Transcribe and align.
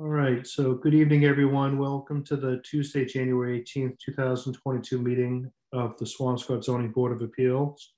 All 0.00 0.06
right, 0.06 0.46
so 0.46 0.74
good 0.74 0.94
evening, 0.94 1.24
everyone. 1.24 1.76
Welcome 1.76 2.22
to 2.26 2.36
the 2.36 2.58
Tuesday, 2.58 3.04
January 3.04 3.60
18th, 3.60 3.98
2022 3.98 4.96
meeting 5.02 5.50
of 5.72 5.98
the 5.98 6.04
Swampscott 6.04 6.62
Zoning 6.62 6.92
Board 6.92 7.10
of 7.10 7.20
Appeals. 7.20 7.94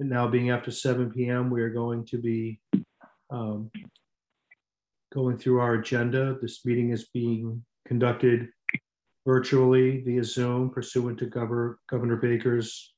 And 0.00 0.10
now 0.10 0.26
being 0.26 0.50
after 0.50 0.72
7 0.72 1.12
PM, 1.12 1.50
we 1.50 1.62
are 1.62 1.70
going 1.70 2.04
to 2.06 2.18
be 2.18 2.58
um, 3.30 3.70
going 5.14 5.38
through 5.38 5.60
our 5.60 5.74
agenda. 5.74 6.36
This 6.42 6.66
meeting 6.66 6.90
is 6.90 7.10
being 7.14 7.64
conducted 7.86 8.48
virtually 9.24 10.00
via 10.00 10.24
Zoom 10.24 10.68
pursuant 10.68 11.16
to 11.20 11.26
Governor 11.26 11.78
Governor 11.88 12.16
Baker's 12.16 12.92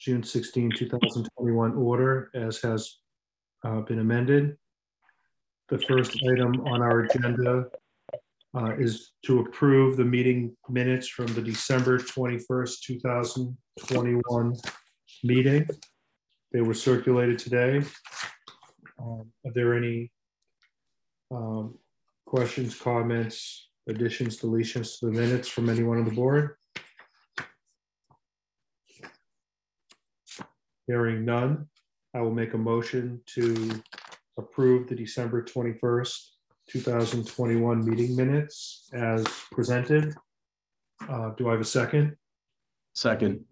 June 0.00 0.24
16, 0.24 0.72
2021 0.76 1.74
order, 1.76 2.32
as 2.34 2.60
has 2.62 2.96
uh, 3.64 3.80
been 3.82 4.00
amended. 4.00 4.56
The 5.68 5.78
first 5.80 6.18
item 6.26 6.66
on 6.66 6.80
our 6.80 7.00
agenda 7.00 7.66
uh, 8.56 8.74
is 8.78 9.12
to 9.26 9.40
approve 9.40 9.98
the 9.98 10.04
meeting 10.04 10.56
minutes 10.70 11.08
from 11.08 11.26
the 11.26 11.42
December 11.42 11.98
21st, 11.98 12.80
2021 12.80 14.56
meeting. 15.24 15.68
They 16.52 16.62
were 16.62 16.72
circulated 16.72 17.38
today. 17.38 17.82
Um, 18.98 19.30
Are 19.44 19.52
there 19.52 19.76
any 19.76 20.10
um, 21.30 21.78
questions, 22.24 22.74
comments, 22.74 23.68
additions, 23.90 24.38
deletions 24.38 24.98
to 25.00 25.06
the 25.06 25.12
minutes 25.12 25.48
from 25.48 25.68
anyone 25.68 25.98
on 25.98 26.06
the 26.06 26.14
board? 26.14 26.54
Hearing 30.86 31.26
none, 31.26 31.68
I 32.14 32.22
will 32.22 32.32
make 32.32 32.54
a 32.54 32.58
motion 32.58 33.20
to 33.34 33.82
approve 34.42 34.88
the 34.88 34.94
December 34.94 35.42
21st, 35.42 36.16
2021 36.70 37.84
meeting 37.88 38.16
minutes 38.16 38.88
as 38.94 39.26
presented. 39.52 40.14
Uh, 41.08 41.30
Do 41.30 41.48
I 41.48 41.52
have 41.52 41.60
a 41.60 41.64
second? 41.64 42.16
Second, 42.94 43.44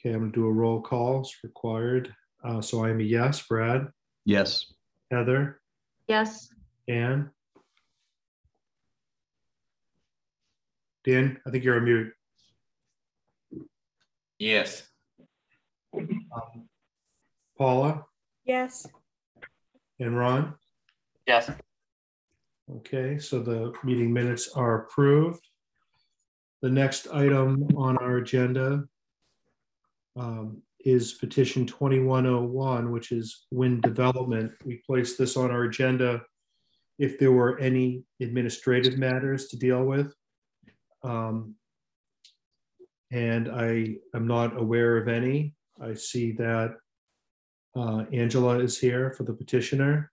Okay, 0.00 0.14
I'm 0.14 0.20
gonna 0.20 0.32
do 0.32 0.46
a 0.46 0.52
roll 0.52 0.80
call, 0.80 1.20
it's 1.20 1.36
required. 1.44 2.14
Uh, 2.42 2.60
So 2.62 2.84
I 2.84 2.90
am 2.90 3.00
a 3.00 3.02
yes. 3.02 3.46
Brad, 3.46 3.88
yes. 4.24 4.72
Heather, 5.10 5.60
Yes, 6.08 6.48
Dan? 6.88 7.30
Dan, 11.04 11.38
I 11.46 11.50
think 11.50 11.64
you're 11.64 11.76
on 11.76 11.84
mute. 11.84 12.12
Yes. 14.38 14.86
Um, 15.94 16.68
Paula 17.58 18.06
yes, 18.44 18.86
and 20.00 20.18
Ron? 20.18 20.54
Yes. 21.26 21.50
Okay, 22.78 23.18
so 23.18 23.40
the 23.40 23.72
meeting 23.84 24.12
minutes 24.12 24.50
are 24.54 24.82
approved. 24.82 25.46
The 26.62 26.70
next 26.70 27.08
item 27.12 27.68
on 27.76 27.96
our 27.98 28.18
agenda 28.18 28.84
um, 30.16 30.62
is 30.84 31.14
petition 31.14 31.66
2101, 31.66 32.90
which 32.90 33.12
is 33.12 33.46
wind 33.50 33.82
development. 33.82 34.52
We 34.64 34.82
placed 34.86 35.18
this 35.18 35.36
on 35.36 35.50
our 35.50 35.64
agenda 35.64 36.22
if 36.98 37.18
there 37.18 37.32
were 37.32 37.58
any 37.58 38.02
administrative 38.20 38.98
matters 38.98 39.48
to 39.48 39.56
deal 39.56 39.84
with. 39.84 40.12
Um, 41.02 41.54
And 43.12 43.48
I 43.50 43.96
am 44.14 44.26
not 44.28 44.56
aware 44.56 44.96
of 44.96 45.08
any. 45.08 45.54
I 45.80 45.94
see 45.94 46.32
that 46.32 46.76
uh, 47.76 48.04
Angela 48.12 48.58
is 48.58 48.78
here 48.78 49.12
for 49.12 49.24
the 49.24 49.32
petitioner. 49.32 50.10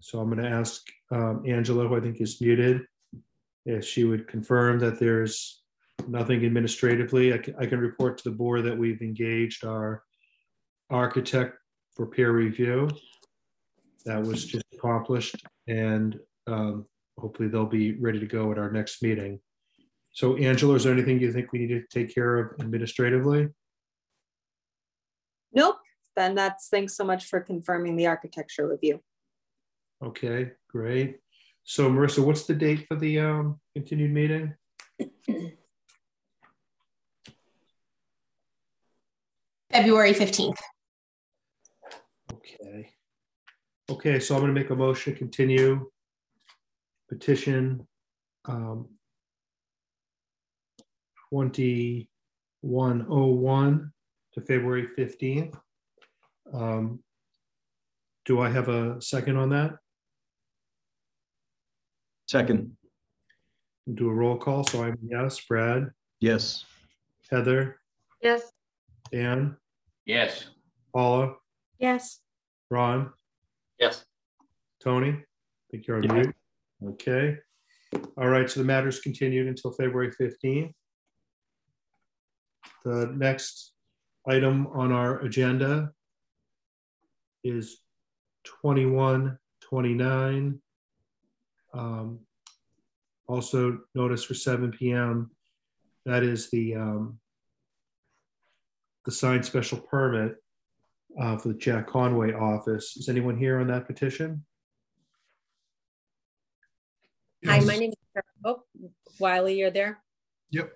So 0.00 0.20
I'm 0.20 0.30
going 0.30 0.42
to 0.42 0.50
ask 0.50 0.82
um, 1.10 1.42
Angela, 1.46 1.88
who 1.88 1.96
I 1.96 2.00
think 2.00 2.20
is 2.20 2.40
muted, 2.40 2.82
if 3.66 3.84
she 3.84 4.04
would 4.04 4.28
confirm 4.28 4.78
that 4.78 4.98
there's 4.98 5.62
nothing 6.06 6.44
administratively. 6.44 7.34
I 7.34 7.38
can, 7.38 7.54
I 7.58 7.66
can 7.66 7.80
report 7.80 8.18
to 8.18 8.24
the 8.24 8.36
board 8.36 8.64
that 8.64 8.78
we've 8.78 9.02
engaged 9.02 9.64
our 9.64 10.02
architect 10.90 11.56
for 11.94 12.06
peer 12.06 12.32
review. 12.32 12.88
That 14.06 14.22
was 14.22 14.44
just 14.44 14.64
accomplished 14.72 15.36
and 15.66 16.18
um, 16.46 16.86
hopefully 17.18 17.48
they'll 17.48 17.66
be 17.66 17.92
ready 18.00 18.20
to 18.20 18.26
go 18.26 18.50
at 18.52 18.58
our 18.58 18.70
next 18.70 19.02
meeting. 19.02 19.40
So 20.12 20.36
Angela, 20.36 20.74
is 20.74 20.84
there 20.84 20.92
anything 20.92 21.20
you 21.20 21.32
think 21.32 21.52
we 21.52 21.58
need 21.58 21.68
to 21.68 21.82
take 21.90 22.14
care 22.14 22.38
of 22.38 22.60
administratively? 22.60 23.48
Nope, 25.52 25.76
then 26.16 26.34
that's, 26.34 26.68
thanks 26.68 26.96
so 26.96 27.04
much 27.04 27.26
for 27.26 27.40
confirming 27.40 27.96
the 27.96 28.06
architecture 28.06 28.68
review. 28.68 29.00
Okay, 30.02 30.52
great. 30.68 31.18
So 31.64 31.90
Marissa, 31.90 32.24
what's 32.24 32.44
the 32.44 32.54
date 32.54 32.86
for 32.88 32.96
the 32.96 33.20
um, 33.20 33.60
continued 33.74 34.12
meeting? 34.12 34.54
February 39.70 40.14
15th. 40.14 40.58
Okay. 42.32 42.90
Okay, 43.90 44.18
so 44.18 44.34
I'm 44.34 44.40
gonna 44.40 44.52
make 44.52 44.70
a 44.70 44.76
motion 44.76 45.12
to 45.12 45.18
continue 45.18 45.88
petition 47.08 47.86
um, 48.46 48.88
2101 51.30 53.92
to 54.38 54.46
February 54.46 54.88
15th. 54.96 55.58
Um, 56.52 57.02
Do 58.24 58.40
I 58.40 58.50
have 58.50 58.68
a 58.68 59.00
second 59.00 59.36
on 59.36 59.50
that? 59.50 59.76
Second, 62.28 62.76
Do 63.94 64.08
a 64.10 64.12
roll 64.14 64.36
call, 64.36 64.64
so 64.64 64.84
I'm 64.84 64.98
yes, 65.02 65.40
Brad, 65.40 65.90
yes. 66.20 66.64
Heather, 67.30 67.80
Yes. 68.22 68.42
Dan, 69.12 69.56
Yes. 70.04 70.48
Paula, 70.92 71.36
Yes, 71.78 72.20
Ron, 72.70 73.12
Yes. 73.78 74.04
Tony? 74.80 75.10
I 75.12 75.24
think 75.70 75.86
you're 75.86 75.96
on 75.98 76.02
Yeah. 76.02 76.12
mute. 76.12 76.36
Okay. 76.84 77.38
All 78.18 78.28
right, 78.28 78.48
so 78.50 78.60
the 78.60 78.66
matter's 78.66 79.00
continued 79.00 79.46
until 79.48 79.72
February 79.72 80.10
15th. 80.12 80.74
The 82.84 83.06
next 83.16 83.72
item 84.28 84.66
on 84.68 84.92
our 84.92 85.18
agenda 85.20 85.92
is 87.42 87.80
2129. 88.44 90.60
Um, 91.74 92.20
Also 93.28 93.80
notice 93.94 94.24
for 94.24 94.32
7 94.34 94.70
PM, 94.72 95.30
that 96.06 96.22
is 96.22 96.48
the 96.50 96.74
um, 96.74 97.18
the 99.04 99.12
signed 99.12 99.44
special 99.44 99.78
permit 99.78 100.36
uh, 101.20 101.36
for 101.36 101.48
the 101.48 101.54
Jack 101.54 101.86
Conway 101.86 102.32
office. 102.32 102.96
Is 102.96 103.08
anyone 103.10 103.36
here 103.36 103.60
on 103.60 103.66
that 103.68 103.86
petition? 103.86 104.44
Hi, 107.46 107.60
my 107.60 107.76
name 107.76 107.90
is, 107.90 107.94
oh, 108.44 108.62
Wiley, 109.18 109.58
you're 109.58 109.70
there? 109.70 109.98
Yep. 110.50 110.72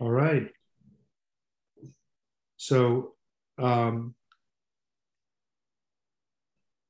All 0.00 0.10
right. 0.10 0.50
So, 2.64 3.12
um, 3.58 4.14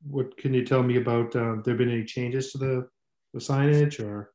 what 0.06 0.36
can 0.36 0.54
you 0.54 0.64
tell 0.64 0.84
me 0.84 0.98
about, 0.98 1.34
uh, 1.34 1.56
there 1.64 1.74
been 1.74 1.90
any 1.90 2.04
changes 2.04 2.52
to 2.52 2.58
the, 2.58 2.88
the 3.32 3.40
signage 3.40 3.98
or? 3.98 4.30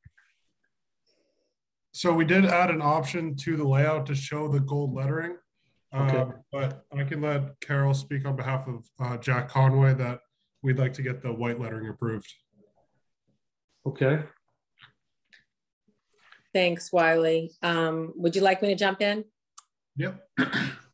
So 1.93 2.11
we 2.11 2.25
did 2.25 2.43
add 2.43 2.71
an 2.71 2.81
option 2.81 3.37
to 3.37 3.55
the 3.55 3.63
layout 3.63 4.05
to 4.07 4.15
show 4.15 4.49
the 4.49 4.59
gold 4.59 4.93
lettering. 4.93 5.37
Okay. 5.95 6.17
Um, 6.17 6.33
But 6.51 6.83
I 6.91 7.05
can 7.05 7.21
let 7.21 7.57
Carol 7.61 7.93
speak 7.93 8.25
on 8.25 8.35
behalf 8.35 8.67
of 8.67 8.85
uh, 8.99 9.15
Jack 9.17 9.47
Conway 9.47 9.93
that 9.93 10.19
we'd 10.61 10.77
like 10.77 10.91
to 10.95 11.01
get 11.01 11.21
the 11.21 11.31
white 11.31 11.57
lettering 11.57 11.87
approved. 11.87 12.31
Okay, 13.87 14.23
Thanks, 16.53 16.91
Wiley. 16.91 17.51
Um, 17.61 18.11
would 18.17 18.35
you 18.35 18.41
like 18.41 18.61
me 18.61 18.67
to 18.69 18.75
jump 18.75 19.01
in? 19.01 19.23
Yep. 19.95 20.19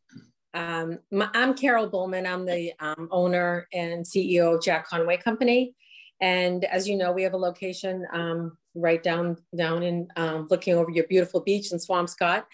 Um, 0.56 1.00
my- 1.10 1.28
I'm 1.34 1.52
Carol 1.52 1.86
Bowman. 1.86 2.26
I'm 2.26 2.46
the 2.46 2.72
um, 2.80 3.08
owner 3.10 3.68
and 3.74 4.06
CEO 4.06 4.54
of 4.54 4.62
Jack 4.62 4.88
Conway 4.88 5.18
Company. 5.18 5.74
And 6.22 6.64
as 6.64 6.88
you 6.88 6.96
know, 6.96 7.12
we 7.12 7.24
have 7.24 7.34
a 7.34 7.38
location 7.38 8.06
um, 8.10 8.56
right 8.74 9.02
down, 9.02 9.36
down 9.54 9.82
in, 9.82 10.08
um, 10.16 10.46
looking 10.48 10.74
over 10.74 10.90
your 10.90 11.06
beautiful 11.08 11.42
beach 11.42 11.72
in 11.72 11.78
Swampscott. 11.78 12.44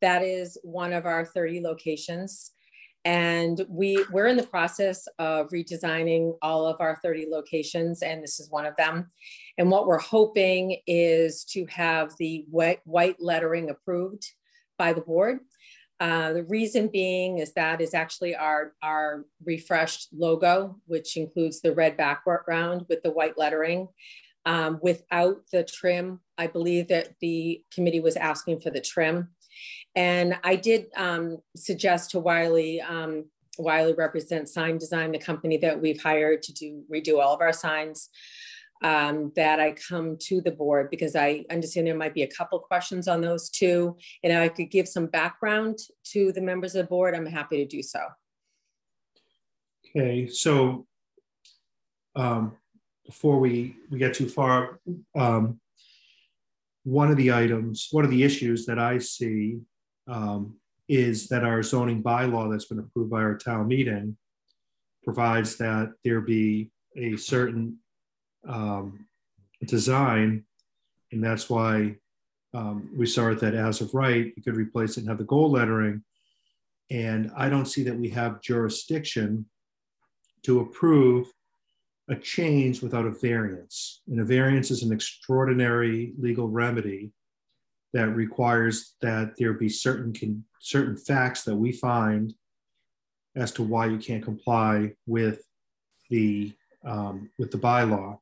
That 0.00 0.24
is 0.24 0.58
one 0.64 0.92
of 0.92 1.06
our 1.06 1.24
30 1.24 1.60
locations. 1.60 2.50
And 3.04 3.64
we, 3.68 4.04
we're 4.10 4.26
in 4.26 4.36
the 4.36 4.42
process 4.42 5.06
of 5.20 5.50
redesigning 5.50 6.36
all 6.42 6.66
of 6.66 6.80
our 6.80 6.96
30 6.96 7.26
locations, 7.30 8.02
and 8.02 8.24
this 8.24 8.40
is 8.40 8.50
one 8.50 8.66
of 8.66 8.74
them. 8.76 9.06
And 9.56 9.70
what 9.70 9.86
we're 9.86 9.98
hoping 9.98 10.78
is 10.88 11.44
to 11.50 11.64
have 11.66 12.12
the 12.18 12.44
white, 12.50 12.80
white 12.84 13.16
lettering 13.20 13.70
approved 13.70 14.28
by 14.78 14.92
the 14.92 15.00
board. 15.00 15.38
Uh, 16.02 16.32
the 16.32 16.42
reason 16.42 16.88
being 16.88 17.38
is 17.38 17.52
that 17.52 17.80
is 17.80 17.94
actually 17.94 18.34
our, 18.34 18.72
our 18.82 19.24
refreshed 19.44 20.08
logo, 20.12 20.76
which 20.86 21.16
includes 21.16 21.60
the 21.60 21.72
red 21.72 21.96
background 21.96 22.84
with 22.88 23.00
the 23.04 23.10
white 23.12 23.38
lettering. 23.38 23.86
Um, 24.44 24.80
without 24.82 25.42
the 25.52 25.62
trim, 25.62 26.18
I 26.36 26.48
believe 26.48 26.88
that 26.88 27.10
the 27.20 27.62
committee 27.72 28.00
was 28.00 28.16
asking 28.16 28.58
for 28.58 28.70
the 28.70 28.80
trim. 28.80 29.28
And 29.94 30.36
I 30.42 30.56
did 30.56 30.86
um, 30.96 31.38
suggest 31.54 32.10
to 32.10 32.18
Wiley, 32.18 32.80
um, 32.80 33.26
Wiley 33.58 33.94
represents 33.94 34.52
Sign 34.52 34.78
Design, 34.78 35.12
the 35.12 35.20
company 35.20 35.56
that 35.58 35.80
we've 35.80 36.02
hired 36.02 36.42
to 36.42 36.52
do 36.52 36.82
redo 36.92 37.22
all 37.22 37.32
of 37.32 37.40
our 37.40 37.52
signs, 37.52 38.08
um, 38.82 39.32
that 39.36 39.60
I 39.60 39.72
come 39.72 40.16
to 40.22 40.40
the 40.40 40.50
board 40.50 40.90
because 40.90 41.14
I 41.14 41.44
understand 41.50 41.86
there 41.86 41.96
might 41.96 42.14
be 42.14 42.22
a 42.22 42.28
couple 42.28 42.58
questions 42.58 43.08
on 43.08 43.20
those 43.20 43.48
too. 43.48 43.96
And 44.22 44.32
I 44.32 44.48
could 44.48 44.70
give 44.70 44.88
some 44.88 45.06
background 45.06 45.78
to 46.06 46.32
the 46.32 46.40
members 46.40 46.74
of 46.74 46.84
the 46.84 46.88
board, 46.88 47.14
I'm 47.14 47.26
happy 47.26 47.58
to 47.58 47.66
do 47.66 47.82
so. 47.82 48.00
Okay, 49.94 50.26
so 50.26 50.86
um, 52.16 52.56
before 53.06 53.38
we, 53.38 53.76
we 53.90 53.98
get 53.98 54.14
too 54.14 54.28
far, 54.28 54.80
um, 55.16 55.60
one 56.84 57.10
of 57.10 57.16
the 57.16 57.32
items, 57.32 57.88
one 57.92 58.04
of 58.04 58.10
the 58.10 58.22
issues 58.22 58.66
that 58.66 58.78
I 58.78 58.98
see 58.98 59.60
um, 60.08 60.56
is 60.88 61.28
that 61.28 61.44
our 61.44 61.62
zoning 61.62 62.02
bylaw 62.02 62.50
that's 62.50 62.64
been 62.64 62.78
approved 62.78 63.10
by 63.10 63.20
our 63.20 63.36
town 63.36 63.68
meeting 63.68 64.16
provides 65.04 65.56
that 65.56 65.92
there 66.04 66.20
be 66.20 66.70
a 66.96 67.16
certain 67.16 67.78
um, 68.46 69.06
design, 69.66 70.44
and 71.12 71.22
that's 71.22 71.48
why 71.48 71.96
um, 72.54 72.90
we 72.94 73.06
saw 73.06 73.32
that 73.34 73.54
as 73.54 73.80
of 73.80 73.94
right, 73.94 74.32
you 74.36 74.42
could 74.42 74.56
replace 74.56 74.96
it 74.96 75.00
and 75.00 75.08
have 75.08 75.18
the 75.18 75.24
gold 75.24 75.52
lettering. 75.52 76.02
And 76.90 77.30
I 77.36 77.48
don't 77.48 77.66
see 77.66 77.82
that 77.84 77.96
we 77.96 78.10
have 78.10 78.42
jurisdiction 78.42 79.46
to 80.42 80.60
approve 80.60 81.28
a 82.08 82.16
change 82.16 82.82
without 82.82 83.06
a 83.06 83.10
variance. 83.10 84.02
And 84.08 84.20
a 84.20 84.24
variance 84.24 84.70
is 84.70 84.82
an 84.82 84.92
extraordinary 84.92 86.12
legal 86.18 86.48
remedy 86.48 87.12
that 87.92 88.08
requires 88.08 88.94
that 89.00 89.36
there 89.38 89.52
be 89.52 89.68
certain 89.68 90.12
con- 90.12 90.44
certain 90.60 90.96
facts 90.96 91.44
that 91.44 91.56
we 91.56 91.72
find 91.72 92.34
as 93.36 93.52
to 93.52 93.62
why 93.62 93.86
you 93.86 93.98
can't 93.98 94.22
comply 94.22 94.92
with 95.06 95.42
the 96.10 96.52
um, 96.84 97.30
with 97.38 97.50
the 97.50 97.58
bylaw. 97.58 98.18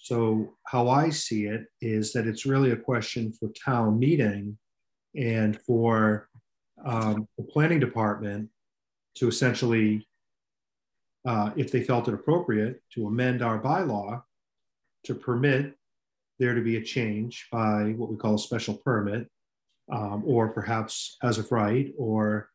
So 0.00 0.54
how 0.64 0.88
I 0.88 1.10
see 1.10 1.46
it 1.46 1.66
is 1.80 2.12
that 2.12 2.26
it's 2.26 2.46
really 2.46 2.70
a 2.70 2.76
question 2.76 3.32
for 3.32 3.48
town 3.48 3.98
meeting 3.98 4.56
and 5.16 5.60
for 5.60 6.28
um, 6.84 7.26
the 7.36 7.44
planning 7.44 7.80
department 7.80 8.48
to 9.16 9.26
essentially, 9.26 10.06
uh, 11.26 11.50
if 11.56 11.72
they 11.72 11.82
felt 11.82 12.06
it 12.06 12.14
appropriate, 12.14 12.80
to 12.94 13.08
amend 13.08 13.42
our 13.42 13.60
bylaw 13.60 14.22
to 15.04 15.14
permit 15.14 15.74
there 16.38 16.54
to 16.54 16.62
be 16.62 16.76
a 16.76 16.82
change 16.82 17.48
by 17.50 17.94
what 17.96 18.08
we 18.08 18.16
call 18.16 18.36
a 18.36 18.38
special 18.38 18.74
permit, 18.74 19.28
um, 19.90 20.22
or 20.24 20.48
perhaps 20.48 21.16
as 21.24 21.38
of 21.38 21.50
right, 21.50 21.92
or 21.98 22.50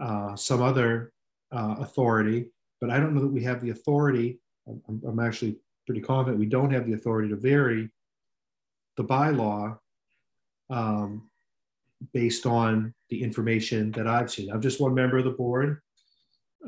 uh, 0.00 0.36
some 0.36 0.62
other 0.62 1.12
uh, 1.52 1.74
authority. 1.80 2.46
But 2.80 2.90
I 2.90 3.00
don't 3.00 3.14
know 3.14 3.22
that 3.22 3.32
we 3.32 3.42
have 3.42 3.60
the 3.60 3.70
authority. 3.70 4.38
I'm, 4.68 5.02
I'm 5.06 5.18
actually 5.18 5.56
pretty 5.86 6.00
confident 6.00 6.38
we 6.38 6.46
don't 6.46 6.72
have 6.72 6.86
the 6.86 6.94
authority 6.94 7.28
to 7.28 7.36
vary 7.36 7.90
the 8.96 9.04
bylaw 9.04 9.78
um, 10.70 11.28
based 12.12 12.46
on 12.46 12.94
the 13.10 13.22
information 13.22 13.90
that 13.92 14.06
I've 14.06 14.30
seen. 14.30 14.50
I'm 14.50 14.62
just 14.62 14.80
one 14.80 14.94
member 14.94 15.18
of 15.18 15.24
the 15.24 15.30
board. 15.30 15.80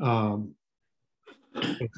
Um, 0.01 0.53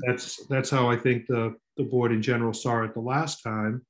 that's 0.05 0.45
that's 0.47 0.69
how 0.69 0.89
I 0.89 0.95
think 0.95 1.27
the 1.27 1.55
the 1.77 1.83
board 1.83 2.11
in 2.11 2.21
general 2.21 2.53
saw 2.53 2.83
it 2.83 2.93
the 2.93 2.99
last 2.99 3.43
time. 3.43 3.85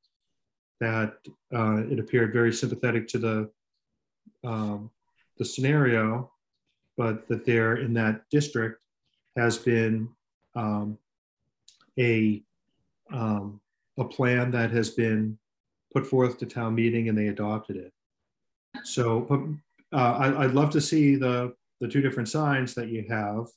That 0.79 1.15
uh, 1.53 1.83
it 1.89 1.99
appeared 1.99 2.33
very 2.33 2.53
sympathetic 2.53 3.07
to 3.09 3.19
the 3.19 3.49
um, 4.43 4.89
the 5.37 5.45
scenario, 5.45 6.31
but 6.97 7.27
that 7.27 7.45
there 7.45 7.77
in 7.77 7.93
that 7.93 8.21
district 8.31 8.81
has 9.37 9.57
been 9.57 10.09
um, 10.55 10.97
a 11.99 12.43
um, 13.11 13.59
a 13.97 14.05
plan 14.05 14.51
that 14.51 14.71
has 14.71 14.91
been 14.91 15.37
put 15.93 16.05
forth 16.05 16.37
to 16.37 16.45
town 16.45 16.75
meeting 16.75 17.09
and 17.09 17.17
they 17.17 17.27
adopted 17.27 17.75
it. 17.75 17.91
So 18.83 19.57
uh, 19.91 19.95
I, 19.95 20.45
would 20.45 20.55
love 20.55 20.69
to 20.71 20.81
see 20.81 21.15
the, 21.15 21.53
the 21.81 21.87
two 21.87 22.01
different 22.01 22.29
signs 22.29 22.73
that 22.75 22.89
you 22.89 23.05
have. 23.09 23.47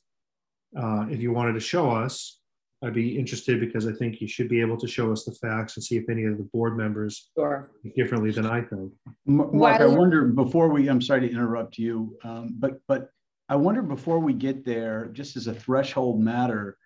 Uh, 0.75 1.05
if 1.09 1.21
you 1.21 1.31
wanted 1.31 1.53
to 1.53 1.59
show 1.59 1.91
us, 1.91 2.39
I'd 2.83 2.93
be 2.93 3.17
interested 3.17 3.61
because 3.61 3.87
I 3.87 3.93
think 3.93 4.19
you 4.19 4.27
should 4.27 4.49
be 4.49 4.59
able 4.59 4.75
to 4.77 4.87
show 4.87 5.11
us 5.11 5.23
the 5.23 5.31
facts 5.31 5.77
and 5.77 5.83
see 5.83 5.95
if 5.95 6.09
any 6.09 6.25
of 6.25 6.37
the 6.37 6.43
board 6.51 6.75
members 6.75 7.29
sure. 7.37 7.71
differently 7.95 8.31
than 8.31 8.45
I 8.45 8.61
think. 8.61 8.91
Mark, 9.25 9.79
I 9.79 9.85
wonder 9.85 10.25
before 10.25 10.67
we, 10.67 10.89
I'm 10.89 11.01
sorry 11.01 11.21
to 11.21 11.31
interrupt 11.31 11.77
you, 11.77 12.17
um, 12.25 12.55
but 12.59 12.81
but 12.87 13.09
I 13.47 13.55
wonder 13.55 13.81
before 13.81 14.19
we 14.19 14.33
get 14.33 14.65
there, 14.65 15.09
just 15.13 15.37
as 15.37 15.47
a 15.47 15.53
threshold 15.53 16.19
matter, 16.19 16.77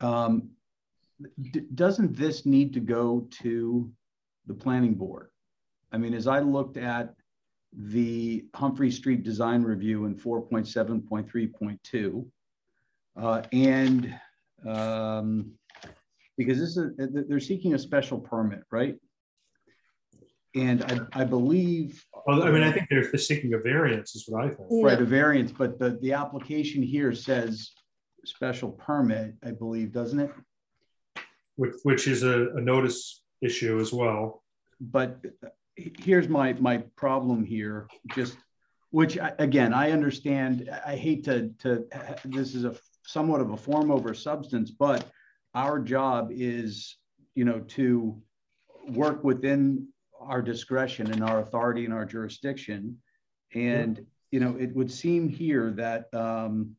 um, 0.00 0.50
doesn't 1.74 2.16
this 2.16 2.46
need 2.46 2.72
to 2.74 2.80
go 2.80 3.28
to 3.42 3.90
the 4.46 4.54
planning 4.54 4.94
board? 4.94 5.30
I 5.92 5.98
mean, 5.98 6.14
as 6.14 6.26
I 6.26 6.40
looked 6.40 6.76
at 6.76 7.14
the 7.72 8.44
Humphrey 8.54 8.90
Street 8.90 9.22
Design 9.22 9.62
Review 9.62 10.06
in 10.06 10.16
4.7.3.2, 10.16 12.26
uh, 13.16 13.42
and 13.52 14.12
um, 14.66 15.52
because 16.36 16.58
this 16.58 16.76
is 16.76 16.92
they're 17.28 17.40
seeking 17.40 17.74
a 17.74 17.78
special 17.78 18.18
permit, 18.18 18.62
right? 18.70 18.96
And 20.56 20.84
I, 20.84 21.20
I 21.20 21.24
believe. 21.24 22.04
Well, 22.26 22.42
I 22.42 22.50
mean, 22.50 22.62
I 22.62 22.72
think 22.72 22.88
they're 22.88 23.16
seeking 23.16 23.54
a 23.54 23.58
variance, 23.58 24.14
is 24.14 24.24
what 24.28 24.44
I 24.44 24.48
think. 24.48 24.68
Right, 24.70 25.00
a 25.00 25.04
variance, 25.04 25.52
but 25.52 25.78
the 25.78 25.98
the 26.00 26.12
application 26.12 26.82
here 26.82 27.12
says 27.12 27.72
special 28.24 28.72
permit, 28.72 29.34
I 29.44 29.50
believe, 29.50 29.92
doesn't 29.92 30.20
it? 30.20 30.30
Which, 31.56 31.74
which 31.82 32.08
is 32.08 32.22
a, 32.22 32.50
a 32.50 32.60
notice 32.60 33.22
issue 33.42 33.80
as 33.80 33.92
well. 33.92 34.42
But 34.80 35.20
here's 35.76 36.28
my 36.28 36.52
my 36.54 36.78
problem 36.96 37.44
here, 37.44 37.88
just 38.14 38.36
which 38.90 39.18
again 39.38 39.72
I 39.72 39.92
understand. 39.92 40.70
I 40.84 40.96
hate 40.96 41.24
to 41.24 41.50
to 41.60 41.86
this 42.24 42.54
is 42.54 42.64
a 42.64 42.76
somewhat 43.06 43.40
of 43.40 43.50
a 43.50 43.56
form 43.56 43.90
over 43.90 44.14
substance, 44.14 44.70
but 44.70 45.06
our 45.54 45.78
job 45.78 46.30
is 46.32 46.96
you 47.34 47.44
know 47.44 47.60
to 47.60 48.20
work 48.88 49.24
within 49.24 49.88
our 50.20 50.42
discretion 50.42 51.10
and 51.10 51.22
our 51.22 51.40
authority 51.40 51.84
and 51.84 51.94
our 51.94 52.04
jurisdiction, 52.04 52.98
and 53.54 54.04
you 54.30 54.40
know 54.40 54.56
it 54.58 54.74
would 54.74 54.90
seem 54.90 55.28
here 55.28 55.70
that. 55.72 56.12
Um, 56.12 56.76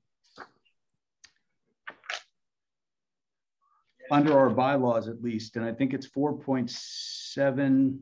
under 4.12 4.38
our 4.38 4.50
bylaws 4.50 5.08
at 5.08 5.22
least, 5.22 5.56
and 5.56 5.64
I 5.66 5.72
think 5.74 5.94
it's 5.94 6.08
4.7. 6.08 8.00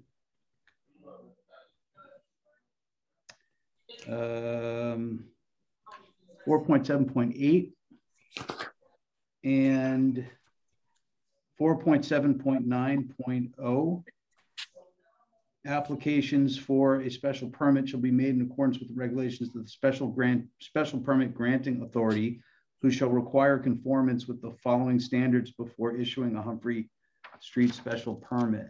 Um, 4.05 5.24
4.7.8 6.45 7.72
and 9.45 10.27
4.7.9.0 11.60 14.03
applications 15.65 16.57
for 16.57 17.00
a 17.01 17.10
special 17.10 17.50
permit 17.50 17.88
shall 17.88 18.01
be 18.01 18.12
made 18.12 18.36
in 18.36 18.41
accordance 18.41 18.79
with 18.79 18.89
the 18.89 18.95
regulations 18.95 19.55
of 19.55 19.63
the 19.63 19.69
special 19.69 20.07
grant 20.07 20.45
special 20.60 21.00
permit 21.00 21.33
granting 21.33 21.81
authority 21.81 22.41
who 22.83 22.91
shall 22.91 23.09
require 23.09 23.57
conformance 23.57 24.27
with 24.27 24.41
the 24.41 24.51
following 24.61 24.99
standards 24.99 25.51
before 25.51 25.95
issuing 25.95 26.35
a 26.35 26.41
Humphrey 26.41 26.89
Street 27.39 27.73
special 27.73 28.15
permit. 28.15 28.67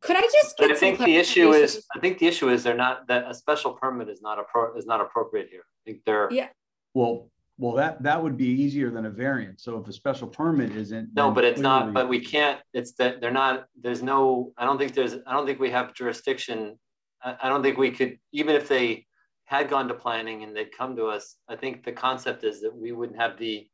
Could 0.00 0.16
I 0.16 0.20
just? 0.20 0.56
But 0.58 0.72
I 0.72 0.74
think 0.74 0.98
the 0.98 1.16
issue 1.16 1.52
is, 1.52 1.86
I 1.96 2.00
think 2.00 2.18
the 2.18 2.26
issue 2.26 2.50
is 2.50 2.62
they're 2.62 2.76
not 2.76 3.06
that 3.06 3.24
a 3.26 3.32
special 3.32 3.72
permit 3.72 4.10
is 4.10 4.20
not 4.20 4.38
appro 4.38 4.76
is 4.76 4.84
not 4.84 5.00
appropriate 5.00 5.48
here. 5.48 5.62
I 5.62 5.80
think 5.86 6.02
they're 6.04 6.28
yeah. 6.30 6.48
Well, 6.92 7.30
well, 7.56 7.72
that 7.76 8.02
that 8.02 8.22
would 8.22 8.36
be 8.36 8.48
easier 8.48 8.90
than 8.90 9.06
a 9.06 9.10
variance. 9.10 9.62
So 9.64 9.78
if 9.78 9.88
a 9.88 9.92
special 9.92 10.28
permit 10.28 10.76
isn't, 10.76 11.10
no, 11.14 11.30
but 11.30 11.44
it's 11.44 11.60
clearly... 11.60 11.86
not. 11.86 11.94
But 11.94 12.08
we 12.08 12.20
can't. 12.20 12.60
It's 12.74 12.92
that 12.94 13.20
they're 13.20 13.30
not. 13.30 13.64
There's 13.80 14.02
no. 14.02 14.52
I 14.58 14.64
don't 14.64 14.76
think 14.76 14.92
there's. 14.92 15.14
I 15.26 15.32
don't 15.32 15.46
think 15.46 15.58
we 15.58 15.70
have 15.70 15.94
jurisdiction. 15.94 16.78
I, 17.22 17.36
I 17.44 17.48
don't 17.48 17.62
think 17.62 17.78
we 17.78 17.90
could 17.90 18.18
even 18.32 18.56
if 18.56 18.68
they 18.68 19.06
had 19.44 19.68
gone 19.68 19.88
to 19.88 19.94
planning 19.94 20.42
and 20.42 20.56
they'd 20.56 20.76
come 20.76 20.96
to 20.96 21.06
us, 21.06 21.36
I 21.48 21.56
think 21.56 21.84
the 21.84 21.92
concept 21.92 22.44
is 22.44 22.60
that 22.62 22.74
we 22.74 22.92
wouldn't 22.92 23.20
have 23.20 23.38
the 23.38 23.68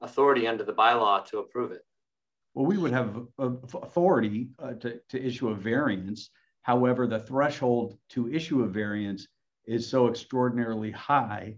authority 0.00 0.46
under 0.46 0.64
the 0.64 0.72
bylaw 0.72 1.24
to 1.26 1.38
approve 1.38 1.72
it. 1.72 1.84
Well, 2.54 2.66
we 2.66 2.78
would 2.78 2.92
have 2.92 3.26
authority 3.38 4.48
uh, 4.62 4.74
to, 4.74 5.00
to 5.10 5.22
issue 5.22 5.48
a 5.48 5.54
variance. 5.54 6.30
However, 6.62 7.06
the 7.06 7.20
threshold 7.20 7.98
to 8.10 8.32
issue 8.32 8.62
a 8.62 8.68
variance 8.68 9.26
is 9.66 9.88
so 9.88 10.08
extraordinarily 10.08 10.90
high 10.92 11.56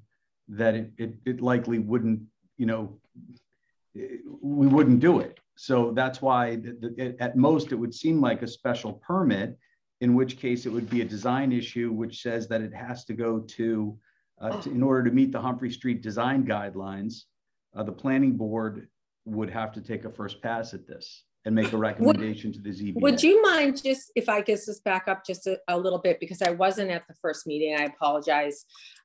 that 0.48 0.74
it, 0.74 0.90
it, 0.98 1.14
it 1.24 1.40
likely 1.40 1.78
wouldn't, 1.78 2.20
you 2.56 2.66
know, 2.66 2.98
we 3.94 4.66
wouldn't 4.66 5.00
do 5.00 5.20
it. 5.20 5.38
So 5.56 5.92
that's 5.92 6.22
why 6.22 6.56
the, 6.56 6.72
the, 6.96 7.16
at 7.20 7.36
most 7.36 7.72
it 7.72 7.76
would 7.76 7.94
seem 7.94 8.20
like 8.20 8.42
a 8.42 8.48
special 8.48 8.94
permit, 8.94 9.58
in 10.00 10.14
which 10.14 10.38
case 10.38 10.66
it 10.66 10.70
would 10.70 10.88
be 10.88 11.02
a 11.02 11.04
design 11.04 11.52
issue, 11.52 11.92
which 11.92 12.22
says 12.22 12.48
that 12.48 12.62
it 12.62 12.72
has 12.72 13.04
to 13.04 13.12
go 13.12 13.40
to, 13.40 13.96
uh, 14.40 14.60
to 14.62 14.70
in 14.70 14.82
order 14.82 15.04
to 15.08 15.14
meet 15.14 15.30
the 15.32 15.40
Humphrey 15.40 15.70
Street 15.70 16.02
design 16.02 16.46
guidelines, 16.46 17.24
uh, 17.76 17.82
the 17.82 17.92
planning 17.92 18.36
board 18.36 18.88
would 19.26 19.50
have 19.50 19.72
to 19.72 19.80
take 19.80 20.04
a 20.04 20.10
first 20.10 20.42
pass 20.42 20.72
at 20.72 20.86
this 20.86 21.24
and 21.44 21.54
make 21.54 21.72
a 21.72 21.76
recommendation 21.76 22.52
to 22.52 22.60
the 22.60 22.70
ZBA. 22.70 23.00
Would 23.00 23.22
you 23.22 23.42
mind 23.42 23.82
just, 23.82 24.10
if 24.14 24.28
I 24.28 24.40
get 24.40 24.60
this 24.66 24.80
back 24.80 25.08
up 25.08 25.24
just 25.24 25.46
a, 25.46 25.58
a 25.68 25.78
little 25.78 25.98
bit, 25.98 26.18
because 26.20 26.42
I 26.42 26.50
wasn't 26.50 26.90
at 26.90 27.06
the 27.06 27.14
first 27.14 27.46
meeting, 27.46 27.74
I 27.78 27.84
apologize. 27.84 28.64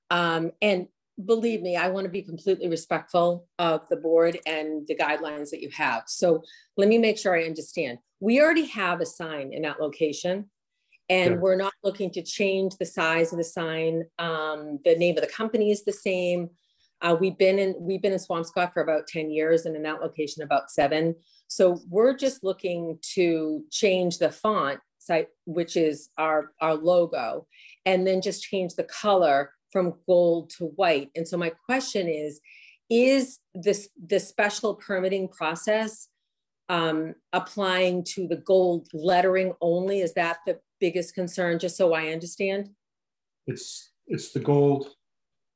Um, 0.10 0.52
and 0.62 0.88
believe 1.24 1.62
me, 1.62 1.78
I 1.78 1.88
want 1.90 2.06
to 2.06 2.12
be 2.12 2.22
completely 2.22 2.68
respectful 2.68 3.48
of 3.60 3.88
the 3.90 3.96
board 3.96 4.38
and 4.46 4.86
the 4.88 4.96
guidelines 4.96 5.50
that 5.52 5.62
you 5.62 5.70
have. 5.70 6.04
So 6.08 6.44
let 6.76 6.90
me 6.90 6.98
make 6.98 7.18
sure 7.18 7.38
I 7.38 7.46
understand. 7.46 8.00
We 8.20 8.42
already 8.42 8.66
have 8.66 9.00
a 9.02 9.06
sign 9.06 9.54
in 9.54 9.62
that 9.62 9.80
location 9.80 10.50
and 11.10 11.34
Sure. 11.34 11.40
we're 11.40 11.56
not 11.56 11.74
looking 11.84 12.12
to 12.12 12.22
change 12.22 12.78
the 12.78 12.86
size 12.86 13.32
of 13.32 13.38
the 13.38 13.44
sign. 13.44 14.04
Um, 14.18 14.80
the 14.84 14.96
name 14.96 15.18
of 15.18 15.24
the 15.24 15.32
company 15.32 15.72
is 15.72 15.84
the 15.84 15.94
same. 15.94 16.50
Uh, 17.02 17.16
we've 17.20 17.38
been 17.38 17.60
in 17.60 17.76
we've 17.80 18.02
been 18.02 18.14
in 18.14 18.20
Swampscott 18.20 18.74
for 18.74 18.82
about 18.82 19.08
10 19.08 19.30
years 19.30 19.66
and 19.66 19.76
in 19.76 19.84
that 19.84 20.02
location 20.02 20.44
about 20.44 20.72
seven. 20.72 21.16
So 21.48 21.80
we're 21.90 22.16
just 22.16 22.44
looking 22.44 22.98
to 23.14 23.64
change 23.70 24.18
the 24.18 24.32
font 24.32 24.80
site, 24.98 25.28
which 25.46 25.78
is 25.78 26.10
our, 26.18 26.52
our 26.62 26.74
logo, 26.74 27.48
and 27.86 28.06
then 28.08 28.22
just 28.22 28.44
change 28.44 28.76
the 28.76 28.86
color 28.86 29.52
from 29.72 29.94
gold 30.08 30.50
to 30.58 30.66
white. 30.76 31.12
And 31.16 31.28
so 31.28 31.38
my 31.38 31.52
question 31.66 32.08
is, 32.08 32.40
is 32.90 33.40
this 33.54 33.90
the 34.08 34.20
special 34.20 34.76
permitting 34.76 35.28
process 35.28 36.08
um, 36.70 37.14
applying 37.34 38.04
to 38.04 38.28
the 38.28 38.38
gold 38.38 38.88
lettering 38.94 39.54
only? 39.62 40.02
Is 40.02 40.14
that 40.14 40.38
the 40.48 40.60
biggest 40.80 41.16
concern, 41.16 41.60
just 41.60 41.78
so 41.78 41.94
I 41.94 42.08
understand? 42.08 42.70
It's, 43.48 43.92
it's 44.08 44.32
the 44.32 44.40
gold 44.40 44.90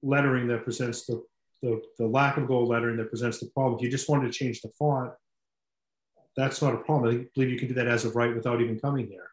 lettering 0.01 0.47
that 0.47 0.63
presents 0.63 1.05
the, 1.05 1.23
the, 1.61 1.81
the 1.97 2.07
lack 2.07 2.37
of 2.37 2.47
gold 2.47 2.69
lettering 2.69 2.97
that 2.97 3.09
presents 3.09 3.39
the 3.39 3.47
problem. 3.47 3.75
If 3.77 3.83
you 3.83 3.89
just 3.89 4.09
wanted 4.09 4.31
to 4.31 4.37
change 4.37 4.61
the 4.61 4.69
font, 4.77 5.11
that's 6.37 6.61
not 6.61 6.73
a 6.73 6.77
problem. 6.77 7.13
I 7.13 7.25
believe 7.35 7.49
you 7.49 7.59
can 7.59 7.67
do 7.67 7.73
that 7.75 7.87
as 7.87 8.05
of 8.05 8.15
right 8.15 8.33
without 8.33 8.61
even 8.61 8.79
coming 8.79 9.07
here. 9.07 9.29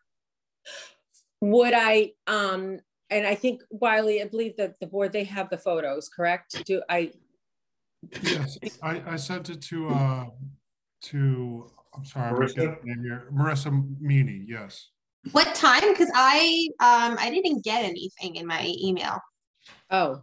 Would 1.41 1.75
I, 1.75 2.13
um, 2.27 2.81
and 3.11 3.27
I 3.27 3.35
think 3.35 3.63
Wiley, 3.71 4.23
I 4.23 4.27
believe 4.27 4.57
that 4.57 4.81
the 4.81 4.87
board, 4.87 5.13
they 5.13 5.25
have 5.25 5.51
the 5.51 5.59
photos, 5.59 6.09
correct? 6.09 6.65
Do 6.65 6.83
I, 6.89 7.13
Yes, 8.23 8.59
I, 8.83 9.03
I 9.07 9.17
sent 9.17 9.51
it 9.51 9.61
to, 9.63 9.89
uh, 9.89 10.27
to, 11.03 11.71
I'm 11.97 12.05
sorry, 12.05 12.29
I'm 12.29 12.35
Marissa? 12.35 12.49
forgetting 12.49 12.69
her 12.75 12.81
name 12.85 13.03
here, 13.03 13.29
Marissa 13.33 14.01
Meany, 14.01 14.45
yes. 14.47 14.91
What 15.33 15.55
time? 15.55 15.83
Because 15.91 16.11
I 16.15 16.69
um 16.81 17.17
I 17.19 17.31
didn't 17.31 17.65
get 17.65 17.85
anything 17.85 18.37
in 18.37 18.47
my 18.47 18.73
email. 18.83 19.19
oh, 19.91 20.23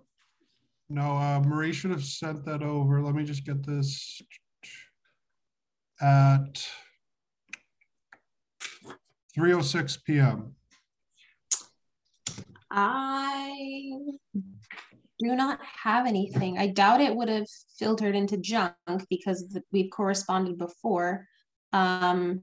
No, 0.90 1.18
uh, 1.18 1.40
Marie 1.40 1.74
should 1.74 1.92
have 1.92 2.04
sent 2.04 2.46
that 2.46 2.64
over. 2.64 3.02
Let 3.02 3.16
me 3.16 3.24
just 3.24 3.46
get 3.46 3.66
this. 3.66 4.22
At 6.02 6.68
3:06 9.38 9.98
PM. 10.04 10.56
I 12.70 13.92
do 15.20 15.36
not 15.36 15.60
have 15.84 16.08
anything. 16.08 16.58
I 16.58 16.68
doubt 16.68 17.02
it 17.02 17.16
would 17.16 17.30
have 17.30 17.48
filtered 17.78 18.16
into 18.16 18.38
junk 18.38 18.76
because 19.10 19.48
th- 19.52 19.64
we've 19.72 19.92
corresponded 19.92 20.58
before. 20.58 21.28
Um, 21.72 22.42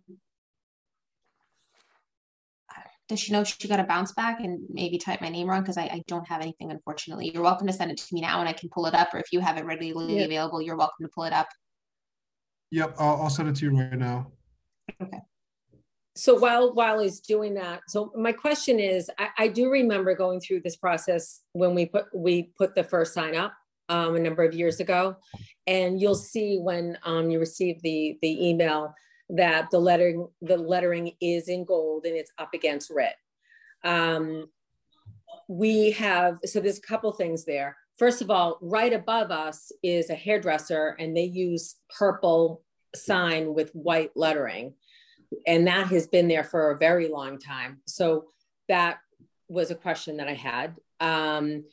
does 3.11 3.19
she 3.19 3.33
know 3.33 3.43
she 3.43 3.67
got 3.67 3.81
a 3.81 3.85
bounce 3.85 4.13
back 4.13 4.39
and 4.41 4.61
maybe 4.71 4.97
type 4.97 5.21
my 5.21 5.29
name 5.29 5.51
wrong? 5.51 5.61
Because 5.63 5.77
I, 5.77 5.83
I 5.83 6.03
don't 6.07 6.27
have 6.29 6.41
anything, 6.41 6.71
unfortunately. 6.71 7.31
You're 7.35 7.43
welcome 7.43 7.67
to 7.67 7.73
send 7.73 7.91
it 7.91 7.97
to 7.99 8.15
me 8.15 8.21
now 8.21 8.39
and 8.39 8.49
I 8.49 8.53
can 8.53 8.69
pull 8.69 8.87
it 8.87 8.95
up, 8.95 9.13
or 9.13 9.19
if 9.19 9.33
you 9.33 9.41
have 9.41 9.59
it 9.59 9.65
readily 9.65 10.19
Yeah. 10.19 10.25
available, 10.25 10.63
you're 10.63 10.77
welcome 10.77 11.05
to 11.05 11.11
pull 11.13 11.25
it 11.25 11.33
up. 11.33 11.49
Yep, 12.71 12.95
I'll, 13.01 13.23
I'll 13.23 13.31
send 13.31 13.49
it 13.49 13.57
to 13.57 13.65
you 13.67 13.77
right 13.77 13.99
now. 13.99 14.31
Okay 15.03 15.19
so 16.17 16.39
while, 16.39 16.75
while 16.75 17.01
he's 17.01 17.21
doing 17.21 17.55
that, 17.55 17.81
so 17.89 18.13
my 18.17 18.33
question 18.33 18.79
is, 18.79 19.11
I, 19.19 19.29
I 19.39 19.49
do 19.49 19.71
remember 19.71 20.15
going 20.15 20.41
through 20.41 20.61
this 20.61 20.77
process 20.77 21.41
when 21.53 21.75
we 21.75 21.87
put, 21.87 22.07
we 22.15 22.51
put 22.59 22.75
the 22.75 22.85
first 22.85 23.15
sign 23.15 23.37
up 23.37 23.55
um, 23.89 24.17
a 24.17 24.21
number 24.21 24.43
of 24.43 24.53
years 24.53 24.81
ago. 24.81 25.17
And 25.67 26.01
you'll 26.01 26.15
see 26.15 26.59
when 26.59 26.99
um, 27.05 27.31
you 27.31 27.39
receive 27.39 27.81
the, 27.83 28.19
the 28.23 28.49
email 28.49 28.93
that 29.37 29.71
the 29.71 29.79
lettering, 29.79 30.29
the 30.43 30.57
lettering 30.57 31.13
is 31.21 31.49
in 31.49 31.65
gold 31.65 32.05
and 32.05 32.17
it's 32.17 32.33
up 32.39 32.55
against 32.55 32.91
red. 32.91 33.15
Um, 33.85 34.49
we 35.49 35.93
have, 35.93 36.39
so 36.45 36.61
there's 36.61 36.79
a 36.79 36.83
couple 36.83 37.13
things 37.13 37.45
there. 37.45 37.77
First 37.99 38.23
of 38.23 38.31
all, 38.31 38.59
right 38.63 38.93
above 38.93 39.31
us 39.31 39.73
is 39.83 40.11
a 40.11 40.15
hairdresser 40.15 40.97
and 40.99 41.17
they 41.17 41.25
use 41.25 41.77
purple 41.99 42.63
sign 42.95 43.55
with 43.55 43.71
white 43.73 44.11
lettering. 44.17 44.75
And 45.47 45.67
that 45.67 45.89
has 45.89 46.07
been 46.07 46.29
there 46.29 46.45
for 46.45 46.71
a 46.71 46.79
very 46.79 47.09
long 47.09 47.39
time. 47.39 47.81
So 47.87 48.27
that 48.69 48.99
was 49.49 49.71
a 49.71 49.75
question 49.75 50.17
that 50.17 50.29
I 50.29 50.35
had. 50.35 50.77
Um, 51.01 51.65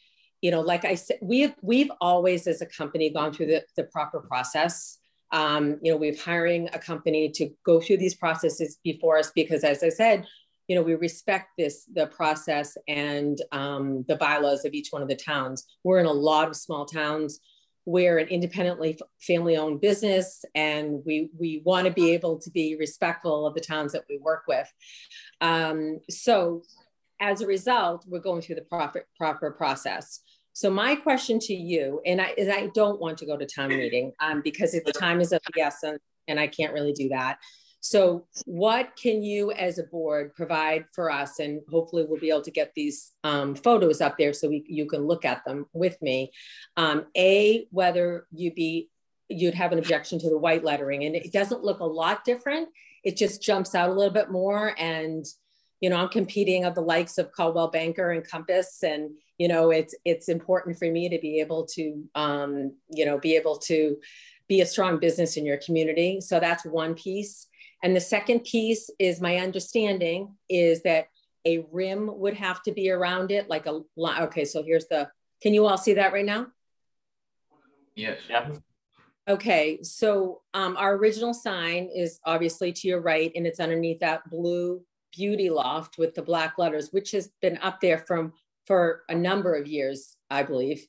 you 0.41 0.51
know, 0.51 0.61
like 0.61 0.85
I 0.85 0.95
said, 0.95 1.17
we've 1.21 1.55
we've 1.61 1.91
always 1.99 2.45
as 2.45 2.61
a 2.61 2.65
company 2.65 3.09
gone 3.09 3.33
through 3.33 3.47
the, 3.47 3.63
the 3.75 3.85
proper 3.85 4.19
process. 4.19 4.96
Um, 5.31 5.77
you 5.81 5.91
know, 5.91 5.97
we've 5.97 6.21
hiring 6.21 6.69
a 6.73 6.79
company 6.79 7.29
to 7.31 7.49
go 7.65 7.81
through 7.81 7.97
these 7.97 8.15
processes 8.15 8.79
before 8.83 9.17
us 9.17 9.31
because 9.35 9.63
as 9.63 9.83
I 9.83 9.89
said, 9.89 10.25
you 10.67 10.75
know, 10.75 10.81
we 10.81 10.95
respect 10.95 11.51
this, 11.57 11.85
the 11.93 12.07
process 12.07 12.77
and 12.87 13.41
um, 13.51 14.03
the 14.07 14.17
bylaws 14.17 14.65
of 14.65 14.73
each 14.73 14.89
one 14.89 15.01
of 15.01 15.07
the 15.07 15.15
towns. 15.15 15.65
We're 15.83 15.99
in 15.99 16.05
a 16.05 16.11
lot 16.11 16.49
of 16.49 16.55
small 16.55 16.85
towns. 16.85 17.39
We're 17.85 18.17
an 18.17 18.27
independently 18.27 18.99
family-owned 19.21 19.79
business, 19.79 20.43
and 20.55 21.01
we 21.05 21.29
we 21.39 21.61
want 21.63 21.87
to 21.87 21.93
be 21.93 22.11
able 22.11 22.37
to 22.39 22.51
be 22.51 22.75
respectful 22.75 23.47
of 23.47 23.53
the 23.53 23.61
towns 23.61 23.93
that 23.93 24.03
we 24.09 24.17
work 24.17 24.43
with. 24.45 24.69
Um, 25.39 25.99
so, 26.09 26.63
as 27.21 27.39
a 27.39 27.47
result, 27.47 28.03
we're 28.05 28.19
going 28.19 28.41
through 28.41 28.55
the 28.55 28.61
proper 28.63 29.07
proper 29.17 29.51
process. 29.51 30.19
So, 30.57 30.71
my 30.71 30.95
question 30.95 31.37
to 31.41 31.53
you, 31.53 32.01
and 32.03 32.19
I 32.19 32.33
is 32.35 32.49
I 32.49 32.71
don't 32.73 32.99
want 32.99 33.19
to 33.19 33.27
go 33.27 33.37
to 33.37 33.45
town 33.45 33.69
meeting 33.69 34.11
um, 34.19 34.41
because 34.41 34.71
the 34.71 34.91
time 34.91 35.21
is 35.21 35.31
of 35.31 35.39
the 35.53 35.61
essence, 35.61 35.99
and 36.27 36.39
I 36.39 36.47
can't 36.47 36.73
really 36.73 36.93
do 36.93 37.09
that. 37.09 37.37
So, 37.79 38.25
what 38.45 38.97
can 38.99 39.21
you 39.21 39.51
as 39.51 39.77
a 39.77 39.83
board 39.83 40.33
provide 40.33 40.85
for 40.95 41.11
us? 41.11 41.37
And 41.37 41.61
hopefully, 41.69 42.07
we'll 42.09 42.19
be 42.19 42.31
able 42.31 42.41
to 42.41 42.49
get 42.49 42.71
these 42.75 43.11
um, 43.23 43.53
photos 43.53 44.01
up 44.01 44.17
there 44.17 44.33
so 44.33 44.49
we, 44.49 44.65
you 44.67 44.87
can 44.87 45.05
look 45.05 45.25
at 45.25 45.45
them 45.45 45.67
with 45.73 46.01
me. 46.01 46.31
Um, 46.75 47.05
a, 47.15 47.67
whether 47.69 48.25
you 48.31 48.51
be 48.51 48.89
you'd 49.29 49.53
have 49.53 49.73
an 49.73 49.77
objection 49.77 50.17
to 50.17 50.29
the 50.31 50.39
white 50.39 50.63
lettering, 50.63 51.03
and 51.03 51.15
it 51.15 51.31
doesn't 51.31 51.63
look 51.63 51.81
a 51.81 51.85
lot 51.85 52.25
different. 52.25 52.69
It 53.03 53.15
just 53.15 53.43
jumps 53.43 53.75
out 53.75 53.91
a 53.91 53.93
little 53.93 54.11
bit 54.11 54.31
more, 54.31 54.73
and 54.79 55.23
you 55.81 55.91
know, 55.91 55.97
I'm 55.97 56.09
competing 56.09 56.65
of 56.65 56.73
the 56.73 56.81
likes 56.81 57.19
of 57.19 57.31
Coldwell 57.31 57.67
Banker 57.67 58.09
and 58.09 58.27
Compass, 58.27 58.81
and 58.81 59.11
you 59.37 59.47
know, 59.47 59.71
it's 59.71 59.93
it's 60.05 60.29
important 60.29 60.77
for 60.77 60.89
me 60.89 61.09
to 61.09 61.19
be 61.19 61.39
able 61.39 61.65
to, 61.67 62.03
um, 62.15 62.73
you 62.89 63.05
know, 63.05 63.19
be 63.19 63.35
able 63.35 63.57
to 63.59 63.97
be 64.47 64.61
a 64.61 64.65
strong 64.65 64.99
business 64.99 65.37
in 65.37 65.45
your 65.45 65.57
community. 65.57 66.21
So 66.21 66.39
that's 66.39 66.65
one 66.65 66.95
piece. 66.95 67.47
And 67.83 67.95
the 67.95 68.01
second 68.01 68.41
piece 68.41 68.89
is 68.97 69.21
my 69.21 69.37
understanding 69.37 70.35
is 70.49 70.81
that 70.83 71.07
a 71.45 71.65
rim 71.71 72.09
would 72.19 72.33
have 72.33 72.63
to 72.63 72.71
be 72.71 72.89
around 72.89 73.31
it, 73.31 73.49
like 73.49 73.65
a 73.67 73.81
li- 73.95 74.19
okay. 74.21 74.45
So 74.45 74.63
here's 74.63 74.87
the. 74.87 75.09
Can 75.41 75.53
you 75.53 75.67
all 75.67 75.77
see 75.77 75.93
that 75.93 76.13
right 76.13 76.25
now? 76.25 76.47
Yes. 77.95 78.19
Yeah. 78.29 78.49
Okay, 79.29 79.79
so 79.83 80.41
um, 80.53 80.77
our 80.77 80.95
original 80.95 81.33
sign 81.33 81.89
is 81.93 82.19
obviously 82.23 82.71
to 82.71 82.87
your 82.87 83.01
right, 83.01 83.29
and 83.35 83.45
it's 83.45 83.59
underneath 83.59 83.99
that 83.99 84.29
blue 84.29 84.81
beauty 85.11 85.49
loft 85.49 85.97
with 85.97 86.15
the 86.15 86.21
black 86.21 86.57
letters, 86.57 86.93
which 86.93 87.11
has 87.11 87.29
been 87.41 87.57
up 87.57 87.81
there 87.81 87.97
from 87.97 88.31
for 88.67 89.03
a 89.09 89.15
number 89.15 89.55
of 89.55 89.65
years, 89.65 90.17
I 90.29 90.43
believe. 90.43 90.85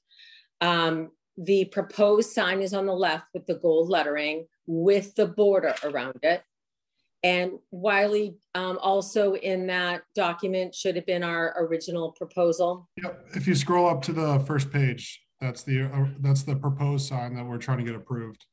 Um, 0.60 1.12
the 1.38 1.66
proposed 1.66 2.32
sign 2.32 2.60
is 2.60 2.74
on 2.74 2.86
the 2.86 2.92
left 2.92 3.26
with 3.32 3.46
the 3.46 3.54
gold 3.54 3.88
lettering 3.88 4.46
with 4.66 5.14
the 5.14 5.26
border 5.26 5.74
around 5.84 6.18
it. 6.24 6.42
And 7.22 7.52
Wiley, 7.70 8.36
um, 8.54 8.78
also 8.82 9.34
in 9.34 9.68
that 9.68 10.02
document 10.14 10.74
should 10.74 10.96
have 10.96 11.06
been 11.06 11.22
our 11.22 11.54
original 11.58 12.12
proposal. 12.12 12.88
Yep, 13.02 13.26
if 13.34 13.46
you 13.46 13.54
scroll 13.54 13.88
up 13.88 14.02
to 14.02 14.12
the 14.12 14.40
first 14.40 14.70
page, 14.70 15.20
that's 15.40 15.62
the, 15.62 15.84
uh, 15.84 16.06
that's 16.20 16.42
the 16.42 16.56
proposed 16.56 17.08
sign 17.08 17.34
that 17.34 17.46
we're 17.46 17.58
trying 17.58 17.78
to 17.78 17.84
get 17.84 17.94
approved. 17.94 18.44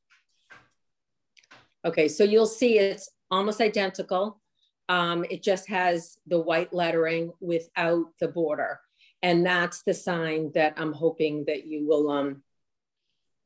Okay, 1.84 2.08
so 2.08 2.24
you'll 2.24 2.46
see 2.46 2.78
it's 2.78 3.08
almost 3.30 3.60
identical. 3.60 4.40
Um, 4.88 5.24
it 5.30 5.42
just 5.42 5.68
has 5.68 6.16
the 6.26 6.40
white 6.40 6.72
lettering 6.72 7.32
without 7.40 8.06
the 8.20 8.28
border. 8.28 8.80
And 9.22 9.44
that's 9.44 9.82
the 9.82 9.94
sign 9.94 10.52
that 10.54 10.74
I'm 10.76 10.92
hoping 10.92 11.44
that 11.46 11.66
you 11.66 11.86
will, 11.86 12.10
um, 12.10 12.42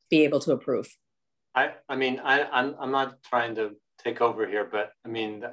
be 0.09 0.23
able 0.23 0.39
to 0.41 0.51
approve. 0.51 0.95
I, 1.55 1.71
I 1.89 1.95
mean, 1.95 2.21
I, 2.23 2.43
I'm, 2.43 2.75
I'm 2.79 2.91
not 2.91 3.23
trying 3.23 3.55
to 3.55 3.71
take 4.03 4.21
over 4.21 4.47
here, 4.47 4.67
but 4.69 4.91
I 5.05 5.09
mean, 5.09 5.43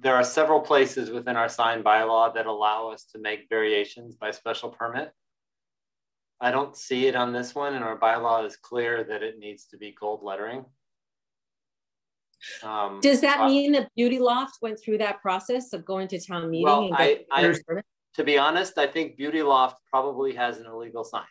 there 0.00 0.14
are 0.14 0.24
several 0.24 0.60
places 0.60 1.10
within 1.10 1.36
our 1.36 1.48
sign 1.48 1.82
bylaw 1.82 2.34
that 2.34 2.46
allow 2.46 2.90
us 2.90 3.04
to 3.12 3.18
make 3.18 3.48
variations 3.48 4.16
by 4.16 4.30
special 4.30 4.70
permit. 4.70 5.12
I 6.40 6.50
don't 6.50 6.76
see 6.76 7.06
it 7.06 7.16
on 7.16 7.32
this 7.32 7.54
one, 7.54 7.74
and 7.74 7.84
our 7.84 7.98
bylaw 7.98 8.46
is 8.46 8.56
clear 8.56 9.04
that 9.04 9.22
it 9.22 9.38
needs 9.38 9.66
to 9.66 9.76
be 9.76 9.94
gold 9.98 10.22
lettering. 10.22 10.64
Um, 12.62 13.00
Does 13.00 13.20
that 13.22 13.40
uh, 13.40 13.48
mean 13.48 13.72
that 13.72 13.88
Beauty 13.96 14.20
Loft 14.20 14.58
went 14.62 14.78
through 14.80 14.98
that 14.98 15.20
process 15.20 15.72
of 15.72 15.84
going 15.84 16.06
to 16.08 16.20
town 16.20 16.48
meeting? 16.48 16.66
Well, 16.66 16.86
and 16.86 16.94
I, 16.94 17.06
getting 17.42 17.56
I, 17.56 17.58
permit? 17.66 17.84
To 18.18 18.24
be 18.24 18.36
honest, 18.36 18.76
I 18.78 18.88
think 18.88 19.16
Beauty 19.16 19.42
Loft 19.42 19.80
probably 19.88 20.34
has 20.34 20.58
an 20.58 20.66
illegal 20.66 21.04
sign. 21.04 21.22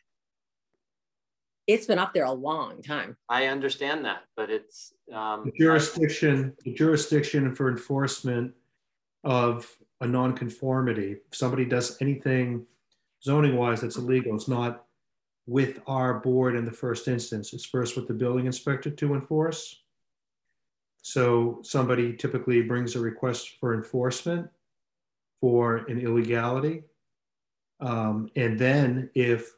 It's 1.67 1.85
been 1.85 1.99
up 1.99 2.13
there 2.13 2.23
a 2.23 2.31
long 2.31 2.81
time. 2.81 3.17
I 3.27 3.47
understand 3.47 4.05
that, 4.05 4.21
but 4.37 4.49
it's 4.49 4.93
um, 5.13 5.43
The 5.43 5.51
jurisdiction, 5.59 6.53
the 6.63 6.73
jurisdiction 6.73 7.53
for 7.53 7.69
enforcement 7.69 8.53
of 9.25 9.69
a 9.99 10.07
nonconformity, 10.07 11.17
if 11.29 11.35
somebody 11.35 11.65
does 11.65 12.01
anything 12.01 12.65
zoning 13.21 13.57
wise 13.57 13.81
that's 13.81 13.97
illegal, 13.97 14.33
it's 14.33 14.47
not 14.47 14.85
with 15.45 15.81
our 15.87 16.21
board 16.21 16.55
in 16.55 16.63
the 16.63 16.71
first 16.71 17.09
instance. 17.09 17.51
It's 17.51 17.65
first 17.65 17.97
with 17.97 18.07
the 18.07 18.13
building 18.13 18.45
inspector 18.45 18.91
to 18.91 19.13
enforce. 19.13 19.81
So 21.01 21.59
somebody 21.63 22.15
typically 22.15 22.61
brings 22.61 22.95
a 22.95 23.01
request 23.01 23.57
for 23.59 23.73
enforcement 23.73 24.49
for 25.41 25.77
an 25.77 25.99
illegality. 25.99 26.83
Um, 27.79 28.29
and 28.35 28.57
then 28.57 29.09
if 29.13 29.51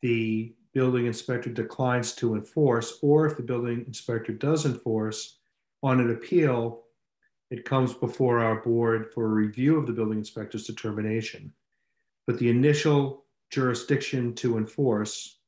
the 0.00 0.54
building 0.74 1.06
inspector 1.06 1.50
declines 1.50 2.12
to 2.14 2.34
enforce, 2.34 2.98
or 3.02 3.26
if 3.26 3.36
the 3.36 3.42
building 3.42 3.84
inspector 3.86 4.32
does 4.32 4.66
enforce 4.66 5.38
on 5.82 6.00
an 6.00 6.10
appeal, 6.10 6.82
it 7.50 7.64
comes 7.64 7.92
before 7.92 8.38
our 8.38 8.62
board 8.62 9.12
for 9.12 9.26
a 9.26 9.28
review 9.28 9.78
of 9.78 9.86
the 9.86 9.92
building 9.92 10.18
inspector's 10.18 10.66
determination. 10.66 11.52
But 12.26 12.38
the 12.38 12.48
initial 12.48 13.24
jurisdiction 13.50 14.34
to 14.36 14.56
enforce 14.56 15.38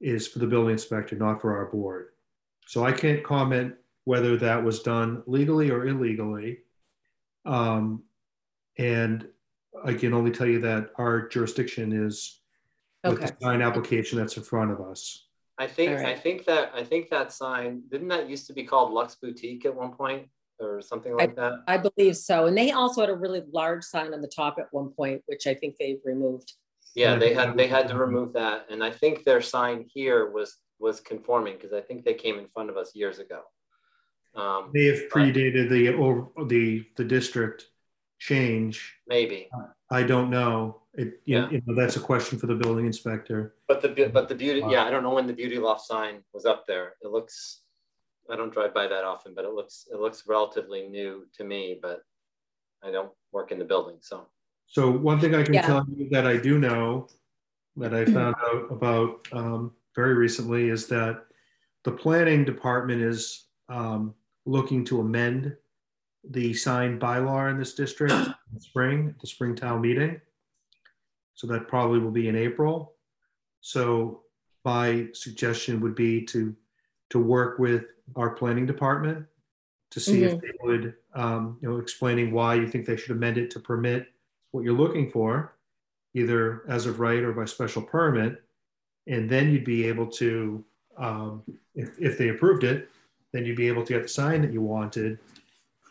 is 0.00 0.26
for 0.26 0.38
the 0.38 0.46
building 0.46 0.72
inspector, 0.72 1.16
not 1.16 1.40
for 1.40 1.56
our 1.56 1.66
board. 1.66 2.08
So 2.66 2.84
I 2.84 2.92
can't 2.92 3.22
comment 3.22 3.74
whether 4.04 4.36
that 4.38 4.62
was 4.64 4.80
done 4.80 5.22
legally 5.26 5.70
or 5.70 5.86
illegally. 5.86 6.60
Um, 7.44 8.04
and 8.78 9.28
I 9.84 9.94
can 9.94 10.14
only 10.14 10.30
tell 10.30 10.46
you 10.46 10.60
that 10.60 10.90
our 10.96 11.28
jurisdiction 11.28 11.92
is 11.92 12.40
with 13.02 13.14
Okay. 13.14 13.26
the 13.26 13.36
sign 13.42 13.62
application 13.62 14.18
that's 14.18 14.36
in 14.36 14.42
front 14.42 14.70
of 14.70 14.80
us. 14.80 15.26
I 15.58 15.66
think 15.66 15.90
All 15.90 15.96
right. 15.96 16.16
I 16.16 16.18
think 16.18 16.44
that 16.46 16.72
I 16.74 16.82
think 16.82 17.10
that 17.10 17.32
sign 17.32 17.82
didn't 17.90 18.08
that 18.08 18.28
used 18.28 18.46
to 18.48 18.52
be 18.52 18.64
called 18.64 18.92
Lux 18.92 19.14
Boutique 19.16 19.64
at 19.66 19.74
one 19.74 19.92
point 19.92 20.28
or 20.58 20.80
something 20.80 21.16
like 21.16 21.36
that. 21.36 21.60
I 21.68 21.76
believe 21.76 22.16
so. 22.16 22.46
And 22.46 22.56
they 22.56 22.72
also 22.72 23.02
had 23.02 23.10
a 23.10 23.14
really 23.14 23.42
large 23.52 23.84
sign 23.84 24.14
on 24.14 24.20
the 24.20 24.28
top 24.28 24.58
at 24.58 24.66
one 24.72 24.90
point, 24.90 25.22
which 25.26 25.46
I 25.46 25.54
think 25.54 25.76
they've 25.78 26.00
removed. 26.04 26.54
Yeah, 26.96 27.16
they 27.16 27.34
had 27.34 27.56
they 27.56 27.66
had 27.66 27.88
to 27.88 27.98
remove 27.98 28.32
that, 28.34 28.66
and 28.70 28.82
I 28.82 28.90
think 28.90 29.24
their 29.24 29.40
sign 29.42 29.84
here 29.92 30.30
was 30.30 30.58
was 30.78 31.00
conforming 31.00 31.54
because 31.54 31.72
I 31.72 31.80
think 31.80 32.04
they 32.04 32.14
came 32.14 32.38
in 32.38 32.46
front 32.48 32.70
of 32.70 32.76
us 32.76 32.94
years 32.94 33.18
ago. 33.18 33.42
Um, 34.34 34.70
They 34.74 34.86
have 34.86 35.08
predated 35.10 35.70
the, 35.70 35.94
over 35.94 36.28
the, 36.46 36.84
the 36.96 37.04
district 37.04 37.66
change. 38.24 38.94
maybe, 39.06 39.48
I 39.90 40.02
don't 40.02 40.30
know. 40.30 40.80
It, 40.94 41.20
you 41.24 41.36
Yeah. 41.36 41.50
you 41.50 41.60
know, 41.66 41.74
that's 41.74 41.96
a 41.96 42.00
question 42.00 42.38
for 42.38 42.46
the 42.46 42.54
building 42.54 42.86
inspector. 42.86 43.54
but 43.68 43.82
the 43.82 43.90
but 44.16 44.28
the 44.28 44.34
beauty 44.34 44.60
yeah 44.74 44.84
I 44.86 44.90
don't 44.92 45.02
know 45.06 45.14
when 45.18 45.26
the 45.26 45.38
beauty 45.42 45.58
loft 45.58 45.82
sign 45.92 46.14
was 46.32 46.44
up 46.46 46.60
there. 46.66 46.86
It 47.04 47.10
looks 47.16 47.34
I 48.30 48.36
don't 48.36 48.52
drive 48.56 48.72
by 48.72 48.86
that 48.86 49.04
often, 49.04 49.34
but 49.36 49.44
it 49.44 49.52
looks 49.58 49.76
it 49.92 49.98
looks 50.04 50.18
relatively 50.26 50.88
new 50.88 51.26
to 51.36 51.42
me. 51.44 51.78
But 51.86 51.98
I 52.82 52.90
don't 52.96 53.12
work 53.32 53.52
in 53.52 53.58
the 53.58 53.64
building, 53.72 53.98
so 54.00 54.16
So 54.66 54.82
one 54.90 55.18
thing 55.20 55.34
I 55.34 55.42
can 55.42 55.54
Yeah. 55.54 55.66
tell 55.70 55.84
you 55.96 56.08
that 56.14 56.26
I 56.26 56.36
do 56.48 56.58
know, 56.66 57.08
that 57.82 57.92
I 58.00 58.04
found 58.16 58.34
out 58.48 58.64
about 58.76 59.10
um, 59.40 59.60
very 59.98 60.14
recently, 60.14 60.62
is 60.76 60.86
that 60.88 61.14
the 61.86 61.92
planning 61.92 62.44
department 62.52 63.00
is 63.12 63.20
um, 63.68 64.14
looking 64.46 64.80
to 64.86 65.00
amend 65.00 65.42
the 66.30 66.54
sign 66.54 66.98
bylaw 66.98 67.50
in 67.50 67.58
this 67.58 67.74
district 67.74 68.12
in 68.12 68.34
the 68.52 68.60
spring, 68.60 69.14
the 69.20 69.26
Springtown 69.26 69.80
meeting. 69.80 70.20
So 71.34 71.46
that 71.48 71.68
probably 71.68 71.98
will 71.98 72.10
be 72.10 72.28
in 72.28 72.36
April. 72.36 72.94
So 73.60 74.22
my 74.64 75.08
suggestion 75.12 75.80
would 75.80 75.94
be 75.94 76.24
to 76.26 76.54
to 77.10 77.18
work 77.18 77.58
with 77.58 77.84
our 78.16 78.30
planning 78.30 78.66
department 78.66 79.26
to 79.94 80.00
see 80.00 80.24
if 80.24 80.40
they 80.40 80.50
would, 80.62 80.94
um, 81.14 81.56
you 81.60 81.68
know, 81.68 81.78
explaining 81.78 82.32
why 82.32 82.54
you 82.54 82.66
think 82.66 82.84
they 82.84 82.96
should 82.96 83.12
amend 83.12 83.38
it 83.38 83.48
to 83.52 83.60
permit 83.60 84.08
what 84.50 84.64
you're 84.64 84.72
looking 84.72 85.08
for, 85.08 85.54
either 86.14 86.62
as 86.66 86.86
of 86.86 86.98
right 86.98 87.22
or 87.22 87.32
by 87.32 87.44
special 87.44 87.80
permit. 87.80 88.42
And 89.06 89.30
then 89.30 89.52
you'd 89.52 89.64
be 89.64 89.86
able 89.86 90.08
to, 90.08 90.64
um, 90.98 91.44
if, 91.76 91.90
if 92.00 92.18
they 92.18 92.30
approved 92.30 92.64
it, 92.64 92.90
then 93.32 93.44
you'd 93.44 93.56
be 93.56 93.68
able 93.68 93.84
to 93.84 93.92
get 93.92 94.02
the 94.02 94.08
sign 94.08 94.42
that 94.42 94.52
you 94.52 94.62
wanted. 94.62 95.20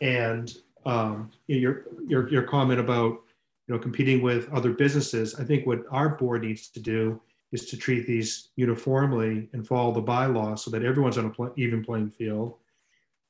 And 0.00 0.54
um, 0.86 1.30
your, 1.46 1.84
your, 2.06 2.28
your 2.28 2.42
comment 2.42 2.80
about, 2.80 3.20
you 3.66 3.74
know, 3.74 3.78
competing 3.78 4.20
with 4.22 4.52
other 4.52 4.72
businesses, 4.72 5.34
I 5.36 5.44
think 5.44 5.66
what 5.66 5.84
our 5.90 6.10
board 6.10 6.42
needs 6.42 6.68
to 6.68 6.80
do 6.80 7.20
is 7.52 7.66
to 7.66 7.76
treat 7.76 8.06
these 8.06 8.48
uniformly 8.56 9.48
and 9.52 9.66
follow 9.66 9.92
the 9.92 10.00
bylaws 10.00 10.62
so 10.62 10.70
that 10.72 10.84
everyone's 10.84 11.16
on 11.16 11.26
a 11.26 11.30
pl- 11.30 11.52
even 11.56 11.84
playing 11.84 12.10
field. 12.10 12.56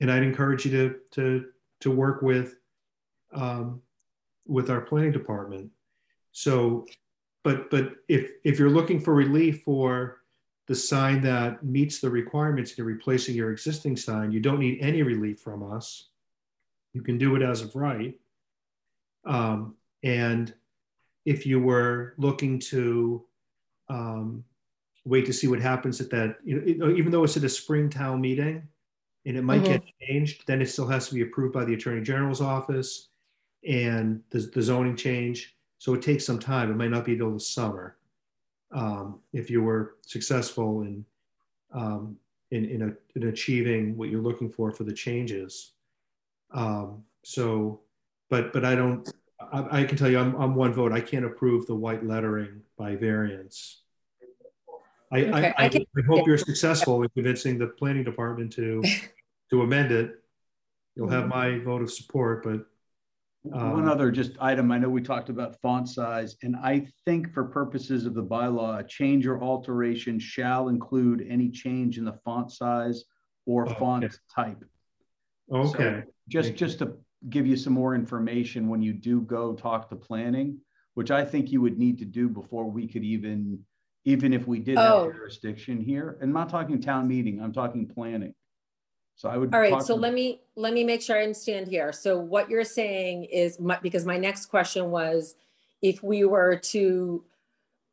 And 0.01 0.11
I'd 0.11 0.23
encourage 0.23 0.65
you 0.65 0.73
to, 0.73 0.97
to, 1.13 1.47
to 1.81 1.91
work 1.91 2.23
with, 2.23 2.57
um, 3.33 3.83
with 4.47 4.71
our 4.71 4.81
planning 4.81 5.13
department. 5.13 5.71
So, 6.33 6.87
but, 7.45 7.71
but 7.71 7.93
if, 8.09 8.31
if 8.43 8.59
you're 8.59 8.71
looking 8.71 8.99
for 8.99 9.15
relief 9.15 9.63
for 9.63 10.23
the 10.67 10.75
sign 10.75 11.21
that 11.21 11.63
meets 11.63 12.01
the 12.01 12.09
requirements 12.09 12.71
and 12.71 12.79
you're 12.79 12.87
replacing 12.87 13.37
your 13.37 13.53
existing 13.53 13.97
sign, 13.97 14.33
you 14.33 14.41
don't 14.41 14.59
need 14.59 14.79
any 14.81 15.03
relief 15.03 15.39
from 15.39 15.63
us. 15.71 16.09
You 16.95 17.03
can 17.03 17.19
do 17.19 17.37
it 17.37 17.43
as 17.43 17.61
of 17.61 17.77
right. 17.77 18.15
Um, 19.27 19.75
and 20.03 20.55
if 21.27 21.45
you 21.45 21.61
were 21.61 22.15
looking 22.17 22.59
to 22.61 23.25
um, 23.89 24.45
wait 25.05 25.27
to 25.27 25.33
see 25.33 25.49
what 25.49 25.61
happens 25.61 26.01
at 26.01 26.11
that, 26.11 26.37
you 26.45 26.77
know, 26.77 26.91
even 26.91 27.11
though 27.11 27.25
it's 27.25 27.37
at 27.37 27.45
a 27.45 27.49
Springtown 27.49 28.21
meeting 28.21 28.63
and 29.27 29.37
it 29.37 29.43
might 29.43 29.65
get 29.65 29.83
changed, 30.01 30.45
then 30.47 30.63
it 30.63 30.69
still 30.69 30.87
has 30.87 31.09
to 31.09 31.15
be 31.15 31.23
approved 31.23 31.53
by 31.53 31.65
the 31.65 31.75
Attorney 31.75 32.03
General's 32.03 32.41
office 32.41 33.09
and 33.67 34.23
the, 34.31 34.39
the 34.55 34.63
zoning 34.63 34.97
change. 34.97 35.57
So 35.79 35.95
it 35.95 36.03
takes 36.03 36.25
some 36.25 36.39
time. 36.39 36.71
It 36.71 36.77
might 36.77 36.91
not 36.91 37.05
be 37.05 37.13
until 37.13 37.33
the 37.33 37.41
summer. 37.41 37.97
Um, 38.73 39.21
if 39.33 39.51
you 39.51 39.63
were 39.63 39.97
successful 40.01 40.83
in, 40.83 41.05
um, 41.73 42.17
in, 42.51 42.65
in, 42.67 42.83
a, 42.83 43.19
in 43.19 43.29
achieving 43.29 43.97
what 43.97 44.11
you're 44.11 44.23
looking 44.23 44.51
for 44.51 44.71
for 44.71 44.85
the 44.85 44.93
changes. 44.93 45.73
Um, 46.55 47.03
so, 47.25 47.81
but, 48.31 48.53
but 48.53 48.65
I 48.65 48.75
don't, 48.75 49.09
I, 49.53 49.81
I 49.81 49.85
can 49.85 49.99
tell 49.99 50.09
you, 50.11 50.19
I'm, 50.19 50.35
I'm 50.37 50.55
one 50.55 50.73
vote. 50.73 50.93
I 50.93 51.01
can't 51.01 51.25
approve 51.25 51.67
the 51.67 51.75
white 51.75 52.05
lettering 52.07 52.63
by 52.79 52.97
variance. 52.97 53.83
I, 55.13 55.19
Okay, 55.25 55.31
I, 55.33 55.41
I 55.49 55.55
I, 55.59 55.69
can- 55.69 55.83
I 55.97 56.03
hope 56.07 56.27
you're 56.27 56.39
successful 56.39 57.03
in 57.03 57.09
convincing 57.11 57.59
the 57.59 57.67
planning 57.69 58.05
department 58.05 58.53
to, 58.55 58.83
to 59.51 59.63
amend 59.63 59.93
it. 59.93 60.13
You'll 60.97 61.09
have 61.09 61.29
my 61.29 61.59
vote 61.59 61.83
of 61.83 61.93
support, 61.93 62.45
but 62.45 62.67
One 63.43 63.83
Um, 63.83 63.89
other 63.89 64.13
just 64.13 64.33
item, 64.41 64.71
I 64.71 64.79
know 64.79 64.89
we 64.89 65.03
talked 65.03 65.29
about 65.29 65.61
font 65.61 65.89
size, 65.89 66.37
and 66.45 66.55
I 66.57 66.87
think 67.05 67.33
for 67.35 67.45
purposes 67.45 68.07
of 68.07 68.15
the 68.15 68.23
bylaw, 68.23 68.79
a 68.79 68.85
change 68.85 69.27
or 69.27 69.43
alteration 69.43 70.21
shall 70.21 70.69
include 70.69 71.27
any 71.29 71.51
change 71.51 71.99
in 71.99 72.05
the 72.05 72.13
font 72.25 72.53
size 72.53 73.05
or 73.45 73.69
Oh, 73.69 73.75
font 73.75 74.05
okay. 74.05 74.15
type. 74.35 74.65
Okay. 75.51 76.03
Just, 76.29 76.49
Thank 76.49 76.61
you. 76.61 76.67
just 76.67 76.79
to 76.81 76.97
give 77.29 77.47
you 77.47 77.57
some 77.57 77.73
more 77.73 77.95
information 77.95 78.69
when 78.69 78.83
you 78.83 78.93
do 78.93 79.21
go 79.23 79.55
talk 79.55 79.89
to 79.91 79.97
planning, 79.97 80.59
which 80.95 81.11
I 81.11 81.25
think 81.25 81.51
you 81.53 81.61
would 81.61 81.79
need 81.79 81.99
to 81.99 82.05
do 82.05 82.29
before 82.29 82.65
we 82.71 82.87
could 82.87 83.05
even, 83.05 83.61
even 84.05 84.33
if 84.33 84.47
we 84.47 84.59
did 84.59 84.79
have 84.79 84.93
Oh. 84.93 85.13
jurisdiction 85.13 85.81
here. 85.81 86.19
And 86.21 86.31
I'm 86.31 86.35
not 86.35 86.49
talking 86.49 86.81
town 86.81 87.09
meeting, 87.09 87.41
I'm 87.41 87.53
talking 87.53 87.87
planning. 87.87 88.35
So 89.17 89.29
I 89.29 89.37
would. 89.37 89.55
All 89.55 89.61
right, 89.61 89.81
so 89.83 89.95
to- 89.95 90.01
let 90.01 90.13
me, 90.13 90.41
let 90.57 90.73
me 90.75 90.83
make 90.85 91.01
sure 91.01 91.17
I 91.17 91.23
understand 91.23 91.69
here. 91.69 91.93
So 91.93 92.19
what 92.19 92.51
you're 92.51 92.65
saying 92.65 93.25
is, 93.25 93.61
my- 93.61 93.79
because 93.81 94.05
my 94.05 94.17
next 94.19 94.47
question 94.47 94.91
was, 94.91 95.37
if 95.83 96.03
we 96.03 96.25
were 96.25 96.57
to 96.57 97.25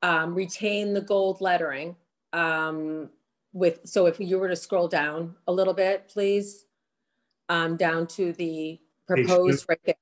um, 0.02 0.34
retain 0.34 0.94
the 0.94 1.02
gold 1.02 1.42
lettering 1.42 1.96
um, 2.34 3.10
with, 3.54 3.82
so 3.84 4.08
if 4.08 4.20
you 4.20 4.40
were 4.40 4.48
to 4.50 4.56
scroll 4.56 4.88
down 4.88 5.36
a 5.48 5.52
little 5.52 5.74
bit, 5.76 6.08
please, 6.08 6.66
um, 7.52 7.76
down 7.76 8.08
to 8.08 8.32
the 8.34 8.80
proposed 9.06 9.66
right 9.68 9.84
there. 9.86 9.96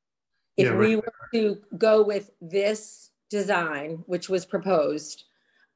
Yeah, 0.56 0.66
If 0.66 0.72
right 0.72 0.80
we 0.80 0.96
were 0.98 1.14
to 1.34 1.58
go 1.78 2.04
with 2.04 2.32
this 2.40 3.10
design, 3.30 4.04
which 4.06 4.30
was 4.30 4.46
proposed, 4.46 5.24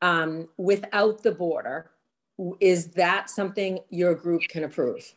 um, 0.01 0.47
without 0.57 1.23
the 1.23 1.31
border, 1.31 1.89
is 2.59 2.89
that 2.89 3.29
something 3.29 3.79
your 3.89 4.13
group 4.13 4.41
can 4.49 4.63
approve? 4.63 5.15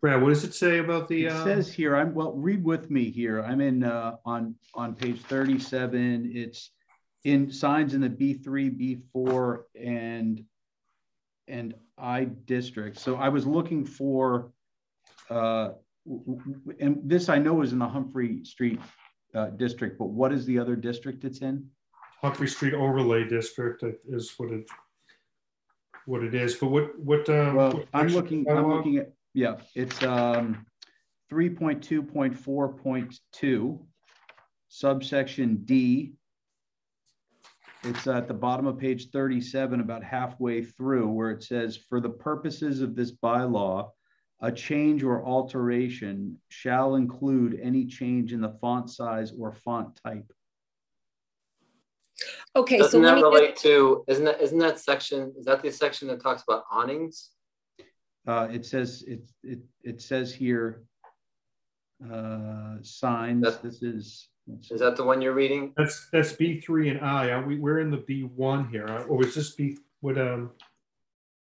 Brad, 0.00 0.22
what 0.22 0.28
does 0.28 0.44
it 0.44 0.54
say 0.54 0.78
about 0.78 1.08
the? 1.08 1.26
It 1.26 1.32
uh, 1.32 1.44
says 1.44 1.72
here, 1.72 1.96
I'm, 1.96 2.14
well, 2.14 2.32
read 2.32 2.62
with 2.62 2.90
me 2.90 3.10
here. 3.10 3.42
I'm 3.42 3.60
in, 3.60 3.82
uh, 3.82 4.16
on, 4.24 4.54
on 4.74 4.94
page 4.94 5.20
thirty-seven. 5.22 6.30
It's 6.32 6.70
in 7.24 7.50
signs 7.50 7.94
in 7.94 8.02
the 8.02 8.10
B 8.10 8.34
three, 8.34 8.68
B 8.68 8.98
four, 9.12 9.66
and, 9.74 10.44
and 11.48 11.74
I 11.96 12.24
district. 12.24 12.98
So 12.98 13.16
I 13.16 13.30
was 13.30 13.46
looking 13.46 13.86
for, 13.86 14.52
uh, 15.30 15.70
and 16.80 17.00
this 17.04 17.28
I 17.28 17.38
know 17.38 17.62
is 17.62 17.72
in 17.72 17.78
the 17.78 17.88
Humphrey 17.88 18.44
Street, 18.44 18.80
uh, 19.34 19.46
district, 19.50 19.98
but 19.98 20.06
what 20.06 20.32
is 20.32 20.44
the 20.46 20.58
other 20.58 20.76
district 20.76 21.24
it's 21.24 21.38
in? 21.40 21.66
Humphrey 22.20 22.48
Street 22.48 22.74
Overlay 22.74 23.28
District 23.28 23.82
is 24.08 24.32
what 24.36 24.50
it, 24.50 24.66
what 26.06 26.22
it 26.22 26.34
is, 26.34 26.54
but 26.56 26.68
what, 26.68 26.98
what? 26.98 27.28
um, 27.28 27.56
Well, 27.56 27.72
what 27.72 27.88
I'm 27.94 28.08
looking, 28.08 28.46
I'm 28.48 28.56
bylaw? 28.56 28.76
looking 28.76 28.96
at, 28.98 29.12
yeah, 29.34 29.56
it's 29.74 30.02
um 30.02 30.64
three 31.28 31.50
point 31.50 31.82
two 31.82 32.02
point 32.02 32.38
four 32.38 32.68
point 32.68 33.18
two, 33.32 33.84
subsection 34.68 35.56
D. 35.64 36.14
It's 37.82 38.06
at 38.06 38.28
the 38.28 38.34
bottom 38.34 38.66
of 38.66 38.78
page 38.78 39.10
thirty-seven, 39.10 39.80
about 39.80 40.04
halfway 40.04 40.62
through, 40.62 41.08
where 41.08 41.30
it 41.30 41.42
says, 41.42 41.76
for 41.76 42.00
the 42.00 42.08
purposes 42.10 42.80
of 42.80 42.94
this 42.94 43.12
bylaw, 43.12 43.90
a 44.40 44.50
change 44.52 45.02
or 45.02 45.24
alteration 45.24 46.38
shall 46.48 46.96
include 46.96 47.58
any 47.62 47.86
change 47.86 48.32
in 48.32 48.40
the 48.40 48.50
font 48.60 48.90
size 48.90 49.32
or 49.38 49.52
font 49.52 49.98
type. 50.04 50.30
Okay, 52.56 52.78
so 52.78 52.84
Doesn't 52.84 53.02
let 53.02 53.10
that 53.10 53.16
me, 53.16 53.22
just- 53.22 53.34
relate 53.34 53.56
to, 53.56 54.04
isn't 54.08 54.24
that, 54.24 54.40
isn't 54.40 54.58
that 54.58 54.78
section, 54.78 55.32
is 55.38 55.44
that 55.46 55.62
the 55.62 55.70
section 55.70 56.08
that 56.08 56.20
talks 56.22 56.42
about 56.46 56.64
awnings? 56.70 57.30
Uh, 58.26 58.48
it 58.50 58.64
says, 58.64 59.04
it, 59.06 59.20
it, 59.42 59.58
it 59.82 60.00
says 60.00 60.32
here, 60.34 60.82
uh, 62.10 62.76
signs, 62.82 63.42
That- 63.42 63.62
this 63.62 63.82
is. 63.82 64.28
Is 64.70 64.80
that 64.80 64.94
the 64.96 65.02
one 65.04 65.22
you're 65.22 65.32
reading? 65.32 65.72
That's, 65.74 66.06
that's 66.12 66.34
B 66.34 66.60
three 66.60 66.90
and 66.90 67.00
I, 67.00 67.30
are 67.30 67.42
we, 67.46 67.58
we're 67.58 67.80
in 67.80 67.90
the 67.90 67.96
B 68.06 68.24
one 68.24 68.68
here, 68.68 68.86
uh, 68.86 69.04
or 69.04 69.24
is 69.24 69.34
this 69.34 69.52
B, 69.54 69.78
what, 70.02 70.18
um, 70.18 70.50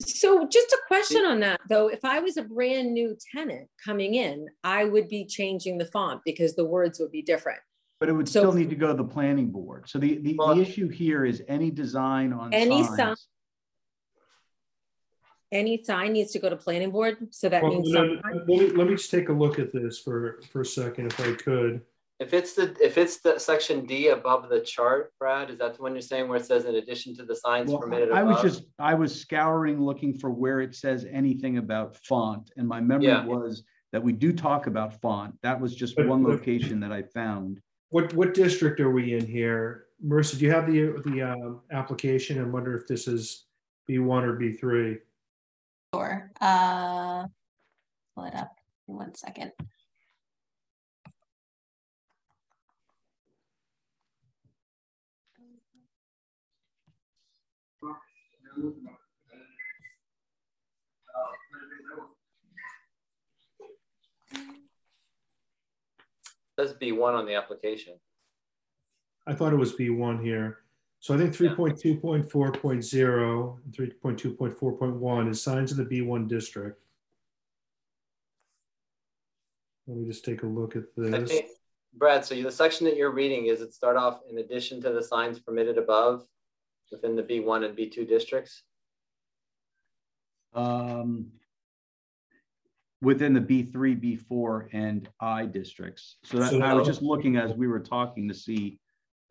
so 0.01 0.47
just 0.49 0.73
a 0.73 0.79
question 0.87 1.25
on 1.25 1.41
that 1.41 1.61
though. 1.69 1.89
If 1.89 2.05
I 2.05 2.21
was 2.21 2.37
a 2.37 2.43
brand 2.43 2.93
new 2.93 3.17
tenant 3.35 3.69
coming 3.85 4.15
in, 4.15 4.49
I 4.63 4.85
would 4.85 5.09
be 5.09 5.25
changing 5.25 5.79
the 5.79 5.87
font 5.87 6.21
because 6.25 6.55
the 6.55 6.65
words 6.65 6.99
would 7.01 7.11
be 7.11 7.23
different. 7.23 7.59
But 8.01 8.09
it 8.09 8.13
would 8.13 8.29
So- 8.29 8.41
still 8.41 8.53
need 8.53 8.71
to 8.71 8.77
go 8.77 8.89
to 8.89 8.95
the 8.95 9.05
planning 9.05 9.51
board. 9.51 9.89
So 9.89 9.99
the, 9.99 10.19
the, 10.19 10.37
Well- 10.39 10.55
the 10.55 10.63
issue 10.63 10.89
here 10.89 11.25
is 11.25 11.43
any 11.49 11.71
design 11.71 12.33
on 12.33 12.55
Any 12.55 12.85
signs. 12.85 12.97
sign- 12.97 13.15
Any 15.51 15.83
sign 15.83 16.13
needs 16.13 16.31
to 16.33 16.39
go 16.39 16.49
to 16.51 16.57
planning 16.57 16.91
board, 16.91 17.17
so 17.31 17.49
that 17.49 17.63
well, 17.63 17.73
means 17.73 17.91
no, 17.91 18.21
let 18.23 18.47
me, 18.47 18.71
let 18.71 18.87
me 18.87 18.95
just 18.95 19.11
take 19.11 19.31
a 19.31 19.33
look 19.33 19.59
at 19.59 19.73
this 19.73 19.99
for, 19.99 20.41
for 20.53 20.61
a 20.61 20.65
second, 20.67 21.07
if 21.07 21.19
I 21.21 21.33
could. 21.33 21.81
If 22.21 22.35
it's 22.35 22.55
the, 22.55 22.77
if 22.81 22.99
it's 22.99 23.19
the 23.19 23.39
section 23.39 23.87
D 23.87 24.09
above 24.09 24.49
the 24.49 24.61
chart, 24.61 25.13
Brad, 25.21 25.51
is 25.51 25.59
that 25.59 25.77
the 25.77 25.83
one 25.83 25.93
you're 25.93 26.03
saying 26.03 26.27
where 26.29 26.39
it 26.39 26.45
says 26.45 26.65
in 26.65 26.75
addition 26.75 27.15
to 27.17 27.25
the 27.25 27.37
signs 27.37 27.71
Well, 27.71 27.79
permitted 27.79 28.11
I 28.11 28.25
was 28.25 28.43
just, 28.43 28.65
I 28.81 28.95
was 28.95 29.19
scouring, 29.19 29.81
looking 29.81 30.13
for 30.19 30.31
where 30.31 30.61
it 30.61 30.75
says 30.75 31.07
anything 31.11 31.59
about 31.59 31.97
font. 32.05 32.51
And 32.57 32.67
my 32.67 32.81
memory 32.81 33.07
Yeah. 33.07 33.25
was 33.25 33.63
that 33.93 34.03
we 34.03 34.13
do 34.13 34.33
talk 34.33 34.67
about 34.67 35.01
font. 35.01 35.35
That 35.43 35.61
was 35.61 35.77
just 35.77 35.95
But- 35.95 36.09
one 36.09 36.25
but- 36.25 36.31
location 36.31 36.81
that 36.81 36.91
I 36.93 37.03
found. 37.03 37.61
What, 37.91 38.13
what 38.15 38.35
district 38.35 38.81
are 38.81 38.91
we 38.91 39.15
in 39.15 39.25
here? 39.25 39.87
Marissa, 40.05 40.39
do 40.39 40.45
you 40.45 40.51
have 40.51 40.67
the, 40.67 41.01
the, 41.07 41.23
um, 41.23 41.61
application? 41.71 42.39
I 42.41 42.45
wonder 42.45 42.77
if 42.77 42.87
this 42.87 43.07
is 43.09 43.47
B 43.87 43.99
one 43.99 44.25
or 44.25 44.35
B 44.35 44.53
three? 44.53 44.99
Sure. 45.95 46.31
Uh, 46.41 47.27
pull 48.15 48.25
it 48.27 48.35
up 48.35 48.59
in 48.89 48.97
one 48.97 49.15
second. 49.15 49.53
Says 66.59 66.73
B 66.73 66.93
one 66.93 67.15
on 67.15 67.25
the 67.25 67.35
application. 67.35 67.95
I 69.27 69.35
thought 69.35 69.53
it 69.53 69.57
was 69.57 69.73
B 69.75 69.91
one 69.91 70.23
here. 70.23 70.59
So 71.01 71.15
I 71.15 71.19
think 71.19 71.33
three 71.35 71.51
point 71.51 71.79
two 71.79 71.97
point 71.97 72.29
four 72.29 72.51
point 72.51 72.83
zero 72.83 73.61
and 73.65 73.73
three 73.73 73.91
point 73.91 74.19
two 74.19 74.35
point 74.35 74.59
four 74.59 74.73
point 74.73 74.97
one 74.97 75.29
is 75.29 75.41
signs 75.41 75.71
in 75.71 75.79
the 75.79 75.85
B 75.85 76.03
one 76.03 76.27
district. 76.27 76.81
Let 79.87 79.99
me 79.99 80.07
just 80.07 80.25
take 80.25 80.43
a 80.43 80.47
look 80.47 80.75
at 80.75 80.83
this. 80.97 81.31
think, 81.31 81.47
Brad, 81.95 82.25
so 82.25 82.35
the 82.35 82.51
section 82.51 82.85
that 82.87 82.97
you're 82.97 83.13
reading, 83.13 83.47
is 83.47 83.61
it 83.61 83.73
start 83.73 83.97
off 83.97 84.21
in 84.29 84.39
addition 84.39 84.83
to 84.83 84.91
the 84.91 85.03
signs 85.03 85.39
permitted 85.39 85.79
above 85.79 86.27
within 86.91 87.17
the 87.17 87.23
B1 87.23 87.65
and 87.65 87.77
B2 87.77 88.09
districts? 88.09 88.63
Um, 90.55 91.27
within 93.01 93.33
the 93.33 93.41
B3, 93.41 94.21
B4, 94.31 94.69
and 94.73 95.09
I 95.21 95.47
districts. 95.47 96.17
So, 96.25 96.39
that, 96.39 96.51
so 96.51 96.61
I 96.61 96.75
was 96.75 96.87
just 96.87 97.03
looking 97.03 97.37
as 97.37 97.55
we 97.55 97.69
were 97.69 97.81
talking 97.81 98.29
to 98.29 98.35
see. 98.35 98.79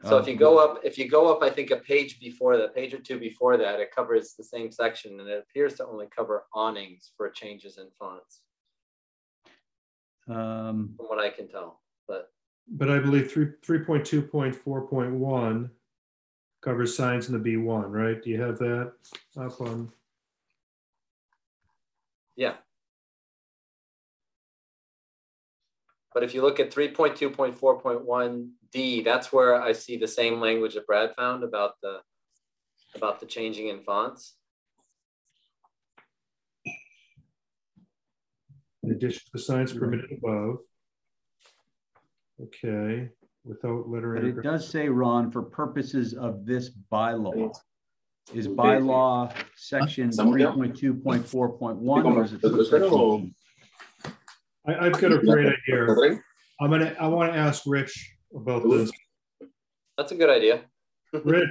So 0.04 0.18
uh, 0.18 0.20
if 0.20 0.26
um, 0.26 0.30
you 0.30 0.36
go 0.38 0.60
up, 0.60 0.80
if 0.84 0.98
you 0.98 1.10
go 1.10 1.34
up, 1.34 1.42
I 1.42 1.50
think 1.50 1.72
a 1.72 1.78
page 1.78 2.20
before 2.20 2.56
that, 2.58 2.76
page 2.76 2.94
or 2.94 3.00
two 3.00 3.20
before 3.20 3.58
that, 3.58 3.80
it 3.80 3.94
covers 3.94 4.36
the 4.38 4.44
same 4.44 4.72
section 4.72 5.20
and 5.20 5.28
it 5.28 5.44
appears 5.50 5.74
to 5.76 5.88
only 5.88 6.06
cover 6.16 6.46
awnings 6.54 7.12
for 7.18 7.30
changes 7.30 7.80
in 7.80 7.88
fonts. 7.98 8.42
Um, 10.28 10.94
from 10.98 11.08
what 11.08 11.20
I 11.20 11.30
can 11.30 11.48
tell, 11.48 11.82
but. 12.08 12.30
But 12.70 12.90
I 12.90 13.00
believe 13.00 13.32
3, 13.32 13.54
3.2.4.1 13.66 15.70
covers 16.62 16.96
signs 16.96 17.28
in 17.28 17.34
the 17.34 17.40
B 17.40 17.58
one, 17.58 17.92
right? 17.92 18.22
Do 18.22 18.30
you 18.30 18.42
have 18.42 18.58
that 18.60 18.94
up 19.38 19.62
on? 19.62 19.92
yeah. 22.36 22.54
But 26.14 26.24
if 26.24 26.34
you 26.34 26.42
look 26.42 26.60
at 26.60 26.72
three 26.72 26.90
point 26.90 27.16
two 27.16 27.30
point 27.30 27.56
four 27.56 27.80
point 27.80 28.04
one 28.04 28.52
D, 28.72 29.02
that's 29.02 29.32
where 29.32 29.62
I 29.62 29.72
see 29.72 29.98
the 29.98 30.08
same 30.08 30.40
language 30.40 30.74
that 30.76 30.88
Brad 30.88 31.14
found 31.16 31.44
about 31.44 31.74
the 31.82 32.00
about 32.96 33.20
the 33.20 33.26
changing 33.26 33.68
in 33.68 33.82
fonts. 33.82 34.36
In 38.84 38.92
addition 38.92 39.20
to 39.20 39.32
the 39.34 39.40
signs 39.40 39.74
permitted 39.74 40.12
above. 40.12 40.58
Okay, 42.42 43.10
without 43.48 43.84
But 43.84 43.90
lettering. 43.92 44.26
it 44.38 44.42
does 44.44 44.70
say, 44.70 44.90
Ron, 44.90 45.32
for 45.32 45.42
purposes 45.42 46.14
of 46.14 46.46
this 46.46 46.72
bylaw. 46.92 47.54
Is 48.34 48.46
bylaw 48.48 49.34
section 49.56 50.12
three 50.12 50.46
point 50.46 50.76
two 50.76 50.94
point 50.94 51.26
four 51.26 51.48
point 51.58 51.78
one 51.78 52.06
or 52.06 52.26
is 52.26 52.34
it? 52.34 52.42
subsection 52.42 52.90
D? 53.22 53.34
I, 54.68 54.88
I've 54.88 55.00
got 55.00 55.14
a 55.14 55.20
great 55.20 55.48
idea. 55.48 56.20
I'm 56.60 56.70
gonna, 56.72 56.94
I 57.00 57.08
want 57.08 57.32
to 57.32 57.40
ask 57.40 57.64
Rich 57.66 58.16
about 58.36 58.70
this. 58.70 58.92
That's 59.98 60.12
a 60.12 60.16
good 60.16 60.30
idea. 60.30 60.62
Rich, 61.24 61.48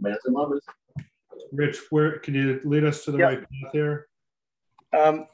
Mans 0.00 0.18
and 0.26 0.34
mothers. 0.34 0.62
Rich, 1.52 1.78
where, 1.88 2.18
can 2.18 2.34
you 2.34 2.60
lead 2.64 2.84
us 2.84 3.04
to 3.06 3.12
the 3.12 3.18
Yeah. 3.18 3.24
right 3.24 3.40
path 3.40 3.72
here? 3.72 4.08
Um, 4.92 5.26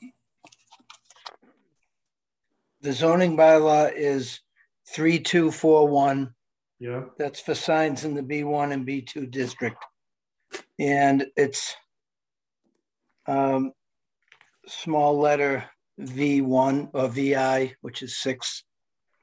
The 2.83 2.93
zoning 2.93 3.37
bylaw 3.37 3.93
is 3.95 4.41
three, 4.89 5.19
two, 5.19 5.51
four, 5.51 5.87
one. 5.89 6.35
Yeah, 6.79 7.05
That's 7.19 7.41
for 7.41 7.55
signs 7.55 8.05
in 8.05 8.15
the 8.15 8.23
B 8.23 8.43
one 8.43 8.73
and 8.73 8.87
B 8.87 9.03
two 9.03 9.27
district. 9.27 9.85
And 10.79 11.27
it's 11.37 11.77
um, 13.27 13.73
small 14.67 15.19
letter 15.19 15.65
V 15.99 16.41
one 16.41 16.89
or 16.95 17.09
VI, 17.09 17.75
which 17.83 18.03
is 18.03 18.17
six. 18.19 18.65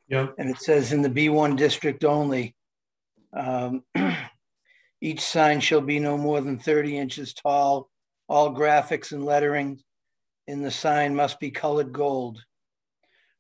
yeah, 0.08 0.28
And 0.38 0.52
it 0.52 0.62
says 0.62 0.94
in 0.94 1.02
the 1.02 1.10
B 1.10 1.30
one 1.30 1.56
district 1.56 2.04
only. 2.06 2.56
um, 3.36 3.84
Each 5.02 5.22
sign 5.22 5.60
shall 5.60 5.82
be 5.82 6.00
no 6.00 6.18
more 6.18 6.42
than 6.42 6.58
thirty 6.60 6.98
inches 6.98 7.34
tall. 7.34 7.90
All 8.30 8.54
graphics 8.54 9.12
and 9.12 9.24
lettering 9.26 9.80
in 10.48 10.62
the 10.64 10.72
sign 10.72 11.16
must 11.16 11.40
be 11.40 11.52
colored 11.52 11.94
gold. 11.94 12.44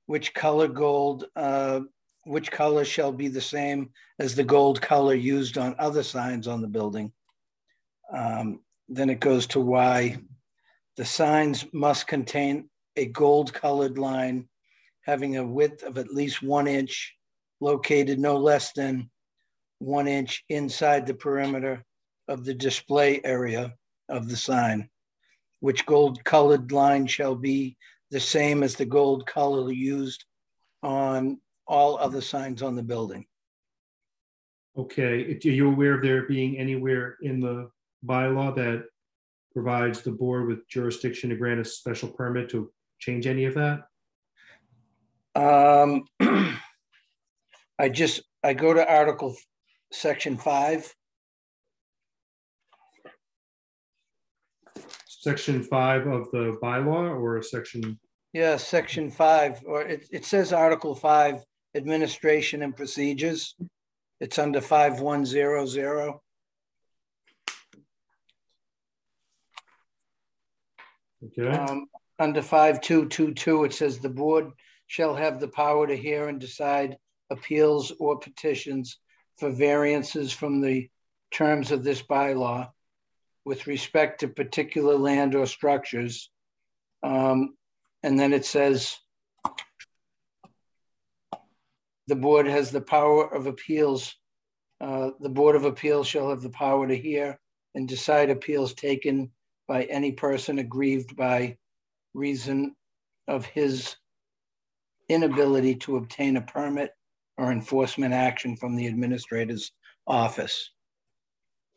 Which 0.08 0.34
color 0.34 0.67
gold, 0.67 1.26
uh, 1.36 1.82
which 2.26 2.52
color 2.52 2.84
shall 2.84 3.12
be 3.12 3.28
the 3.28 3.41
same 3.41 3.91
as 4.20 4.36
the 4.36 4.43
gold 4.43 4.82
color 4.82 5.13
used 5.13 5.58
on 5.58 5.76
other 5.80 6.04
signs 6.04 6.48
on 6.48 6.62
the 6.62 6.67
building. 6.67 7.13
Um, 8.12 8.62
Then 8.89 9.10
it 9.10 9.20
goes 9.20 9.48
to 9.48 9.60
why 9.60 10.17
the 10.96 11.06
signs 11.06 11.65
must 11.74 12.08
contain 12.08 12.70
a 12.96 13.06
gold 13.06 13.54
colored 13.54 13.98
line 13.98 14.48
having 15.02 15.38
a 15.38 15.46
width 15.46 15.84
of 15.84 15.98
at 15.98 16.13
least 16.13 16.41
one 16.41 16.67
inch 16.67 17.15
located 17.60 18.20
no 18.20 18.38
less 18.38 18.72
than 18.74 19.10
one 19.80 20.08
inch 20.08 20.43
inside 20.50 21.06
the 21.06 21.13
perimeter 21.13 21.86
of 22.28 22.43
the 22.43 22.54
display 22.54 23.22
area 23.24 23.74
of 24.10 24.30
the 24.30 24.36
sign, 24.36 24.89
which 25.60 25.86
gold 25.86 26.24
colored 26.24 26.72
line 26.72 27.08
shall 27.08 27.36
be 27.36 27.78
the 28.12 28.20
same 28.20 28.63
as 28.63 28.76
the 28.76 28.86
gold 28.86 29.26
color 29.26 29.72
used 29.72 30.26
on 30.84 31.39
all 31.67 31.98
other 31.98 32.22
signs 32.22 32.62
on 32.62 32.76
the 32.76 32.84
building. 32.84 33.26
Okay, 34.78 35.34
are 35.34 35.50
you 35.50 35.67
aware 35.67 35.96
of 35.96 36.04
there 36.04 36.28
being 36.28 36.58
anywhere 36.58 37.17
in 37.22 37.39
the 37.39 37.70
bylaw 38.06 38.56
that 38.56 38.86
provides 39.52 40.02
the 40.02 40.12
board 40.12 40.48
with 40.48 40.67
jurisdiction 40.70 41.32
to 41.32 41.36
grant 41.36 41.60
a 41.60 41.65
special 41.65 42.10
permit 42.10 42.50
to 42.50 42.72
change 43.00 43.26
any 43.26 43.46
of 43.46 43.56
that? 43.56 43.88
Um, 45.36 46.06
I 47.80 47.89
just, 47.89 48.22
I 48.43 48.54
go 48.54 48.74
to 48.74 48.88
Article, 48.88 49.36
Section 49.91 50.38
5. 50.38 50.93
Section 55.28 55.62
five 55.62 56.08
of 56.08 56.32
the 56.32 56.58
bylaw 56.63 57.20
or 57.20 57.42
section, 57.44 58.00
Yeah, 58.32 58.56
Section 58.56 59.12
5, 59.12 59.63
or 59.66 59.82
it, 59.82 60.08
it 60.10 60.24
says 60.24 60.54
Article 60.54 60.96
5, 60.96 61.44
Administration 61.76 62.62
and 62.62 62.74
Procedures. 62.74 63.54
It's 64.22 64.40
under 64.40 64.62
5100. 64.62 66.13
okay, 71.26 71.50
Um, 71.50 71.88
under 72.20 72.42
five 72.42 72.80
two 72.80 73.10
two 73.10 73.34
two, 73.34 73.66
it 73.66 73.74
says 73.74 74.00
the 74.00 74.08
board 74.08 74.52
shall 74.88 75.13
have 75.13 75.42
the 75.42 75.50
power 75.50 75.86
to 75.88 75.98
hear 75.98 76.30
and 76.30 76.40
decide 76.40 76.98
appeals 77.30 77.92
or 78.00 78.18
petitions 78.18 78.98
for 79.38 79.50
variances 79.52 80.32
from 80.32 80.62
the 80.62 80.90
terms 81.32 81.72
of 81.72 81.84
this 81.84 82.02
bylaw 82.02 82.70
with 83.48 83.66
respect 83.66 84.20
to 84.20 84.28
particular 84.28 84.98
land 84.98 85.34
or 85.34 85.46
structures. 85.46 86.30
Um, 87.02 87.56
and 88.04 88.20
then 88.20 88.34
it 88.34 88.44
says 88.44 88.98
the 92.08 92.16
board 92.18 92.46
has 92.46 92.72
the 92.72 92.82
power 92.82 93.34
of 93.34 93.48
appeals. 93.48 94.14
Uh, 94.82 95.12
the 95.22 95.30
Board 95.30 95.56
of 95.56 95.64
Appeals 95.64 96.08
shall 96.08 96.30
have 96.30 96.42
the 96.42 96.50
power 96.50 96.90
to 96.90 96.98
hear 96.98 97.40
and 97.74 97.88
decide 97.88 98.30
appeals 98.30 98.74
taken 98.74 99.32
by 99.66 99.86
any 99.86 100.12
person 100.12 100.60
aggrieved 100.60 101.16
by 101.16 101.58
reason 102.14 102.76
of 103.30 103.46
his 103.46 103.96
inability 105.08 105.74
to 105.76 105.96
obtain 105.96 106.36
a 106.36 106.42
permit 106.42 106.92
or 107.38 107.54
enforcement 107.54 108.14
action 108.14 108.58
from 108.58 108.76
the 108.76 108.88
administrator's 108.88 109.72
office. 110.06 110.70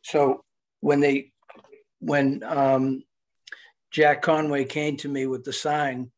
So 0.03 0.45
when 0.81 0.99
they, 0.99 1.30
when 2.01 2.43
um, 2.45 3.03
Jack 3.91 4.23
Conway 4.23 4.65
came 4.65 4.97
to 4.99 5.09
me 5.09 5.27
with 5.27 5.45
the 5.45 5.53
sign, 5.53 6.11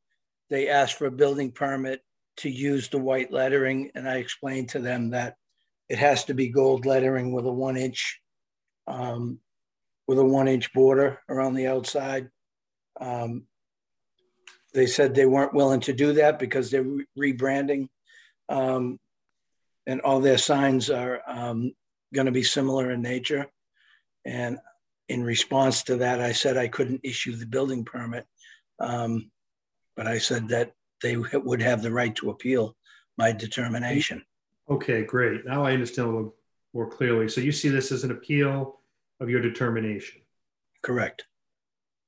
they 0.50 0.68
asked 0.68 0.94
for 0.94 1.06
a 1.06 1.12
building 1.12 1.52
permit 1.52 2.00
to 2.38 2.48
use 2.48 2.88
the 2.88 2.98
white 2.98 3.32
lettering, 3.32 3.90
and 3.94 4.08
I 4.08 4.16
explained 4.16 4.70
to 4.70 4.78
them 4.78 5.10
that 5.10 5.36
it 5.88 5.98
has 5.98 6.24
to 6.24 6.34
be 6.34 6.48
gold 6.48 6.86
lettering 6.86 7.32
with 7.32 7.44
a 7.44 7.52
one 7.52 7.76
inch 7.76 8.20
um, 8.86 9.38
with 10.08 10.18
a 10.18 10.24
one 10.24 10.48
inch 10.48 10.72
border 10.72 11.20
around 11.28 11.54
the 11.54 11.66
outside. 11.66 12.28
Um, 13.00 13.44
they 14.74 14.86
said 14.86 15.14
they 15.14 15.26
weren't 15.26 15.54
willing 15.54 15.80
to 15.80 15.92
do 15.92 16.14
that 16.14 16.38
because 16.38 16.70
they're 16.70 16.82
re- 16.82 17.06
rebranding. 17.34 17.88
Um, 18.48 18.98
and 19.86 20.00
all 20.00 20.20
their 20.20 20.38
signs 20.38 20.90
are 20.90 21.20
um, 21.26 21.72
going 22.14 22.26
to 22.26 22.32
be 22.32 22.42
similar 22.42 22.90
in 22.90 23.02
nature. 23.02 23.46
And 24.24 24.58
in 25.08 25.24
response 25.24 25.82
to 25.84 25.96
that, 25.96 26.20
I 26.20 26.32
said 26.32 26.56
I 26.56 26.68
couldn't 26.68 27.00
issue 27.04 27.36
the 27.36 27.46
building 27.46 27.84
permit. 27.84 28.26
Um, 28.78 29.30
but 29.96 30.06
I 30.06 30.18
said 30.18 30.48
that 30.48 30.72
they 31.02 31.16
would 31.16 31.60
have 31.60 31.82
the 31.82 31.92
right 31.92 32.14
to 32.16 32.30
appeal 32.30 32.76
my 33.18 33.32
determination. 33.32 34.24
okay, 34.70 35.02
great. 35.04 35.44
Now 35.44 35.64
I 35.64 35.72
understand 35.72 36.08
a 36.08 36.10
little 36.10 36.34
more 36.72 36.88
clearly. 36.88 37.28
So 37.28 37.40
you 37.40 37.52
see 37.52 37.68
this 37.68 37.92
as 37.92 38.04
an 38.04 38.10
appeal 38.10 38.80
of 39.20 39.28
your 39.28 39.40
determination? 39.40 40.22
Correct. 40.82 41.26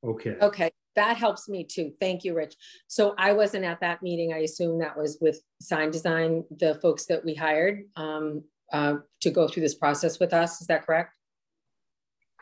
Okay, 0.03 0.37
Okay, 0.41 0.71
that 0.97 1.17
helps 1.17 1.49
me 1.49 1.65
too. 1.65 1.93
Thank 2.01 2.25
you, 2.25 2.35
Rich. 2.35 2.55
So 2.89 3.15
I 3.19 3.33
wasn't 3.33 3.65
at 3.65 3.81
that 3.81 4.03
meeting. 4.03 4.33
I 4.33 4.39
assume 4.39 4.79
that 4.81 4.97
was 4.97 5.19
with 5.21 5.41
Sign 5.61 5.91
Design, 5.91 6.45
the 6.51 6.75
folks 6.77 7.07
that 7.07 7.25
we 7.25 7.35
hired 7.35 7.85
um, 7.97 8.45
uh, 8.73 8.97
to 9.21 9.31
go 9.31 9.49
through 9.49 9.63
this 9.63 9.75
process 9.75 10.19
with 10.19 10.33
us. 10.33 10.61
Is 10.61 10.67
that 10.69 10.87
correct? 10.87 11.17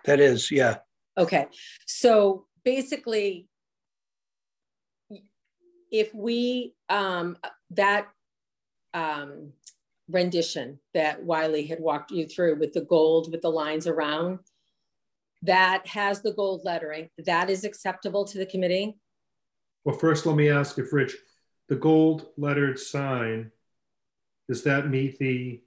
That 0.05 0.21
is, 0.21 0.51
yeah. 0.51 0.79
Okay, 1.17 1.47
so 1.87 2.47
basically, 2.65 3.49
if 5.91 6.15
we, 6.15 6.75
um, 6.89 7.37
that 7.71 8.09
um, 8.95 9.53
rendition 10.09 10.79
that 10.95 11.23
Wiley 11.23 11.67
had 11.67 11.81
walked 11.81 12.11
you 12.11 12.27
through 12.27 12.59
with 12.59 12.73
the 12.73 12.81
gold, 12.81 13.31
with 13.31 13.43
the 13.43 13.51
lines 13.51 13.87
around, 13.87 14.41
that 15.43 15.87
has 15.87 16.23
the 16.23 16.33
gold 16.33 16.63
lettering, 16.65 17.09
that 17.27 17.51
is 17.51 17.65
acceptable 17.65 18.25
to 18.27 18.39
the 18.39 18.47
committee? 18.47 18.97
well, 19.85 19.97
first 19.97 20.27
let 20.27 20.37
me 20.37 20.49
ask 20.49 20.79
if 20.79 20.93
Rich, 20.93 21.17
the 21.69 21.77
gold 21.77 22.27
lettered 22.37 22.79
sign, 22.79 23.51
does 24.49 24.63
that 24.65 24.89
meet 24.89 25.19
the 25.19 25.63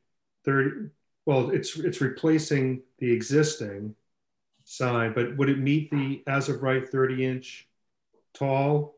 30, 0.46 0.90
well, 1.26 1.50
it's, 1.50 1.78
it's 1.78 2.02
replacing 2.02 2.84
the 3.00 3.12
existing 3.12 3.96
sign, 4.66 5.14
but 5.14 5.38
would 5.38 5.50
it 5.50 5.60
meet 5.60 5.90
the 5.92 6.24
as 6.28 6.50
of 6.50 6.62
right 6.62 6.88
30 6.88 7.26
inch 7.26 7.70
tall? 8.34 8.96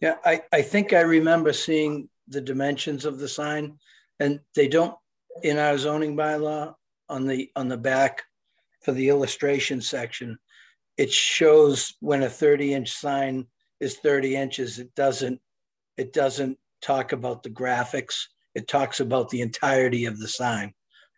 Yeah, 0.00 0.16
I, 0.24 0.42
I 0.52 0.62
think 0.62 0.92
I 0.92 1.00
remember 1.00 1.52
seeing 1.52 2.08
the 2.28 2.40
dimensions 2.40 3.04
of 3.04 3.18
the 3.18 3.28
sign 3.28 3.78
and 4.18 4.40
they 4.54 4.66
don't, 4.66 4.96
in 5.42 5.58
our 5.58 5.78
zoning 5.78 6.16
bylaw, 6.16 6.74
on 7.08 7.26
the, 7.26 7.50
on 7.54 7.68
the 7.68 7.76
back 7.76 8.24
for 8.82 8.92
the 8.92 9.08
illustration 9.08 9.80
section, 9.80 10.38
it 10.96 11.12
shows 11.12 11.94
when 12.00 12.22
a 12.22 12.28
30 12.28 12.74
inch 12.74 12.90
sign 12.90 13.46
is 13.78 13.96
30 13.98 14.36
inches, 14.36 14.78
it 14.78 14.94
doesn't, 14.94 15.40
it 15.96 16.12
doesn't 16.12 16.58
talk 16.80 17.12
about 17.12 17.42
the 17.42 17.50
graphics. 17.50 18.24
It 18.54 18.68
talks 18.68 19.00
about 19.00 19.28
the 19.28 19.42
entirety 19.42 20.06
of 20.06 20.18
the 20.18 20.28
sign. 20.28 20.72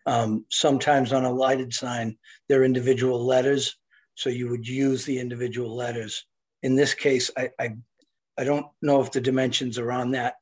Um, 0.08 0.46
sometimes 0.48 1.12
on 1.12 1.26
a 1.26 1.30
lighted 1.30 1.74
sign, 1.74 2.16
they're 2.48 2.64
individual 2.64 3.26
letters. 3.26 3.76
So 4.14 4.30
you 4.30 4.48
would 4.48 4.66
use 4.66 5.04
the 5.04 5.18
individual 5.18 5.76
letters. 5.76 6.24
In 6.62 6.76
this 6.76 6.94
case, 6.94 7.30
I, 7.36 7.50
I, 7.58 7.76
I 8.38 8.44
don't 8.44 8.66
know 8.80 9.02
if 9.02 9.12
the 9.12 9.20
dimensions 9.20 9.78
are 9.78 9.92
on 9.92 10.12
that. 10.12 10.36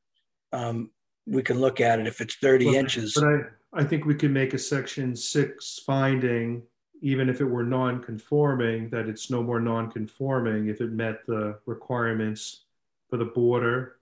Um, 0.53 0.93
we 1.27 1.43
can 1.43 1.59
look 1.59 1.81
at 1.81 1.99
it 1.99 2.07
if 2.07 2.21
it's 2.21 2.37
30 2.37 2.67
But- 2.67 2.75
inches. 2.75 3.15
But 3.15 3.25
I, 3.25 3.81
I 3.81 3.85
think 3.85 4.05
we 4.05 4.15
could 4.15 4.31
make 4.31 4.55
a 4.55 4.59
section 4.59 5.17
six 5.17 5.81
finding, 5.85 6.63
even 7.03 7.29
if 7.29 7.41
it 7.41 7.45
were 7.45 7.65
non-conforming, 7.65 8.91
that 8.91 9.09
it's 9.09 9.33
no 9.33 9.43
more 9.43 9.59
non-conforming 9.59 10.69
if 10.69 10.81
it 10.81 10.93
met 10.93 11.27
the 11.27 11.59
requirements 11.67 12.67
for 13.11 13.17
the 13.17 13.25
border 13.25 13.97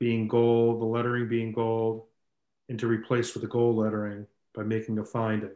being 0.00 0.26
gold, 0.26 0.80
the 0.80 0.84
lettering 0.84 1.28
being 1.28 1.52
gold, 1.52 2.06
and 2.68 2.80
to 2.80 2.88
replace 2.88 3.32
with 3.32 3.42
the 3.42 3.48
gold 3.48 3.76
lettering 3.76 4.26
by 4.56 4.62
making 4.62 4.98
a 4.98 5.04
finding. 5.04 5.50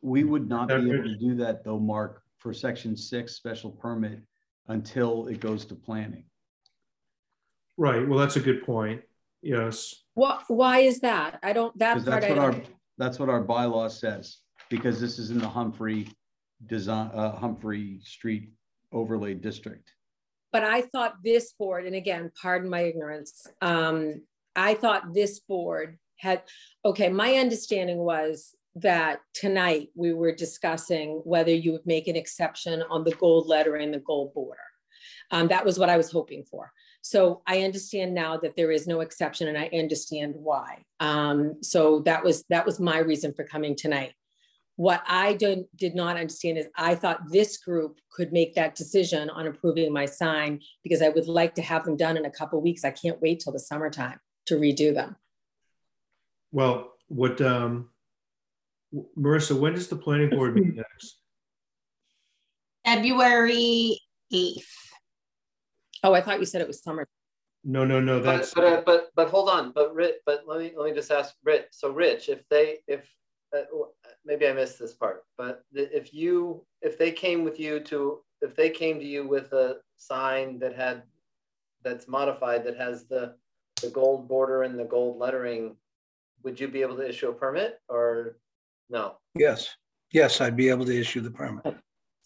We 0.00 0.24
would 0.24 0.48
not 0.48 0.68
be 0.68 0.74
able 0.74 1.04
to 1.04 1.16
do 1.16 1.34
that 1.36 1.64
though, 1.64 1.78
Mark, 1.78 2.22
for 2.38 2.54
section 2.54 2.96
six 2.96 3.34
special 3.34 3.70
permit 3.70 4.20
until 4.68 5.26
it 5.26 5.40
goes 5.40 5.64
to 5.66 5.74
planning. 5.74 6.24
Right, 7.76 8.06
well, 8.08 8.18
that's 8.18 8.36
a 8.36 8.40
good 8.40 8.64
point. 8.64 9.02
Yes, 9.42 10.04
What, 10.14 10.44
why 10.46 10.80
is 10.80 11.00
that? 11.00 11.40
I 11.42 11.52
don't, 11.52 11.76
that 11.78 11.94
part 11.94 12.04
that's 12.04 12.26
I 12.26 12.28
what 12.28 12.38
our, 12.38 12.52
don't. 12.52 12.66
that's 12.96 13.18
what 13.18 13.28
our 13.28 13.42
bylaw 13.42 13.90
says, 13.90 14.38
because 14.70 15.00
this 15.00 15.18
is 15.18 15.32
in 15.32 15.38
the 15.38 15.48
Humphrey 15.48 16.06
design, 16.66 17.10
uh, 17.12 17.32
Humphrey 17.32 17.98
Street 18.04 18.52
overlay 18.92 19.34
district. 19.34 19.90
But 20.52 20.62
I 20.62 20.82
thought 20.82 21.14
this 21.24 21.54
board, 21.58 21.86
and 21.86 21.96
again, 21.96 22.30
pardon 22.40 22.70
my 22.70 22.82
ignorance, 22.82 23.48
um, 23.60 24.22
I 24.54 24.74
thought 24.74 25.12
this 25.12 25.40
board 25.40 25.98
had, 26.22 26.42
okay, 26.84 27.08
my 27.08 27.34
understanding 27.34 27.98
was 27.98 28.54
that 28.76 29.20
tonight 29.34 29.88
we 29.94 30.12
were 30.12 30.32
discussing 30.32 31.20
whether 31.24 31.52
you 31.52 31.72
would 31.72 31.84
make 31.84 32.06
an 32.06 32.16
exception 32.16 32.82
on 32.88 33.04
the 33.04 33.14
gold 33.16 33.48
letter 33.48 33.74
and 33.74 33.92
the 33.92 33.98
gold 33.98 34.32
border. 34.32 34.60
Um, 35.32 35.48
that 35.48 35.64
was 35.64 35.78
what 35.78 35.90
I 35.90 35.96
was 35.96 36.10
hoping 36.10 36.44
for. 36.44 36.72
So 37.02 37.42
I 37.46 37.62
understand 37.62 38.14
now 38.14 38.36
that 38.38 38.54
there 38.56 38.70
is 38.70 38.86
no 38.86 39.00
exception 39.00 39.48
and 39.48 39.58
I 39.58 39.68
understand 39.76 40.34
why. 40.36 40.84
Um, 41.00 41.56
so 41.60 42.00
that 42.00 42.22
was, 42.22 42.44
that 42.50 42.64
was 42.64 42.78
my 42.78 42.98
reason 42.98 43.34
for 43.34 43.44
coming 43.44 43.74
tonight. 43.74 44.12
What 44.76 45.02
I 45.08 45.34
did, 45.34 45.64
did 45.74 45.94
not 45.96 46.16
understand 46.16 46.56
is 46.56 46.68
I 46.76 46.94
thought 46.94 47.30
this 47.30 47.58
group 47.58 47.98
could 48.12 48.32
make 48.32 48.54
that 48.54 48.76
decision 48.76 49.28
on 49.28 49.48
approving 49.48 49.92
my 49.92 50.06
sign 50.06 50.60
because 50.84 51.02
I 51.02 51.08
would 51.08 51.26
like 51.26 51.56
to 51.56 51.62
have 51.62 51.84
them 51.84 51.96
done 51.96 52.16
in 52.16 52.24
a 52.24 52.30
couple 52.30 52.62
weeks. 52.62 52.84
I 52.84 52.92
can't 52.92 53.20
wait 53.20 53.40
till 53.40 53.52
the 53.52 53.58
summertime 53.58 54.20
to 54.46 54.54
redo 54.54 54.94
them. 54.94 55.16
Well, 56.52 56.92
what, 57.08 57.40
um, 57.40 57.88
Marissa, 59.18 59.58
when 59.58 59.74
does 59.74 59.88
the 59.88 59.96
planning 59.96 60.30
board 60.30 60.54
meet 60.54 60.74
next? 60.76 61.18
February 62.84 63.98
8th. 64.32 64.62
Oh, 66.04 66.12
I 66.12 66.20
thought 66.20 66.40
you 66.40 66.46
said 66.46 66.60
it 66.60 66.66
was 66.66 66.82
summer. 66.82 67.06
No, 67.64 67.84
no, 67.84 68.00
no, 68.00 68.18
But, 68.18 68.36
that's, 68.36 68.54
but, 68.54 68.64
uh, 68.64 68.82
but, 68.84 69.10
but 69.14 69.28
hold 69.28 69.48
on, 69.48 69.72
but 69.72 69.94
Rich, 69.94 70.16
but 70.26 70.42
let 70.46 70.58
me, 70.58 70.72
let 70.76 70.90
me 70.90 70.94
just 70.94 71.12
ask 71.12 71.34
Rich, 71.44 71.66
so 71.70 71.90
Rich, 71.90 72.28
if 72.28 72.46
they, 72.48 72.78
if, 72.88 73.08
uh, 73.56 73.62
maybe 74.24 74.48
I 74.48 74.52
missed 74.52 74.80
this 74.80 74.94
part, 74.94 75.22
but 75.38 75.62
if 75.72 76.12
you, 76.12 76.66
if 76.80 76.98
they 76.98 77.12
came 77.12 77.44
with 77.44 77.60
you 77.60 77.78
to, 77.80 78.18
if 78.40 78.56
they 78.56 78.68
came 78.68 78.98
to 78.98 79.06
you 79.06 79.28
with 79.28 79.52
a 79.52 79.76
sign 79.96 80.58
that 80.58 80.74
had, 80.74 81.04
that's 81.84 82.08
modified, 82.08 82.64
that 82.64 82.76
has 82.76 83.04
the, 83.06 83.36
the 83.80 83.90
gold 83.90 84.28
border 84.28 84.64
and 84.64 84.76
the 84.76 84.84
gold 84.84 85.18
lettering, 85.18 85.76
would 86.44 86.58
you 86.58 86.68
be 86.68 86.82
able 86.82 86.96
to 86.96 87.08
issue 87.08 87.28
a 87.28 87.32
permit 87.32 87.80
or 87.88 88.36
no? 88.90 89.16
Yes, 89.34 89.68
yes, 90.12 90.40
I'd 90.40 90.56
be 90.56 90.68
able 90.68 90.84
to 90.86 90.98
issue 90.98 91.20
the 91.20 91.30
permit. 91.30 91.76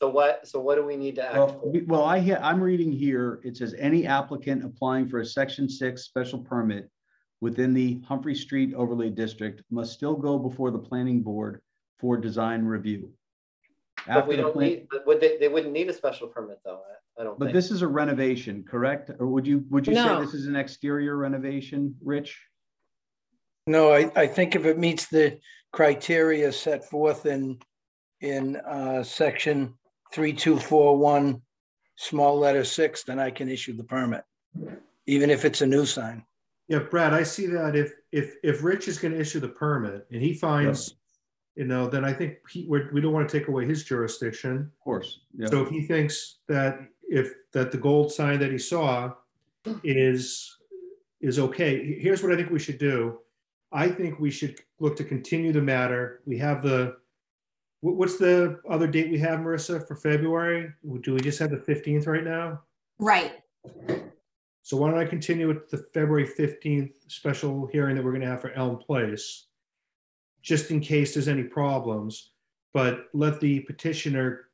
So 0.01 0.09
what, 0.11 0.47
so 0.47 0.61
what 0.61 0.75
do 0.75 0.85
we 0.85 0.97
need 0.97 1.15
to 1.17 1.25
act 1.25 1.35
Well, 1.37 1.49
for? 1.61 1.71
we- 1.71 1.83
well, 1.83 2.05
I 2.05 2.19
hear, 2.19 2.39
I'm 2.43 2.61
reading 2.61 2.93
here, 2.93 3.41
it 3.45 3.57
says 3.57 3.75
any 3.79 4.07
applicant 4.07 4.65
applying 4.65 5.09
for 5.09 5.21
a 5.21 5.25
section 5.25 5.69
six 5.69 6.03
special 6.05 6.39
permit 6.39 6.91
within 7.41 7.73
the 7.75 8.01
Humphrey 8.07 8.35
Street 8.35 8.75
overlay 8.75 9.11
district 9.11 9.63
must 9.71 9.93
still 9.93 10.15
go 10.15 10.39
before 10.39 10.71
the 10.71 10.79
planning 10.79 11.23
board 11.23 11.61
for 11.99 12.17
design 12.17 12.65
review. 12.65 13.11
But 14.07 14.27
we 14.29 14.37
the 14.37 14.43
don't 14.43 14.53
plan, 14.53 14.69
need, 14.69 14.87
but 14.91 15.07
would 15.07 15.21
they, 15.21 15.37
they 15.39 15.49
wouldn't 15.49 15.73
need 15.73 15.89
a 15.89 15.93
special 15.93 16.29
permit 16.29 16.61
though, 16.65 16.81
I- 16.91 16.93
I 17.19 17.25
don't 17.25 17.39
but 17.39 17.47
think. 17.47 17.55
this 17.55 17.71
is 17.71 17.81
a 17.81 17.89
renovation, 17.89 18.63
correct? 18.69 19.11
Or 19.19 19.27
would 19.29 19.47
you, 19.47 19.65
would 19.71 19.87
you 19.87 19.95
say 19.95 20.05
No. 20.05 20.21
this 20.23 20.35
is 20.35 20.47
an 20.47 20.55
exterior 20.57 21.17
renovation, 21.17 21.95
Rich? 22.05 22.39
No, 23.67 23.93
I, 23.93 24.11
I 24.15 24.27
think 24.27 24.55
if 24.55 24.65
it 24.65 24.79
meets 24.79 25.09
the 25.09 25.39
criteria 25.73 26.53
set 26.53 26.89
forth 26.89 27.27
in, 27.27 27.59
in 28.21 28.57
uh, 28.57 29.03
section 29.03 29.75
3241, 30.15 31.43
small 31.97 32.39
letter 32.39 32.65
six, 32.65 33.03
then 33.03 33.19
I 33.19 33.31
can 33.31 33.49
issue 33.49 33.77
the 33.77 33.83
permit, 33.83 34.23
even 35.07 35.31
if 35.31 35.45
it's 35.45 35.63
a 35.63 35.67
new 35.67 35.85
sign. 35.85 36.25
yeah, 36.69 36.79
Brad, 36.79 37.13
I 37.13 37.25
see 37.25 37.47
that 37.47 37.75
if, 37.75 37.93
if, 38.13 38.35
if 38.45 38.63
Rich 38.63 38.87
is 38.87 38.99
gonna 38.99 39.17
issue 39.17 39.41
the 39.41 39.49
permit 39.49 40.07
and 40.13 40.23
he 40.23 40.33
finds, 40.33 40.95
you 41.57 41.65
know, 41.65 41.89
then 41.89 42.05
I 42.05 42.13
think 42.13 42.37
he, 42.51 42.67
we're, 42.69 42.91
we 42.93 43.01
don't 43.01 43.13
want 43.13 43.29
to 43.29 43.39
take 43.39 43.49
away 43.49 43.67
his 43.67 43.83
jurisdiction. 43.83 44.71
Of 44.73 44.85
course, 44.85 45.21
yeah. 45.37 45.49
So 45.49 45.63
if 45.63 45.71
he 45.71 45.83
thinks 45.83 46.39
that 46.49 46.79
if, 47.09 47.33
that 47.53 47.73
the 47.73 47.79
gold 47.79 48.13
sign 48.13 48.39
that 48.41 48.53
he 48.53 48.59
saw 48.59 49.13
is, 49.83 50.57
is 51.21 51.39
okay, 51.39 51.99
here's 51.99 52.23
what 52.23 52.33
I 52.33 52.37
think 52.37 52.51
we 52.51 52.59
should 52.59 52.79
do. 52.79 53.19
I 53.73 53.89
think 53.89 54.19
we 54.19 54.31
should 54.31 54.59
look 54.81 54.97
to 54.97 55.05
continue 55.05 55.53
the 55.53 55.63
matter. 55.63 56.21
We 56.27 56.39
have 56.39 56.63
the, 56.63 56.97
what's 57.81 58.17
the 58.17 58.61
other 58.69 58.87
date 58.87 59.11
we 59.11 59.19
have, 59.19 59.41
Marissa, 59.41 59.87
for 59.87 59.97
February? 59.97 60.73
Do 61.03 61.15
we 61.15 61.21
just 61.21 61.39
have 61.39 61.51
the 61.51 61.57
15th 61.57 62.07
right 62.07 62.25
now? 62.25 62.63
Right. 62.99 63.33
So 64.63 64.77
why 64.77 64.91
don't 64.91 64.99
I 64.99 65.05
continue 65.05 65.47
with 65.47 65.69
the 65.71 65.79
February 65.79 66.27
15th 66.27 66.93
special 67.09 67.67
hearing 67.67 67.95
that 67.97 68.05
we're 68.05 68.13
gonna 68.13 68.27
have 68.27 68.41
for 68.41 68.51
Elm 68.53 68.79
Place? 68.79 69.47
Just 70.43 70.71
in 70.71 70.81
case 70.81 71.15
there's 71.15 71.29
any 71.29 71.45
problems, 71.45 72.33
but 72.73 73.07
let 73.15 73.41
the 73.41 73.61
petitioner 73.61 74.47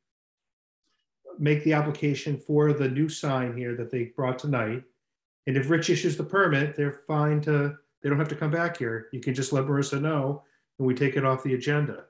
make 1.39 1.63
the 1.63 1.73
application 1.73 2.37
for 2.37 2.73
the 2.73 2.87
new 2.87 3.09
sign 3.09 3.57
here 3.57 3.75
that 3.75 3.91
they 3.91 4.05
brought 4.15 4.39
tonight. 4.39 4.83
And 5.47 5.57
if 5.57 5.69
Rich 5.69 5.89
issues 5.89 6.15
the 6.15 6.23
permit, 6.23 6.75
they're 6.75 7.01
fine 7.07 7.41
to, 7.41 7.75
they 8.03 8.09
don't 8.09 8.19
have 8.19 8.27
to 8.27 8.35
come 8.35 8.51
back 8.51 8.77
here. 8.77 9.07
You 9.13 9.21
can 9.21 9.33
just 9.33 9.53
let 9.53 9.63
Marissa 9.63 9.99
know 9.99 10.43
and 10.77 10.87
we 10.87 10.93
take 10.93 11.15
it 11.15 11.25
off 11.25 11.41
the 11.43 11.53
agenda. 11.53 12.05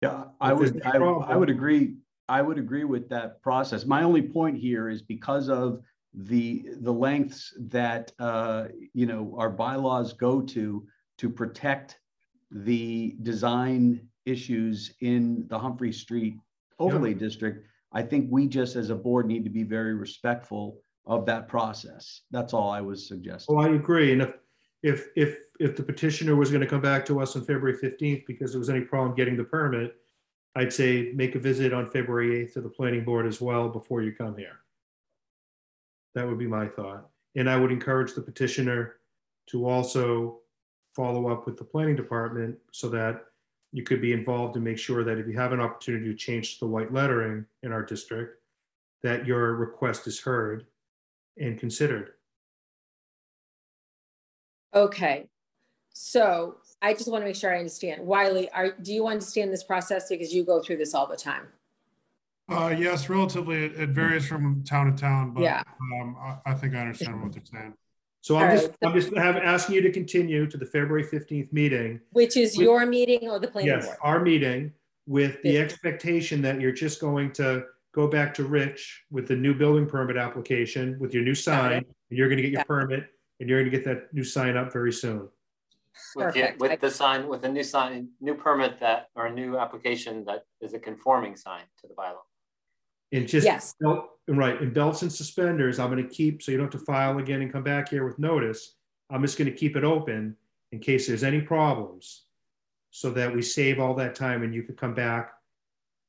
Yeah, 0.00 0.24
I 0.40 0.52
If 0.52 0.58
would, 0.58 0.82
I, 0.86 0.96
I 0.96 1.36
would 1.36 1.50
agree, 1.50 1.96
I 2.28 2.40
would 2.40 2.58
agree 2.58 2.84
with 2.84 3.08
that 3.08 3.42
process. 3.42 3.84
My 3.84 4.04
only 4.04 4.22
point 4.22 4.56
here 4.56 4.88
is 4.88 5.02
because 5.02 5.48
of 5.48 5.82
the, 6.14 6.66
the 6.80 6.92
lengths 6.92 7.52
that, 7.58 8.12
uh, 8.20 8.66
you 8.94 9.06
know, 9.06 9.34
our 9.36 9.50
bylaws 9.50 10.12
go 10.12 10.40
to, 10.40 10.86
to 11.18 11.28
protect 11.28 11.98
the 12.52 13.16
design 13.22 14.08
issues 14.24 14.94
in 15.00 15.46
the 15.48 15.58
Humphrey 15.58 15.92
Street 15.92 16.36
overlay 16.78 17.12
district, 17.12 17.66
I 17.92 18.02
think 18.02 18.28
we 18.30 18.46
just 18.46 18.76
as 18.76 18.90
a 18.90 18.94
board 18.94 19.26
need 19.26 19.42
to 19.44 19.50
be 19.50 19.64
very 19.64 19.94
respectful 19.94 20.78
of 21.06 21.26
that 21.26 21.48
process. 21.48 22.20
That's 22.30 22.52
all 22.54 22.70
I 22.70 22.82
was 22.82 23.08
suggesting. 23.08 23.56
Well, 23.56 23.66
I 23.66 23.70
agree. 23.70 24.12
And 24.12 24.22
if, 24.22 24.30
if, 24.82 25.08
if, 25.16 25.38
if 25.58 25.76
the 25.76 25.82
petitioner 25.82 26.36
was 26.36 26.50
gonna 26.50 26.66
come 26.66 26.80
back 26.80 27.04
to 27.06 27.20
us 27.20 27.36
on 27.36 27.44
February 27.44 27.76
fifteenth 27.76 28.24
because 28.26 28.52
there 28.52 28.58
was 28.58 28.70
any 28.70 28.82
problem 28.82 29.16
getting 29.16 29.36
the 29.36 29.44
permit, 29.44 29.96
I'd 30.54 30.72
say 30.72 31.12
make 31.14 31.34
a 31.34 31.38
visit 31.38 31.72
on 31.72 31.90
February 31.90 32.40
eighth 32.40 32.54
to 32.54 32.60
the 32.60 32.68
planning 32.68 33.04
board 33.04 33.26
as 33.26 33.40
well 33.40 33.68
before 33.68 34.02
you 34.02 34.12
come 34.12 34.36
here. 34.36 34.60
That 36.14 36.26
would 36.26 36.38
be 36.38 36.46
my 36.46 36.66
thought. 36.66 37.08
And 37.36 37.48
I 37.48 37.56
would 37.56 37.70
encourage 37.70 38.14
the 38.14 38.22
petitioner 38.22 38.96
to 39.50 39.68
also 39.68 40.38
follow 40.96 41.28
up 41.28 41.46
with 41.46 41.56
the 41.56 41.64
planning 41.64 41.94
department 41.94 42.56
so 42.72 42.88
that 42.88 43.24
you 43.72 43.82
could 43.82 44.00
be 44.00 44.12
involved 44.12 44.56
and 44.56 44.64
make 44.64 44.78
sure 44.78 45.04
that 45.04 45.18
if 45.18 45.26
you 45.26 45.34
have 45.34 45.52
an 45.52 45.60
opportunity 45.60 46.06
to 46.06 46.14
change 46.14 46.58
the 46.58 46.66
white 46.66 46.92
lettering 46.92 47.44
in 47.62 47.70
our 47.70 47.84
district, 47.84 48.42
that 49.02 49.26
your 49.26 49.54
request 49.54 50.06
is 50.06 50.18
heard 50.18 50.66
and 51.38 51.60
considered. 51.60 52.14
Okay, 54.74 55.26
so 55.92 56.56
I 56.82 56.92
just 56.92 57.10
want 57.10 57.22
to 57.22 57.26
make 57.26 57.36
sure 57.36 57.54
I 57.54 57.58
understand. 57.58 58.06
Wiley, 58.06 58.50
are, 58.52 58.70
do 58.70 58.92
you 58.92 59.06
understand 59.08 59.52
this 59.52 59.64
process? 59.64 60.08
Because 60.08 60.32
you 60.32 60.44
go 60.44 60.60
through 60.62 60.76
this 60.76 60.94
all 60.94 61.06
the 61.06 61.16
time. 61.16 61.46
Uh, 62.50 62.74
yes, 62.78 63.08
relatively, 63.08 63.64
it, 63.66 63.72
it 63.78 63.90
varies 63.90 64.26
from 64.26 64.62
town 64.64 64.90
to 64.94 64.98
town, 65.00 65.32
but 65.32 65.42
Yeah. 65.42 65.62
um, 66.00 66.16
I, 66.20 66.36
I 66.50 66.54
think 66.54 66.74
I 66.74 66.80
understand 66.80 67.22
what 67.22 67.32
they're 67.32 67.42
saying. 67.44 67.74
So 68.22 68.36
I'm 68.36 68.50
All 68.50 68.56
just, 68.56 68.66
right. 68.68 68.76
I'm 68.82 68.94
just 69.00 69.14
have, 69.16 69.36
asking 69.36 69.74
you 69.76 69.82
to 69.82 69.92
continue 69.92 70.46
to 70.46 70.56
the 70.56 70.64
February 70.66 71.04
15th 71.04 71.52
meeting. 71.52 72.00
Which 72.12 72.36
is 72.36 72.56
With- 72.56 72.64
your 72.64 72.86
meeting 72.86 73.28
or 73.28 73.38
the 73.38 73.48
planning 73.48 73.68
Yes, 73.68 73.86
board? 73.86 73.98
our 74.02 74.20
meeting 74.20 74.72
with 75.06 75.40
the 75.42 75.52
Yeah. 75.52 75.60
expectation 75.60 76.42
that 76.42 76.60
you're 76.60 76.72
just 76.72 77.00
going 77.00 77.32
to 77.32 77.64
go 77.92 78.06
back 78.06 78.34
to 78.34 78.44
Rich 78.44 79.04
with 79.10 79.28
the 79.28 79.36
new 79.36 79.54
building 79.54 79.86
permit 79.86 80.16
application 80.16 80.98
with 80.98 81.14
your 81.14 81.24
new 81.24 81.34
sign. 81.34 81.72
and 81.72 81.86
You're 82.10 82.28
gonna 82.28 82.42
get 82.42 82.50
your 82.52 82.58
Got 82.60 82.66
permit 82.68 83.06
and 83.40 83.48
you're 83.48 83.60
gonna 83.60 83.70
get 83.70 83.84
that 83.84 84.12
new 84.12 84.24
sign 84.24 84.56
up 84.56 84.72
very 84.72 84.92
soon. 84.92 85.28
With 86.14 86.34
the, 86.34 86.54
with 86.58 86.80
the 86.80 86.90
sign, 86.90 87.28
with 87.28 87.44
a 87.44 87.48
new 87.48 87.64
sign, 87.64 88.08
new 88.20 88.34
permit 88.34 88.78
that, 88.80 89.08
or 89.16 89.26
a 89.26 89.32
new 89.32 89.58
application 89.58 90.24
that 90.26 90.44
is 90.60 90.74
a 90.74 90.78
conforming 90.78 91.34
sign 91.36 91.62
to 91.80 91.88
the 91.88 91.94
bylaw. 91.94 92.22
And 93.10 93.26
just, 93.26 93.44
Yes. 93.46 93.74
belt- 93.80 94.10
right, 94.28 94.60
and 94.60 94.72
belts 94.72 95.02
and 95.02 95.12
suspenders, 95.12 95.78
I'm 95.78 95.88
gonna 95.90 96.04
keep, 96.06 96.42
so 96.42 96.52
you 96.52 96.58
don't 96.58 96.72
have 96.72 96.80
to 96.80 96.86
file 96.86 97.18
again 97.18 97.42
and 97.42 97.52
come 97.52 97.64
back 97.64 97.88
here 97.88 98.06
with 98.06 98.18
notice. 98.18 98.76
I'm 99.10 99.22
just 99.22 99.38
gonna 99.38 99.50
keep 99.50 99.76
it 99.76 99.84
open 99.84 100.36
in 100.72 100.78
case 100.80 101.06
there's 101.06 101.24
any 101.24 101.40
problems. 101.40 102.24
So 102.90 103.10
that 103.10 103.34
we 103.34 103.42
save 103.42 103.80
all 103.80 103.94
that 103.94 104.14
time 104.14 104.42
and 104.42 104.54
you 104.54 104.62
could 104.62 104.76
come 104.76 104.94
back 104.94 105.32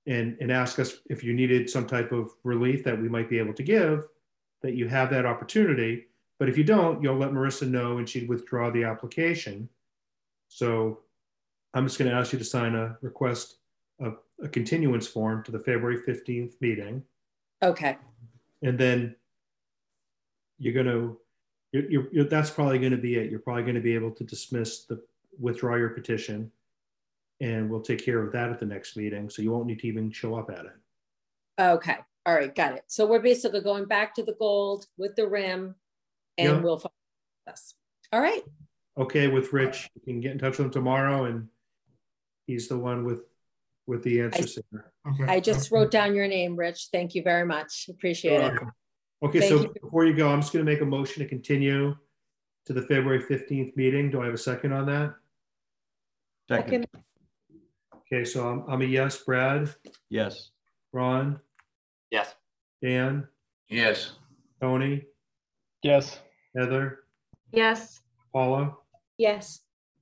and, 0.08 0.38
and 0.40 0.52
ask 0.52 0.80
us 0.80 0.98
if 1.10 1.24
you 1.24 1.34
needed 1.34 1.70
some 1.70 1.86
type 1.86 2.12
of 2.12 2.32
relief 2.44 2.84
that 2.86 3.00
we 3.00 3.10
might 3.10 3.30
be 3.30 3.38
able 3.38 3.54
to 3.54 3.64
give, 3.64 4.08
that 4.62 4.76
you 4.76 4.88
have 4.88 5.10
that 5.10 5.26
opportunity. 5.26 6.08
But 6.40 6.48
if 6.48 6.58
you 6.58 6.64
don't, 6.64 7.04
you'll 7.04 7.18
let 7.18 7.32
Marissa 7.32 7.70
know 7.70 7.98
and 7.98 8.08
she'd 8.08 8.30
withdraw 8.30 8.72
the 8.72 8.86
application. 8.86 9.68
So 10.48 11.02
I'm 11.74 11.86
just 11.86 12.00
gonna 12.00 12.12
ask 12.14 12.32
you 12.34 12.40
to 12.40 12.46
sign 12.46 12.76
a 12.76 12.98
request, 13.02 13.58
a, 14.00 14.12
a 14.42 14.48
continuance 14.48 15.06
form 15.06 15.44
to 15.44 15.52
the 15.52 15.60
February 15.60 16.02
15th 16.08 16.54
meeting. 16.62 17.04
Okay, 17.62 17.98
And 18.62 18.80
then 18.80 19.16
you're 20.58 20.74
gonna, 20.74 21.14
you're, 21.74 21.92
you're, 21.92 22.08
you're- 22.14 22.30
that's 22.30 22.50
probably 22.50 22.80
gonna 22.80 22.98
be 22.98 23.16
it. 23.16 23.30
You're 23.30 23.42
probably 23.42 23.64
gonna 23.64 23.82
be 23.82 23.94
able 23.94 24.12
to 24.12 24.24
dismiss 24.24 24.86
the, 24.86 25.04
withdraw 25.38 25.76
your 25.76 25.90
petition. 25.90 26.52
And 27.42 27.70
we'll 27.70 27.82
take 27.82 28.04
care 28.04 28.22
of 28.22 28.32
that 28.34 28.50
at 28.50 28.60
the 28.60 28.66
next 28.66 28.98
meeting, 28.98 29.30
so 29.30 29.42
you 29.42 29.52
won't 29.52 29.66
need 29.68 29.80
to 29.80 29.88
even 29.88 30.10
show 30.12 30.36
up 30.36 30.50
at 30.50 30.66
it. 30.66 30.72
okay, 31.60 31.98
all 32.26 32.34
right, 32.34 32.54
got 32.54 32.74
it. 32.74 32.84
So 32.88 33.06
we're 33.06 33.22
basically 33.22 33.62
going 33.62 33.86
back 33.86 34.14
to 34.16 34.24
the 34.24 34.34
gold 34.40 34.88
with 34.98 35.16
the 35.16 35.26
rim 35.28 35.76
Yeah. 36.44 36.52
and 36.56 36.64
we'll 36.64 36.78
follow 36.80 36.94
this. 37.48 37.76
All 38.12 38.22
right, 38.22 38.42
Okay, 38.98 39.28
with 39.28 39.54
Rich, 39.54 39.90
you 39.96 40.02
can 40.02 40.20
get 40.20 40.32
in 40.34 40.40
touch 40.40 40.58
with 40.58 40.66
him 40.68 40.72
tomorrow 40.72 41.26
and 41.26 41.48
he's 42.48 42.68
the 42.68 42.78
one 42.78 43.06
with, 43.06 43.22
with 43.88 44.04
the 44.04 44.22
answer. 44.22 44.62
here. 44.72 44.92
Okay. 45.08 45.32
I 45.32 45.40
just 45.40 45.72
wrote 45.72 45.90
down 45.92 46.16
your 46.16 46.28
name, 46.28 46.56
Rich. 46.56 46.90
Thank 46.92 47.16
you 47.16 47.24
very 47.24 47.46
much. 47.46 47.88
Appreciate 47.90 48.42
it. 48.42 48.54
Okay, 49.24 49.40
Thank 49.40 49.50
so 49.52 49.62
you. 49.62 49.74
before 49.82 50.06
you 50.06 50.14
go, 50.16 50.28
I'm 50.30 50.42
just 50.42 50.52
gonna 50.52 50.66
make 50.66 50.82
a 50.82 50.86
motion 50.86 51.22
to 51.24 51.30
continue 51.30 51.96
to 52.66 52.74
the 52.74 52.82
February 52.82 53.22
15th 53.24 53.76
meeting. 53.78 54.12
Do 54.12 54.22
I 54.22 54.26
have 54.26 54.34
a 54.34 54.38
second 54.38 54.74
on 54.74 54.86
that? 54.88 55.14
Second, 56.50 56.88
Okay, 58.12 58.26
so 58.26 58.48
I'm, 58.48 58.64
I'm 58.68 58.82
a 58.82 58.86
yes. 58.86 59.18
Brad, 59.18 59.70
yes. 60.10 60.50
Ron, 60.92 61.40
Yes. 62.12 62.34
Dan, 62.82 63.28
Yes. 63.70 64.14
Tony, 64.60 65.06
Yes. 65.84 66.20
Heather, 66.56 67.04
Yes. 67.52 68.02
Paula? 68.34 68.76
Yes, 69.18 69.62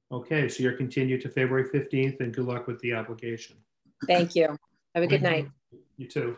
Okay, 0.09 0.47
so 0.47 0.63
you're 0.63 0.77
continued 0.77 1.19
to 1.21 1.29
February 1.29 1.65
15th 1.69 2.21
and 2.21 2.33
good 2.33 2.45
luck 2.45 2.65
with 2.65 2.79
the 2.79 2.93
application. 2.93 3.57
Thank 4.07 4.35
you. 4.35 4.57
Have 4.95 5.03
a 5.03 5.07
good 5.07 5.21
night. 5.21 5.49
You 5.97 6.07
too. 6.07 6.37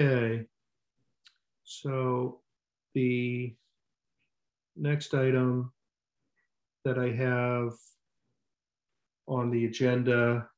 Okay. 0.00 0.46
So 1.64 2.40
the 2.94 3.54
next 4.74 5.12
item 5.12 5.70
that 6.86 6.98
I 6.98 7.10
have 7.10 7.72
on 9.28 9.50
the 9.50 9.66
agenda, 9.66 10.48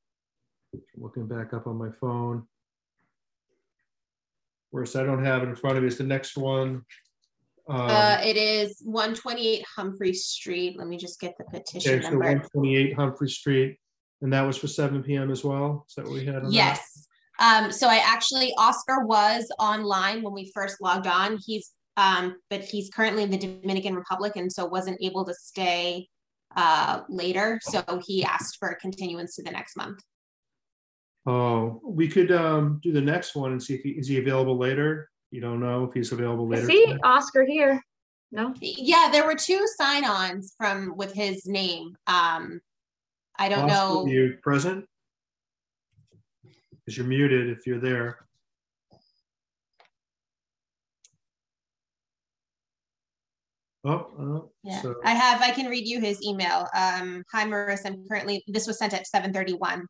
looking 0.97 1.26
back 1.26 1.53
up 1.53 1.66
on 1.66 1.76
my 1.76 1.91
phone. 2.01 2.47
Whereas 4.77 4.95
I 4.95 5.05
don't 5.05 5.24
have 5.24 5.43
it 5.43 5.49
in 5.49 5.57
front 5.57 5.79
of 5.79 5.83
me, 5.83 5.89
is 5.89 5.97
the 5.97 6.05
next 6.05 6.37
one. 6.37 6.83
um, 7.66 7.81
Uh, 7.81 8.18
it 8.22 8.37
is 8.37 8.83
one 8.85 9.14
twenty-eight 9.14 9.64
Humphrey 9.74 10.12
Street. 10.12 10.77
Let 10.79 10.87
me 10.87 10.99
just 10.99 11.18
get 11.18 11.33
the 11.39 11.45
petition 11.45 11.95
Okay, 11.95 12.03
so 12.03 12.11
number. 12.11 12.27
128 12.27 12.95
Humphrey 12.95 13.31
Street, 13.31 13.79
and 14.20 14.31
that 14.35 14.43
was 14.43 14.59
for 14.59 14.68
seven 14.68 15.03
PM 15.03 15.31
as 15.31 15.43
well? 15.43 15.87
Is 15.89 15.95
that 15.95 16.05
what 16.05 16.12
we 16.12 16.27
had? 16.27 16.43
Yes. 16.51 17.09
Um, 17.39 17.72
so 17.72 17.89
I 17.89 18.03
actually, 18.05 18.53
Oscar 18.59 19.07
was 19.07 19.51
online 19.59 20.22
when 20.22 20.35
we 20.35 20.53
first 20.55 20.77
logged 20.83 21.07
on. 21.07 21.39
He's, 21.47 21.70
um, 21.97 22.37
but 22.51 22.61
he's 22.61 22.91
currently 22.91 23.22
in 23.22 23.31
the 23.31 23.39
Dominican 23.39 23.95
Republic 23.95 24.35
and 24.37 24.53
so 24.53 24.66
wasn't 24.66 24.99
able 25.03 25.24
to 25.24 25.33
stay 25.35 26.07
uh, 26.55 27.01
later. 27.09 27.59
So 27.62 27.83
he 28.07 28.24
asked 28.24 28.59
for 28.59 28.68
a 28.68 28.77
continuance 28.77 29.37
to 29.37 29.43
the 29.43 29.51
next 29.53 29.74
month. 29.74 30.01
Oh, 31.27 31.81
we 31.85 32.07
could 32.09 32.31
um 32.31 32.79
do 32.83 32.93
the 32.93 33.01
next 33.01 33.35
one 33.35 33.53
and 33.53 33.62
see 33.62 33.74
if 33.74 33.83
he, 33.83 33.91
is 33.91 34.07
he 34.07 34.18
available 34.18 34.57
later? 34.57 35.11
You 35.33 35.41
don't 35.41 35.61
know 35.61 35.85
if 35.85 35.93
he's 35.93 36.12
available 36.12 36.47
later. 36.49 36.66
see 36.66 36.87
today? 36.87 36.99
Oscar 37.03 37.45
here. 37.45 37.83
No? 38.33 38.55
Yeah, 38.61 39.09
there 39.11 39.24
were 39.24 39.35
two 39.35 39.66
sign-ons 39.77 40.55
from 40.57 40.97
with 40.97 41.12
his 41.12 41.47
name. 41.47 41.97
Um, 42.07 42.61
I 43.39 43.49
don't 43.49 43.70
Oscar, 43.70 43.74
know. 43.74 44.07
You 44.07 44.39
present? 44.43 44.85
Because 46.85 46.97
you're 46.97 47.07
muted 47.07 47.51
if 47.51 47.66
you're 47.66 47.81
there. 47.81 48.18
Oh, 53.85 53.91
oh, 54.18 54.51
Yeah, 54.64 54.83
so, 54.83 54.97
I 55.05 55.12
have, 55.12 55.41
I 55.41 55.53
can 55.53 55.66
read 55.68 55.87
you 55.87 56.01
his 56.01 56.20
email. 56.22 56.66
Um, 56.74 57.22
hi 57.33 57.45
Marissa, 57.47 57.87
I'm 57.87 58.05
currently, 58.09 58.43
this 58.49 58.66
was 58.66 58.79
sent 58.79 58.95
at 58.95 59.07
seven 59.07 59.33
thirty-one. 59.33 59.81
Uh, 59.81 59.85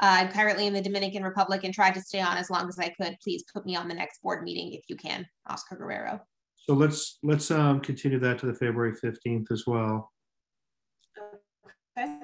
I'm 0.00 0.28
currently 0.28 0.66
in 0.66 0.74
the 0.74 0.82
Dominican 0.82 1.22
Republic 1.22 1.64
and 1.64 1.72
tried 1.72 1.94
to 1.94 2.00
stay 2.00 2.20
on 2.20 2.36
as 2.36 2.50
long 2.50 2.68
as 2.68 2.78
I 2.78 2.90
could. 2.90 3.16
Please 3.22 3.44
put 3.52 3.64
me 3.64 3.76
on 3.76 3.88
the 3.88 3.94
next 3.94 4.22
board 4.22 4.42
meeting 4.42 4.72
if 4.74 4.84
you 4.88 4.96
can, 4.96 5.26
Oscar 5.48 5.76
Guerrero. 5.76 6.20
so 6.56 6.74
let's, 6.74 7.18
let's 7.22 7.50
um 7.50 7.80
continue 7.80 8.18
that 8.18 8.38
to 8.40 8.46
the 8.46 8.54
February 8.54 8.92
15th 8.94 9.50
as 9.50 9.66
well. 9.66 10.12
Okay. 11.98 12.18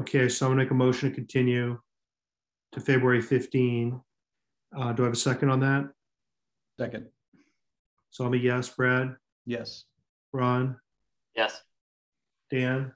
Okay, 0.00 0.28
so 0.28 0.46
I'm 0.46 0.52
gonna 0.52 0.62
make 0.62 0.70
a 0.70 0.74
motion 0.74 1.08
to 1.10 1.14
continue 1.14 1.78
to 2.72 2.80
February 2.80 3.20
15. 3.22 4.00
Uh, 4.76 4.92
do 4.94 5.02
I 5.02 5.06
have 5.06 5.12
a 5.12 5.16
second 5.16 5.50
on 5.50 5.60
that? 5.60 5.90
Second, 6.80 7.06
So 8.10 8.24
I'm 8.24 8.32
a 8.32 8.38
yes, 8.38 8.70
Brad, 8.70 9.14
yes. 9.44 9.84
Ron, 10.32 10.76
Yes. 11.36 11.62
Dan, 12.50 12.92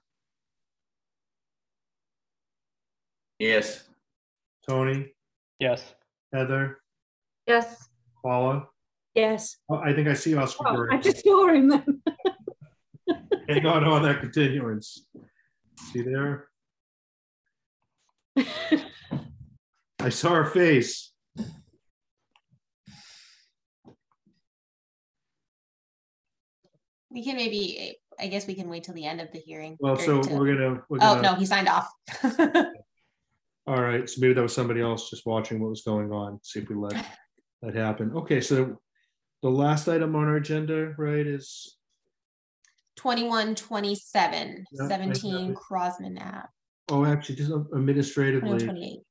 Yes. 3.38 3.84
Tony, 4.68 5.12
Yes. 5.58 5.94
Heather, 6.32 6.80
Yes. 7.46 7.88
Paula. 8.22 8.66
Yes. 9.14 9.56
Oh, 9.70 9.76
I 9.76 9.92
think 9.94 10.08
I 10.08 10.14
see 10.14 10.34
Oscar. 10.36 10.64
Oh, 10.66 10.70
I 10.70 10.74
Guerrero. 10.74 11.00
just 11.02 11.24
saw 11.24 11.48
him 11.48 11.68
then. 11.68 12.02
Hang 13.48 13.64
on 13.66 13.84
on 13.84 14.02
that 14.02 14.20
continuance. 14.20 15.06
See 15.92 16.02
there? 16.02 16.48
I 20.00 20.08
saw 20.10 20.30
her 20.34 20.44
face. 20.46 21.12
We 27.10 27.24
can 27.24 27.36
maybe, 27.36 27.96
I 28.18 28.26
guess 28.26 28.46
we 28.46 28.54
can 28.54 28.68
wait 28.68 28.84
till 28.84 28.94
the 28.94 29.06
end 29.06 29.20
of 29.20 29.30
the 29.32 29.38
hearing. 29.38 29.76
Well, 29.80 29.94
or 29.94 30.00
so 30.00 30.22
to- 30.22 30.34
we're 30.34 30.54
gonna, 30.54 30.82
we're 30.88 30.98
Oh, 31.00 31.14
gonna, 31.16 31.22
no, 31.22 31.34
he 31.34 31.46
signed 31.46 31.68
off. 31.68 31.90
all 33.66 33.82
right, 33.82 34.08
so 34.08 34.20
maybe 34.20 34.34
that 34.34 34.42
was 34.42 34.54
somebody 34.54 34.80
else 34.80 35.10
just 35.10 35.26
watching 35.26 35.60
what 35.60 35.70
was 35.70 35.82
going 35.82 36.12
on, 36.12 36.38
see 36.42 36.60
if 36.60 36.68
we 36.68 36.76
let 36.76 36.92
that 37.62 37.74
happen. 37.74 38.12
Okay, 38.14 38.40
so 38.40 38.76
the 39.42 39.50
last 39.50 39.88
item 39.88 40.14
on 40.14 40.24
our 40.24 40.36
agenda, 40.36 40.94
right, 40.98 41.26
is, 41.26 41.76
Twenty-one, 42.96 43.54
twenty-seven, 43.56 44.64
Yeah, 44.72 44.88
seventeen. 44.88 45.54
Crosman 45.54 46.18
Ave, 46.18 46.48
oh, 46.90 47.04
actually, 47.04 47.34
just 47.34 47.52
administratively, 47.74 49.02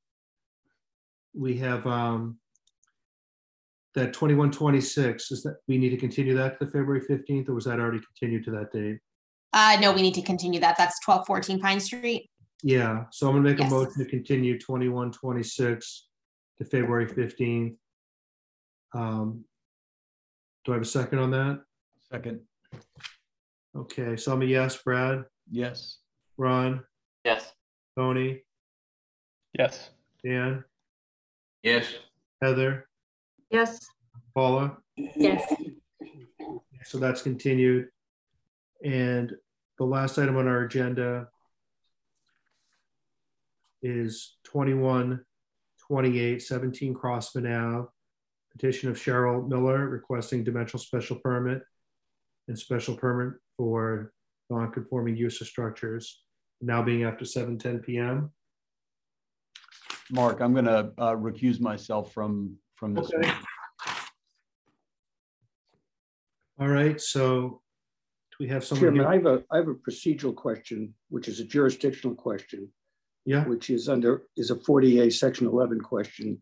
we 1.38 1.56
have 1.58 1.86
um 1.86 2.38
that 3.94 4.12
twenty-one, 4.12 4.50
twenty-six, 4.50 5.30
is 5.30 5.44
that, 5.44 5.58
we 5.68 5.78
need 5.78 5.90
to 5.90 5.96
continue 5.96 6.34
that 6.34 6.58
to 6.58 6.64
the 6.64 6.70
February 6.72 7.00
fifteenth, 7.00 7.48
or 7.48 7.54
was 7.54 7.66
that 7.66 7.78
already 7.78 8.00
continued 8.00 8.44
to 8.46 8.50
that 8.50 8.72
date? 8.72 8.98
Uh, 9.52 9.78
no, 9.80 9.92
we 9.92 10.02
need 10.02 10.14
to 10.14 10.22
continue 10.22 10.58
that. 10.58 10.76
That's 10.76 10.98
twelve 11.04 11.24
fourteen 11.24 11.60
Pine 11.60 11.78
Street. 11.78 12.28
Yeah, 12.62 13.04
so 13.10 13.28
I'm 13.28 13.34
gonna 13.34 13.44
make 13.48 13.58
a 13.58 13.62
Yes. 13.62 13.70
motion 13.70 14.04
to 14.04 14.10
continue 14.10 14.58
twenty-one, 14.58 15.12
twenty-six 15.12 16.08
to 16.58 16.64
February 16.64 17.06
fifteenth. 17.06 17.78
Um, 18.94 19.44
do 20.64 20.72
I 20.72 20.76
have 20.76 20.82
a 20.82 20.86
second 20.86 21.18
on 21.18 21.30
that? 21.32 21.62
Second, 22.10 22.40
Okay, 23.74 24.16
so 24.16 24.32
I'm 24.32 24.40
a 24.42 24.46
yes, 24.46 24.82
Brad, 24.82 25.24
yes. 25.50 25.98
Ron, 26.38 26.84
Yes. 27.24 27.52
Tony, 27.94 28.42
Yes. 29.58 29.90
Dan, 30.24 30.64
Yes. 31.62 31.92
Heather, 32.40 32.88
Yes. 33.50 33.86
Paula. 34.34 34.78
Yes. 34.96 35.42
So 36.84 36.98
that's 36.98 37.20
continued. 37.22 37.90
And 38.84 39.34
the 39.78 39.84
last 39.84 40.16
item 40.18 40.36
on 40.36 40.46
our 40.48 40.62
agenda 40.62 41.28
is 43.86 44.36
21, 44.44 45.20
28, 45.86 46.42
17 46.42 46.94
Crosman 46.94 47.46
Ave. 47.46 47.88
Petition 48.52 48.88
of 48.88 48.96
Cheryl 48.96 49.46
Miller 49.46 49.86
requesting 49.86 50.42
dimensional 50.42 50.82
special 50.82 51.16
permit 51.16 51.60
and 52.48 52.58
special 52.58 52.96
permit 52.96 53.34
for 53.58 54.12
non-conforming 54.48 55.14
use 55.14 55.40
of 55.42 55.46
structures, 55.46 56.22
now 56.62 56.82
being 56.82 57.02
after 57.02 57.26
7:10 57.26 57.82
PM. 57.84 58.32
Mark, 60.10 60.40
I'm 60.40 60.54
gonna 60.54 60.92
uh, 60.96 61.16
recuse 61.16 61.60
myself 61.60 62.14
from, 62.14 62.56
from 62.76 62.94
this. 62.94 63.12
Okay. 63.12 63.28
one. 63.28 63.36
All 66.58 66.68
right, 66.68 66.98
so 66.98 67.60
do 68.30 68.36
we 68.40 68.48
have 68.48 68.64
someone 68.64 68.94
Chairman, 68.94 69.06
I 69.06 69.14
have 69.16 69.26
a, 69.26 69.44
I 69.50 69.56
have 69.58 69.68
a 69.68 69.74
procedural 69.74 70.34
question, 70.34 70.94
which 71.10 71.28
is 71.28 71.40
a 71.40 71.44
jurisdictional 71.44 72.14
question, 72.14 72.70
Yeah, 73.26 73.44
which 73.44 73.70
is 73.70 73.88
under, 73.88 74.22
is 74.36 74.52
a 74.52 74.54
40A, 74.54 75.12
Section 75.12 75.48
11 75.48 75.80
question, 75.80 76.40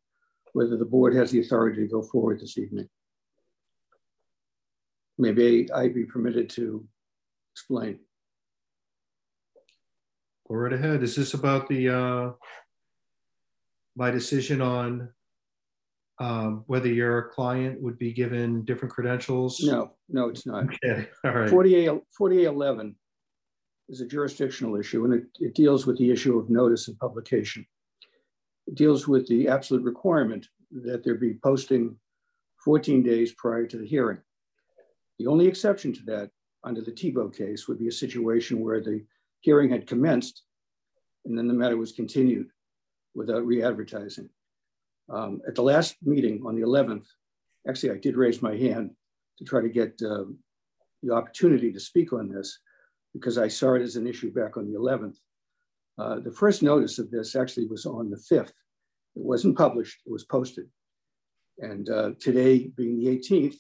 whether 0.52 0.76
the 0.76 0.84
board 0.84 1.14
has 1.16 1.30
the 1.30 1.40
authority 1.40 1.80
to 1.80 1.88
go 1.88 2.02
forward 2.02 2.40
this 2.40 2.58
evening. 2.58 2.88
Maybe 5.16 5.66
I'd 5.72 5.94
be 5.94 6.04
permitted 6.04 6.50
to 6.50 6.84
explain. 7.54 8.00
go 10.46 10.56
right 10.56 10.74
ahead. 10.74 11.02
Is 11.02 11.16
this 11.16 11.32
about 11.32 11.68
the, 11.68 11.88
uh, 11.88 12.30
my 13.96 14.10
decision 14.10 14.60
on 14.60 15.08
um, 16.18 16.64
whether 16.66 16.88
your 16.88 17.30
client 17.34 17.80
would 17.80 17.98
be 17.98 18.12
given 18.12 18.62
different 18.66 18.92
credentials? 18.92 19.60
No, 19.62 19.94
no, 20.10 20.28
it's 20.28 20.46
not. 20.46 20.64
Okay, 20.64 21.08
all 21.24 21.32
right. 21.32 21.50
40A, 21.50 22.00
40A11 22.20 22.94
is 23.88 24.00
a 24.00 24.06
jurisdictional 24.06 24.76
issue, 24.76 25.04
and 25.04 25.14
it, 25.14 25.24
it 25.40 25.54
deals 25.54 25.86
with 25.86 25.98
the 25.98 26.10
issue 26.10 26.38
of 26.38 26.50
notice 26.50 26.88
and 26.88 26.98
publication. 26.98 27.66
It 28.66 28.74
deals 28.74 29.06
with 29.06 29.26
the 29.28 29.48
absolute 29.48 29.82
requirement 29.82 30.48
that 30.70 31.04
there 31.04 31.16
be 31.16 31.34
posting 31.34 31.96
14 32.64 33.02
days 33.02 33.32
prior 33.32 33.66
to 33.66 33.76
the 33.76 33.86
hearing. 33.86 34.18
The 35.18 35.26
only 35.26 35.46
exception 35.46 35.92
to 35.92 36.02
that 36.06 36.30
under 36.64 36.80
the 36.80 36.92
Tebo 36.92 37.34
case 37.34 37.68
would 37.68 37.78
be 37.78 37.88
a 37.88 37.92
situation 37.92 38.60
where 38.60 38.80
the 38.80 39.04
hearing 39.40 39.70
had 39.70 39.86
commenced 39.86 40.42
and 41.24 41.36
then 41.36 41.48
the 41.48 41.54
matter 41.54 41.76
was 41.76 41.92
continued 41.92 42.48
without 43.14 43.46
re-advertising. 43.46 44.28
Um, 45.08 45.40
at 45.46 45.54
the 45.54 45.62
last 45.62 45.96
meeting 46.02 46.42
on 46.46 46.54
the 46.54 46.62
11th, 46.62 47.04
actually, 47.68 47.90
I 47.90 47.98
did 47.98 48.16
raise 48.16 48.42
my 48.42 48.56
hand 48.56 48.90
to 49.38 49.44
try 49.44 49.60
to 49.60 49.68
get 49.68 50.00
um, 50.04 50.38
the 51.02 51.14
opportunity 51.14 51.72
to 51.72 51.80
speak 51.80 52.12
on 52.12 52.28
this 52.28 52.58
because 53.14 53.38
I 53.38 53.48
saw 53.48 53.74
it 53.74 53.82
as 53.82 53.96
an 53.96 54.06
issue 54.06 54.32
back 54.32 54.56
on 54.56 54.70
the 54.70 54.78
11th. 54.78 55.16
Uh, 55.96 56.18
the 56.20 56.32
first 56.32 56.62
notice 56.62 56.98
of 56.98 57.10
this 57.10 57.34
actually 57.36 57.66
was 57.66 57.86
on 57.86 58.10
the 58.10 58.16
5th. 58.16 58.52
It 59.16 59.22
wasn't 59.22 59.56
published, 59.56 60.00
it 60.04 60.12
was 60.12 60.24
posted. 60.24 60.66
And 61.58 61.88
uh, 61.88 62.10
today 62.20 62.68
being 62.76 62.98
the 62.98 63.06
18th, 63.16 63.56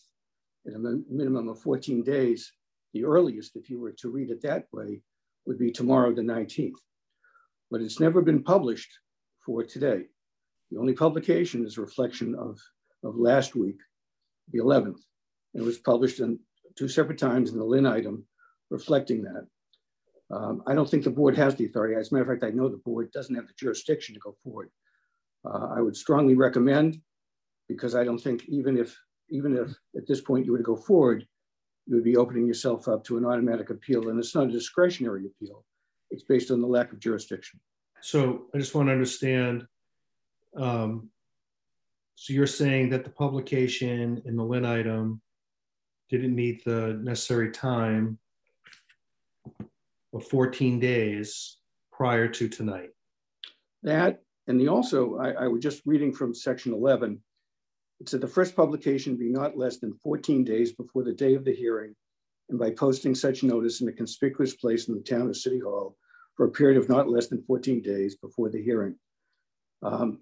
in 0.66 0.74
a 0.74 1.12
minimum 1.12 1.48
of 1.48 1.60
14 1.60 2.02
days. 2.02 2.52
The 2.92 3.04
earliest, 3.04 3.56
if 3.56 3.68
you 3.68 3.80
were 3.80 3.92
to 3.92 4.08
read 4.08 4.30
it 4.30 4.42
that 4.42 4.66
way, 4.72 5.02
would 5.46 5.58
be 5.58 5.70
tomorrow, 5.70 6.14
the 6.14 6.22
19th. 6.22 6.78
But 7.70 7.80
it's 7.80 8.00
never 8.00 8.22
been 8.22 8.42
published 8.42 8.90
for 9.44 9.62
today. 9.62 10.04
The 10.70 10.78
only 10.78 10.94
publication 10.94 11.66
is 11.66 11.76
a 11.76 11.82
reflection 11.82 12.34
of, 12.34 12.58
of 13.02 13.16
last 13.16 13.54
week, 13.54 13.78
the 14.52 14.60
11th. 14.60 15.00
And 15.54 15.62
it 15.62 15.64
was 15.64 15.78
published 15.78 16.20
in 16.20 16.38
two 16.76 16.88
separate 16.88 17.18
times 17.18 17.50
in 17.50 17.58
the 17.58 17.64
Lynn 17.64 17.86
item 17.86 18.24
reflecting 18.70 19.22
that. 19.22 19.46
Um, 20.30 20.62
I 20.66 20.74
don't 20.74 20.88
think 20.88 21.04
the 21.04 21.10
board 21.10 21.36
has 21.36 21.54
the 21.54 21.66
authority. 21.66 21.94
As 21.94 22.10
a 22.10 22.14
matter 22.14 22.32
of 22.32 22.40
fact, 22.40 22.50
I 22.50 22.56
know 22.56 22.68
the 22.68 22.78
board 22.78 23.12
doesn't 23.12 23.34
have 23.34 23.46
the 23.46 23.52
jurisdiction 23.58 24.14
to 24.14 24.20
go 24.20 24.34
forward. 24.42 24.70
Uh, 25.44 25.68
I 25.76 25.80
would 25.80 25.96
strongly 25.96 26.34
recommend, 26.34 27.00
because 27.68 27.94
I 27.94 28.04
don't 28.04 28.18
think 28.18 28.44
even 28.48 28.76
if 28.78 28.96
even 29.30 29.56
if 29.56 29.70
at 29.96 30.06
this 30.06 30.20
point 30.20 30.44
you 30.44 30.52
were 30.52 30.58
to 30.58 30.64
go 30.64 30.76
forward, 30.76 31.26
you 31.86 31.94
would 31.94 32.04
be 32.04 32.16
opening 32.16 32.46
yourself 32.46 32.88
up 32.88 33.04
to 33.04 33.16
an 33.18 33.24
automatic 33.24 33.70
appeal, 33.70 34.08
and 34.08 34.18
it's 34.18 34.34
not 34.34 34.48
a 34.48 34.50
discretionary 34.50 35.26
appeal. 35.26 35.64
It's 36.10 36.24
based 36.24 36.50
on 36.50 36.60
the 36.60 36.66
lack 36.66 36.92
of 36.92 37.00
jurisdiction. 37.00 37.60
So 38.00 38.46
I 38.54 38.58
just 38.58 38.74
want 38.74 38.88
to 38.88 38.92
understand. 38.92 39.66
Um, 40.56 41.10
so 42.16 42.32
you're 42.32 42.46
saying 42.46 42.90
that 42.90 43.04
the 43.04 43.10
publication 43.10 44.22
in 44.24 44.36
the 44.36 44.44
Lynn 44.44 44.64
item 44.64 45.20
didn't 46.10 46.34
meet 46.34 46.64
the 46.64 47.00
necessary 47.02 47.50
time 47.50 48.18
of 50.12 50.26
14 50.28 50.78
days 50.78 51.58
prior 51.92 52.28
to 52.28 52.48
tonight. 52.48 52.90
That, 53.82 54.20
and 54.46 54.60
the 54.60 54.68
also, 54.68 55.18
I, 55.18 55.30
I 55.44 55.48
was 55.48 55.62
just 55.62 55.82
reading 55.84 56.12
from 56.12 56.34
section 56.34 56.72
11. 56.72 57.20
It 58.00 58.08
said 58.08 58.20
the 58.20 58.28
first 58.28 58.56
publication 58.56 59.16
be 59.16 59.28
not 59.28 59.56
less 59.56 59.78
than 59.78 59.94
14 60.02 60.44
days 60.44 60.72
before 60.72 61.04
the 61.04 61.12
day 61.12 61.34
of 61.34 61.44
the 61.44 61.54
hearing 61.54 61.94
and 62.48 62.58
by 62.58 62.70
posting 62.70 63.14
such 63.14 63.42
notice 63.42 63.80
in 63.80 63.88
a 63.88 63.92
conspicuous 63.92 64.54
place 64.54 64.88
in 64.88 64.94
the 64.94 65.02
town 65.02 65.28
of 65.28 65.36
City 65.36 65.60
Hall 65.60 65.96
for 66.36 66.46
a 66.46 66.50
period 66.50 66.76
of 66.76 66.88
not 66.88 67.08
less 67.08 67.28
than 67.28 67.42
14 67.42 67.80
days 67.82 68.16
before 68.16 68.50
the 68.50 68.62
hearing. 68.62 68.96
Um, 69.82 70.20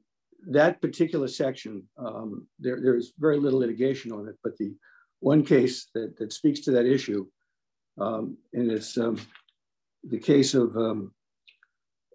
that 0.48 0.80
particular 0.80 1.28
section, 1.28 1.84
um, 1.96 2.46
there, 2.58 2.80
there's 2.80 3.12
very 3.18 3.38
little 3.38 3.60
litigation 3.60 4.12
on 4.12 4.28
it, 4.28 4.36
but 4.42 4.56
the 4.56 4.74
one 5.20 5.44
case 5.44 5.88
that, 5.94 6.16
that 6.18 6.32
speaks 6.32 6.60
to 6.60 6.72
that 6.72 6.86
issue, 6.86 7.26
um, 7.98 8.36
and 8.52 8.70
it's 8.70 8.96
um, 8.98 9.20
the 10.04 10.18
case 10.18 10.54
of 10.54 10.76
um, 10.76 11.12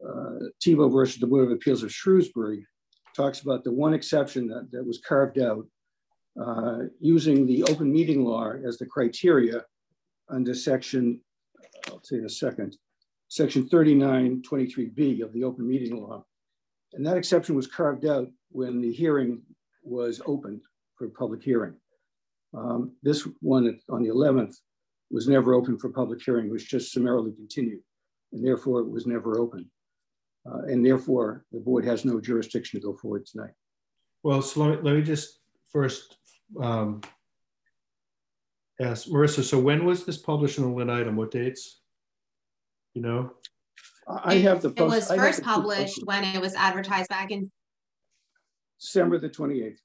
uh, 0.05 0.47
Tebo 0.63 0.91
versus 0.91 1.19
the 1.19 1.27
Board 1.27 1.45
of 1.45 1.51
Appeals 1.51 1.83
of 1.83 1.91
Shrewsbury 1.91 2.65
talks 3.15 3.41
about 3.41 3.63
the 3.63 3.71
one 3.71 3.93
exception 3.93 4.47
that, 4.47 4.69
that 4.71 4.85
was 4.85 4.99
carved 5.07 5.39
out 5.39 5.65
uh, 6.41 6.79
using 6.99 7.47
the 7.47 7.63
open 7.63 7.91
meeting 7.91 8.23
law 8.23 8.51
as 8.51 8.77
the 8.77 8.85
criteria 8.85 9.63
under 10.29 10.53
section, 10.53 11.19
I'll 11.87 12.03
say 12.03 12.17
in 12.17 12.25
a 12.25 12.29
second, 12.29 12.77
section 13.27 13.67
3923B 13.67 15.23
of 15.23 15.33
the 15.33 15.43
open 15.43 15.67
meeting 15.67 16.01
law. 16.01 16.23
And 16.93 17.05
that 17.05 17.17
exception 17.17 17.55
was 17.55 17.67
carved 17.67 18.05
out 18.05 18.27
when 18.51 18.81
the 18.81 18.91
hearing 18.91 19.41
was 19.83 20.21
opened 20.25 20.61
for 20.95 21.07
public 21.09 21.43
hearing. 21.43 21.75
Um, 22.55 22.91
this 23.03 23.27
one 23.41 23.79
on 23.89 24.03
the 24.03 24.09
11th 24.09 24.55
was 25.09 25.27
never 25.27 25.53
open 25.53 25.77
for 25.77 25.89
public 25.89 26.21
hearing, 26.21 26.49
was 26.49 26.63
just 26.63 26.91
summarily 26.91 27.31
continued, 27.31 27.81
and 28.33 28.45
therefore 28.45 28.81
it 28.81 28.89
was 28.89 29.05
never 29.07 29.39
open. 29.39 29.69
Uh, 30.45 30.63
and 30.67 30.85
therefore, 30.85 31.45
the 31.51 31.59
board 31.59 31.85
has 31.85 32.05
no 32.05 32.21
jurisdiction 32.21 32.79
to 32.79 32.85
go 32.85 32.93
forward 32.93 33.25
tonight. 33.25 33.51
Well, 34.23 34.41
so 34.41 34.61
let 34.61 34.69
me, 34.69 34.89
let 34.89 34.95
me 34.95 35.01
just 35.01 35.39
first 35.71 36.17
um, 36.61 37.01
ask 38.79 39.07
Marissa. 39.07 39.43
So, 39.43 39.59
when 39.59 39.85
was 39.85 40.05
this 40.05 40.17
published 40.17 40.57
in 40.57 40.63
the 40.63 40.69
Lynn 40.69 40.89
item? 40.89 41.15
What 41.15 41.31
dates? 41.31 41.81
You 42.93 43.01
know, 43.01 43.33
I 44.07 44.35
have 44.35 44.61
the. 44.61 44.69
Post, 44.69 45.11
it 45.11 45.15
was 45.17 45.19
first 45.19 45.43
published 45.43 46.05
when 46.05 46.23
it 46.23 46.41
was 46.41 46.55
advertised 46.55 47.09
back 47.09 47.31
in 47.31 47.51
December 48.79 49.19
the 49.19 49.29
twenty 49.29 49.63
eighth. 49.63 49.81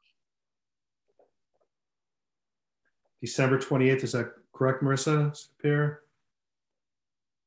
December 3.22 3.56
28th. 3.56 4.02
Is 4.02 4.12
that 4.12 4.32
correct, 4.62 4.82
Marissa 4.82 5.34
Sapir? 5.34 5.96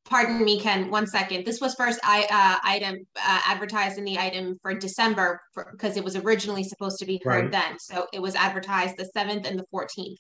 Pardon 0.04 0.44
me, 0.44 0.60
Ken, 0.60 0.92
one 0.92 1.08
second. 1.08 1.46
This 1.46 1.62
was 1.62 1.74
first 1.76 2.00
I, 2.04 2.28
uh, 2.30 2.60
item 2.64 3.08
uh, 3.16 3.42
advertised 3.48 3.98
in 3.98 4.04
the 4.04 4.20
item 4.20 4.60
for 4.62 4.74
December 4.74 5.42
because 5.72 5.98
it 5.98 6.04
was 6.04 6.16
originally 6.16 6.64
supposed 6.64 7.00
to 7.00 7.06
be 7.06 7.20
heard 7.24 7.46
right. 7.46 7.52
then. 7.52 7.80
So 7.80 8.06
it 8.14 8.22
was 8.22 8.36
advertised 8.36 8.98
the 8.98 9.10
7th 9.16 9.48
and 9.48 9.58
the 9.58 9.66
14th. 9.74 10.18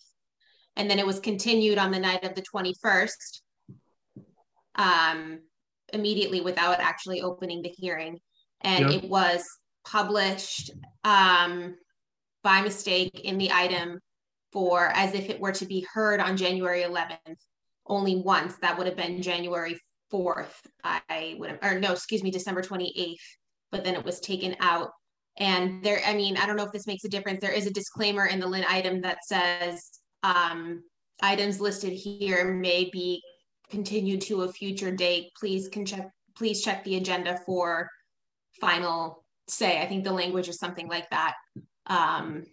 And 0.77 0.89
then 0.89 0.97
it 0.97 1.05
was 1.05 1.19
continued 1.19 1.77
on 1.77 1.91
the 1.91 1.99
night 1.99 2.23
of 2.23 2.33
the 2.33 2.41
21st 2.41 3.41
um, 4.75 5.39
immediately 5.93 6.41
without 6.41 6.79
actually 6.79 7.21
opening 7.21 7.61
the 7.61 7.69
hearing. 7.69 8.19
And 8.61 8.89
yep. 8.89 9.03
it 9.03 9.09
was 9.09 9.43
published 9.85 10.71
um, 11.03 11.75
by 12.43 12.61
mistake 12.61 13.19
in 13.23 13.37
the 13.37 13.51
item 13.51 13.99
for 14.55 14.87
as 14.95 15.13
if 15.13 15.29
it 15.29 15.41
were 15.41 15.51
to 15.51 15.65
be 15.65 15.85
heard 15.93 16.21
on 16.21 16.37
January 16.37 16.83
11th, 16.83 17.35
only 17.87 18.15
once. 18.15 18.55
That 18.61 18.77
would 18.77 18.87
have 18.87 18.95
been 18.95 19.21
January 19.21 19.77
4th. 20.13 20.53
I 20.81 21.35
would 21.37 21.49
have, 21.49 21.59
or 21.61 21.77
no, 21.77 21.91
excuse 21.91 22.23
me, 22.23 22.31
December 22.31 22.61
28th, 22.61 23.15
but 23.69 23.83
then 23.83 23.95
it 23.95 24.05
was 24.05 24.21
taken 24.21 24.55
out. 24.61 24.91
And 25.35 25.83
there, 25.83 25.99
I 26.07 26.13
mean, 26.13 26.37
I 26.37 26.45
don't 26.45 26.55
know 26.55 26.63
if 26.63 26.71
this 26.71 26.87
makes 26.87 27.03
a 27.03 27.09
difference. 27.09 27.41
There 27.41 27.51
is 27.51 27.67
a 27.67 27.73
disclaimer 27.73 28.27
in 28.27 28.39
the 28.39 28.47
Lynn 28.47 28.63
item 28.69 29.01
that 29.01 29.25
says 29.25 29.99
um, 30.23 30.83
items 31.21 31.59
listed 31.59 31.91
here 31.91 32.53
may 32.53 32.89
be 32.93 33.21
continued 33.69 34.21
to 34.21 34.43
a 34.43 34.53
future 34.53 34.89
date. 34.91 35.31
Please 35.37 35.67
can 35.67 35.85
check, 35.85 36.09
please 36.37 36.63
check 36.63 36.81
the 36.85 36.95
agenda 36.95 37.41
for 37.45 37.89
final 38.61 39.25
say. 39.49 39.81
I 39.81 39.85
think 39.85 40.05
the 40.05 40.13
language 40.13 40.47
is 40.47 40.59
something 40.59 40.87
like 40.87 41.09
that. 41.09 41.33
Um, 41.87 42.45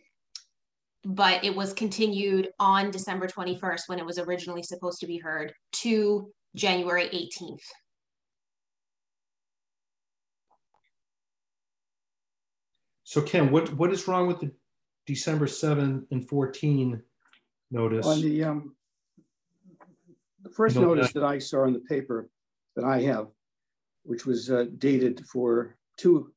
but 1.05 1.45
it 1.45 1.55
was 1.55 1.73
continued 1.73 2.51
on 2.61 2.91
December 2.91 3.27
21st 3.27 3.83
when 3.87 3.99
it 3.99 4.07
was 4.07 4.19
originally 4.19 4.63
supposed 4.63 5.01
to 5.01 5.07
be 5.07 5.19
heard 5.19 5.53
to 5.73 6.31
January 6.55 7.09
18th. 7.09 7.63
So 13.05 13.21
Ken, 13.21 13.51
what, 13.51 13.73
what 13.75 13.93
is 13.93 14.09
wrong 14.09 14.27
with 14.27 14.41
the 14.41 14.53
December 15.07 15.47
7 15.47 16.07
and 16.11 16.29
14 16.29 17.03
notice? 17.71 18.07
On 18.07 18.21
the, 18.23 18.45
um, 18.45 18.77
the 20.43 20.51
first 20.51 20.77
you 20.77 20.83
know, 20.83 20.95
notice 20.95 21.13
that 21.13 21.25
I 21.25 21.39
saw 21.39 21.65
in 21.65 21.73
the 21.73 21.81
paper 21.81 22.31
that 22.77 22.85
I 22.85 23.03
have, 23.03 23.27
which 24.05 24.25
was 24.25 24.51
uh, 24.51 24.67
dated 24.79 25.27
for 25.27 25.77
two 25.99 26.33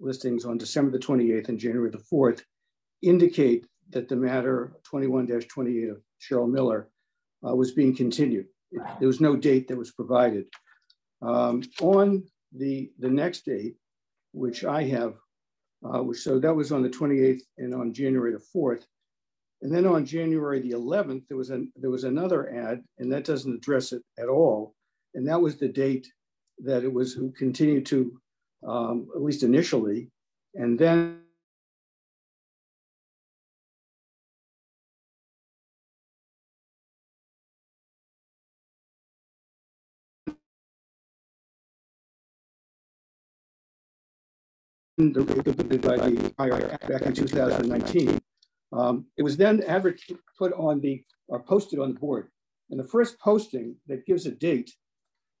listings 0.00 0.44
on 0.44 0.58
December 0.58 0.90
the 0.90 0.98
28th 0.98 1.50
and 1.50 1.58
January 1.58 1.90
the 1.90 1.98
4th, 1.98 2.42
indicate 3.02 3.66
that 3.90 4.08
the 4.08 4.16
matter 4.16 4.72
21-28 4.92 5.90
of 5.90 6.02
Cheryl 6.20 6.50
Miller 6.50 6.88
uh, 7.46 7.54
was 7.54 7.72
being 7.72 7.94
continued. 7.94 8.46
There 8.72 9.08
was 9.08 9.20
no 9.20 9.36
date 9.36 9.68
that 9.68 9.78
was 9.78 9.92
provided. 9.92 10.46
Um, 11.22 11.62
on 11.80 12.24
the, 12.52 12.90
the 12.98 13.08
next 13.08 13.44
date, 13.44 13.76
which 14.32 14.64
I 14.64 14.84
have, 14.84 15.14
uh, 15.84 16.02
which, 16.02 16.18
so 16.18 16.38
that 16.38 16.54
was 16.54 16.72
on 16.72 16.82
the 16.82 16.90
28th 16.90 17.40
and 17.56 17.74
on 17.74 17.92
January 17.92 18.32
the 18.32 18.44
4th. 18.54 18.84
And 19.62 19.74
then 19.74 19.86
on 19.86 20.04
January 20.04 20.60
the 20.60 20.72
11th, 20.72 21.26
there 21.28 21.36
was, 21.36 21.50
an, 21.50 21.72
there 21.76 21.90
was 21.90 22.04
another 22.04 22.50
ad, 22.54 22.82
and 22.98 23.10
that 23.12 23.24
doesn't 23.24 23.56
address 23.56 23.92
it 23.92 24.02
at 24.18 24.28
all. 24.28 24.74
And 25.14 25.26
that 25.26 25.40
was 25.40 25.56
the 25.56 25.68
date 25.68 26.06
that 26.60 26.84
it 26.84 26.92
was 26.92 27.12
who 27.12 27.32
continued 27.32 27.86
to, 27.86 28.20
um, 28.66 29.08
at 29.14 29.22
least 29.22 29.42
initially. 29.42 30.10
And 30.54 30.78
then 30.78 31.20
the, 44.98 45.78
by 45.82 45.96
the 45.96 46.78
back 46.88 47.02
in 47.02 47.14
2019. 47.14 48.20
Um, 48.72 49.06
it 49.16 49.22
was 49.22 49.36
then 49.36 49.62
put 50.36 50.52
on 50.54 50.80
the, 50.80 51.02
or 51.28 51.42
posted 51.42 51.78
on 51.78 51.94
the 51.94 52.00
board. 52.00 52.28
And 52.70 52.78
the 52.78 52.84
first 52.84 53.18
posting 53.20 53.76
that 53.86 54.04
gives 54.06 54.26
a 54.26 54.32
date 54.32 54.70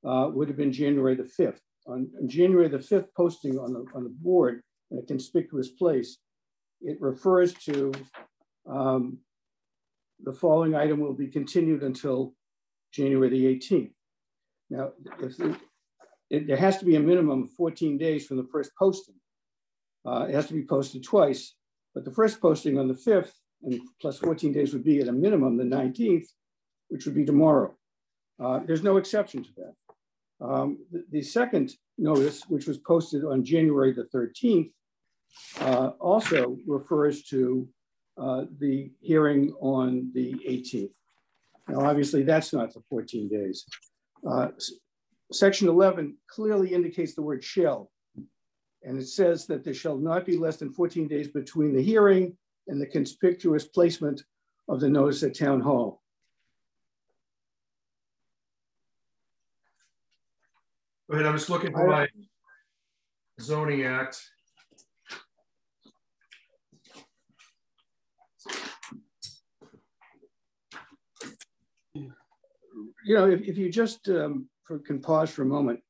uh, 0.06 0.30
would 0.32 0.48
have 0.48 0.56
been 0.56 0.72
January 0.72 1.14
the 1.14 1.30
5th. 1.38 1.58
On, 1.86 2.08
January 2.26 2.68
the 2.68 2.78
5th 2.78 3.08
posting 3.16 3.58
on 3.58 3.72
the, 3.72 3.84
on 3.94 4.04
the 4.04 4.14
board 4.20 4.62
in 4.90 4.98
a 4.98 5.02
conspicuous 5.02 5.68
place, 5.68 6.18
it 6.80 7.00
refers 7.00 7.52
to 7.54 7.92
um, 8.70 9.18
the 10.22 10.32
following 10.32 10.74
item 10.74 11.00
will 11.00 11.14
be 11.14 11.26
continued 11.26 11.82
until 11.82 12.34
January 12.92 13.28
the 13.28 13.44
18th. 13.44 13.92
Now, 14.70 14.92
if 15.20 15.34
it, 16.30 16.46
there 16.46 16.56
has 16.56 16.78
to 16.78 16.84
be 16.84 16.96
a 16.96 17.00
minimum 17.00 17.44
of 17.44 17.50
14 17.52 17.98
days 17.98 18.26
from 18.26 18.36
the 18.36 18.48
first 18.52 18.70
posting. 18.78 19.17
Uh, 20.06 20.26
it 20.28 20.34
has 20.34 20.46
to 20.46 20.54
be 20.54 20.64
posted 20.64 21.02
twice, 21.02 21.54
but 21.94 22.04
the 22.04 22.10
first 22.10 22.40
posting 22.40 22.78
on 22.78 22.88
the 22.88 22.94
5th 22.94 23.32
and 23.62 23.80
plus 24.00 24.18
14 24.18 24.52
days 24.52 24.72
would 24.72 24.84
be 24.84 25.00
at 25.00 25.08
a 25.08 25.12
minimum 25.12 25.56
the 25.56 25.64
19th, 25.64 26.26
which 26.88 27.04
would 27.04 27.14
be 27.14 27.24
tomorrow. 27.24 27.74
Uh, 28.40 28.60
there's 28.66 28.82
no 28.82 28.96
exception 28.96 29.42
to 29.42 29.50
that. 29.56 29.74
Um, 30.40 30.78
the, 30.92 31.04
the, 31.10 31.22
second 31.22 31.72
notice, 31.98 32.42
which 32.48 32.68
was 32.68 32.78
posted 32.78 33.24
on 33.24 33.44
January 33.44 33.92
the 33.92 34.04
13th, 34.14 34.70
uh, 35.60 35.88
also 36.00 36.56
refers 36.66 37.24
to 37.24 37.68
uh, 38.16 38.44
the 38.58 38.92
hearing 39.00 39.52
on 39.60 40.10
the 40.14 40.34
18th. 40.48 40.94
Now, 41.68 41.80
obviously, 41.80 42.22
that's 42.22 42.52
not 42.52 42.72
the 42.72 42.80
14 42.88 43.28
days. 43.28 43.64
Uh, 44.28 44.48
section 45.32 45.68
11 45.68 46.16
clearly 46.28 46.72
indicates 46.72 47.14
the 47.14 47.22
word 47.22 47.42
shall, 47.42 47.90
and 48.82 48.98
it 48.98 49.08
says 49.08 49.46
that 49.46 49.64
there 49.64 49.74
shall 49.74 49.96
not 49.96 50.24
be 50.24 50.36
less 50.36 50.56
than 50.56 50.72
14 50.72 51.08
days 51.08 51.28
between 51.28 51.74
the 51.74 51.82
hearing 51.82 52.36
and 52.68 52.80
the 52.80 52.86
conspicuous 52.86 53.66
placement 53.66 54.22
of 54.68 54.80
the 54.80 54.88
notice 54.88 55.22
at 55.22 55.36
town 55.36 55.60
hall. 55.60 56.02
Go 61.10 61.14
ahead, 61.14 61.26
I'm 61.26 61.36
just 61.36 61.48
looking 61.48 61.72
for 61.72 61.86
my 61.86 62.06
zoning 63.40 63.84
act. 63.84 64.20
You 71.94 73.14
know, 73.14 73.30
if, 73.30 73.40
if 73.40 73.56
you 73.56 73.70
just 73.72 74.06
um, 74.10 74.50
for, 74.64 74.78
can 74.78 75.00
pause 75.00 75.30
for 75.30 75.42
a 75.42 75.46
moment, 75.46 75.80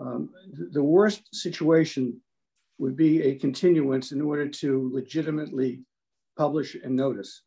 um, 0.00 0.30
the 0.72 0.82
worst 0.82 1.22
situation 1.34 2.20
would 2.78 2.96
be 2.96 3.22
a 3.22 3.34
continuance 3.34 4.12
in 4.12 4.22
order 4.22 4.48
to 4.48 4.90
legitimately 4.92 5.82
publish 6.36 6.74
and 6.74 6.96
notice. 6.96 7.42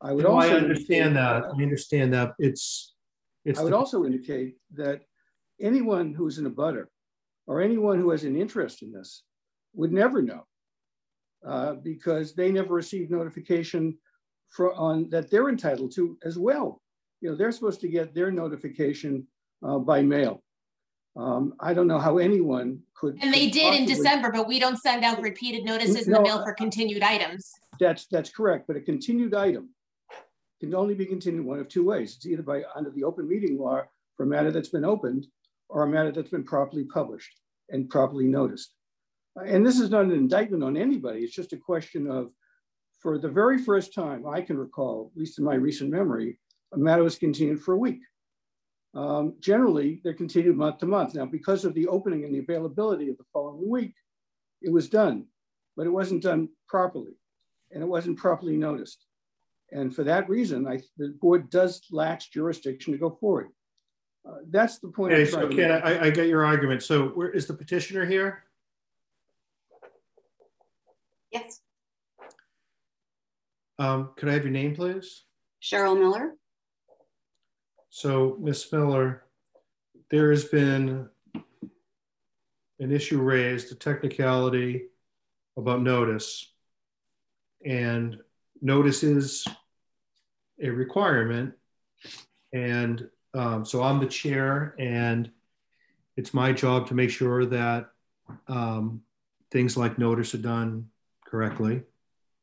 I 0.00 0.12
would 0.12 0.26
also 0.26 0.48
I 0.48 0.56
understand 0.56 1.16
that. 1.16 1.44
I 1.44 1.62
understand 1.62 2.12
that 2.14 2.34
it's. 2.38 2.94
it's 3.44 3.58
I 3.58 3.64
would 3.64 3.72
also 3.72 4.04
indicate 4.04 4.56
that 4.74 5.00
anyone 5.60 6.14
who's 6.14 6.38
in 6.38 6.46
a 6.46 6.50
butter 6.50 6.90
or 7.46 7.60
anyone 7.60 7.98
who 7.98 8.10
has 8.10 8.24
an 8.24 8.36
interest 8.36 8.82
in 8.82 8.92
this 8.92 9.24
would 9.74 9.92
never 9.92 10.22
know 10.22 10.46
uh, 11.46 11.74
because 11.74 12.34
they 12.34 12.52
never 12.52 12.74
received 12.74 13.10
notification 13.10 13.96
for, 14.50 14.74
on 14.74 15.08
that 15.10 15.30
they're 15.30 15.48
entitled 15.48 15.92
to 15.94 16.18
as 16.24 16.38
well. 16.38 16.82
You 17.20 17.30
know, 17.30 17.36
they're 17.36 17.52
supposed 17.52 17.80
to 17.80 17.88
get 17.88 18.14
their 18.14 18.30
notification 18.30 19.26
uh, 19.66 19.78
by 19.78 20.02
mail. 20.02 20.42
Um, 21.16 21.54
I 21.60 21.72
don't 21.72 21.86
know 21.86 21.98
how 21.98 22.18
anyone 22.18 22.80
could. 22.94 23.18
And 23.22 23.32
they 23.32 23.46
could 23.46 23.54
did 23.54 23.74
in 23.74 23.86
December, 23.86 24.30
but 24.30 24.46
we 24.46 24.58
don't 24.58 24.76
send 24.76 25.04
out 25.04 25.20
repeated 25.22 25.64
notices 25.64 26.06
no, 26.06 26.18
in 26.18 26.22
the 26.22 26.28
mail 26.28 26.44
for 26.44 26.52
continued 26.52 27.02
items. 27.02 27.50
That's 27.80 28.06
that's 28.06 28.30
correct. 28.30 28.66
But 28.66 28.76
a 28.76 28.80
continued 28.80 29.34
item 29.34 29.70
can 30.60 30.74
only 30.74 30.94
be 30.94 31.06
continued 31.06 31.44
one 31.44 31.58
of 31.58 31.68
two 31.68 31.84
ways. 31.84 32.16
It's 32.16 32.26
either 32.26 32.42
by 32.42 32.62
under 32.74 32.90
the 32.90 33.04
open 33.04 33.28
meeting 33.28 33.58
law 33.58 33.82
for 34.16 34.24
a 34.24 34.26
matter 34.26 34.50
that's 34.50 34.68
been 34.68 34.84
opened 34.84 35.26
or 35.68 35.82
a 35.82 35.88
matter 35.88 36.12
that's 36.12 36.30
been 36.30 36.44
properly 36.44 36.84
published 36.84 37.40
and 37.70 37.88
properly 37.88 38.26
noticed. 38.26 38.74
And 39.44 39.66
this 39.66 39.78
is 39.80 39.90
not 39.90 40.04
an 40.04 40.12
indictment 40.12 40.62
on 40.62 40.76
anybody. 40.76 41.20
It's 41.20 41.34
just 41.34 41.52
a 41.52 41.58
question 41.58 42.10
of, 42.10 42.30
for 43.00 43.18
the 43.18 43.28
very 43.28 43.58
first 43.58 43.92
time 43.92 44.26
I 44.26 44.40
can 44.40 44.56
recall, 44.56 45.10
at 45.14 45.20
least 45.20 45.38
in 45.38 45.44
my 45.44 45.54
recent 45.54 45.90
memory, 45.90 46.38
a 46.72 46.78
matter 46.78 47.02
was 47.02 47.18
continued 47.18 47.60
for 47.60 47.74
a 47.74 47.78
week. 47.78 48.00
Um, 48.94 49.34
generally, 49.40 50.00
they're 50.02 50.14
continued 50.14 50.56
month 50.56 50.78
to 50.78 50.86
month. 50.86 51.14
Now, 51.14 51.26
because 51.26 51.64
of 51.64 51.74
the 51.74 51.86
opening 51.88 52.24
and 52.24 52.34
the 52.34 52.38
availability 52.38 53.10
of 53.10 53.18
the 53.18 53.24
following 53.32 53.68
week, 53.68 53.94
it 54.62 54.72
was 54.72 54.88
done, 54.88 55.26
but 55.76 55.86
it 55.86 55.90
wasn't 55.90 56.22
done 56.22 56.48
properly 56.68 57.18
and 57.70 57.82
it 57.82 57.86
wasn't 57.86 58.18
properly 58.18 58.56
noticed. 58.56 59.04
And 59.72 59.94
for 59.94 60.04
that 60.04 60.28
reason, 60.28 60.66
I, 60.66 60.80
the 60.96 61.08
board 61.20 61.50
does 61.50 61.82
lack 61.90 62.22
jurisdiction 62.30 62.92
to 62.92 62.98
go 62.98 63.10
forward. 63.10 63.48
Uh, 64.26 64.38
that's 64.50 64.78
the 64.78 64.88
point. 64.88 65.12
Okay, 65.12 65.30
so 65.30 65.48
Ken, 65.48 65.70
I, 65.70 66.06
I 66.06 66.10
get 66.10 66.28
your 66.28 66.44
argument. 66.44 66.82
So 66.82 67.08
where 67.08 67.30
is 67.30 67.46
the 67.46 67.54
petitioner 67.54 68.04
here? 68.04 68.44
Yes. 71.30 71.60
Um, 73.78 74.10
could 74.16 74.28
I 74.28 74.32
have 74.32 74.42
your 74.42 74.52
name, 74.52 74.74
please? 74.74 75.24
Cheryl 75.62 75.98
Miller. 75.98 76.34
So, 77.96 78.36
Ms. 78.38 78.66
Miller, 78.72 79.24
there 80.10 80.30
has 80.30 80.44
been 80.44 81.08
an 82.78 82.92
issue 82.92 83.22
raised, 83.22 83.72
a 83.72 83.74
technicality 83.74 84.88
about 85.56 85.80
notice. 85.80 86.52
And 87.64 88.18
notice 88.60 89.02
is 89.02 89.46
a 90.62 90.68
requirement. 90.68 91.54
And 92.52 93.08
um, 93.32 93.64
so 93.64 93.82
I'm 93.82 93.98
the 93.98 94.04
chair, 94.04 94.74
and 94.78 95.30
it's 96.18 96.34
my 96.34 96.52
job 96.52 96.88
to 96.88 96.94
make 96.94 97.08
sure 97.08 97.46
that 97.46 97.88
um, 98.46 99.00
things 99.50 99.74
like 99.74 99.96
notice 99.96 100.34
are 100.34 100.38
done 100.38 100.90
correctly. 101.24 101.80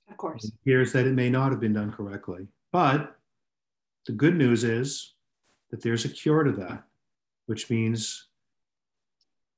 Of 0.09 0.17
course. 0.17 0.45
It 0.45 0.53
appears 0.63 0.93
that 0.93 1.05
it 1.05 1.13
may 1.13 1.29
not 1.29 1.51
have 1.51 1.59
been 1.59 1.73
done 1.73 1.91
correctly. 1.91 2.47
But 2.71 3.15
the 4.07 4.13
good 4.13 4.35
news 4.35 4.63
is 4.63 5.12
that 5.73 5.81
there's 5.81 6.05
a 6.05 6.09
cure 6.09 6.43
to 6.43 6.51
that, 6.51 6.83
which 7.47 7.71
means 7.71 8.27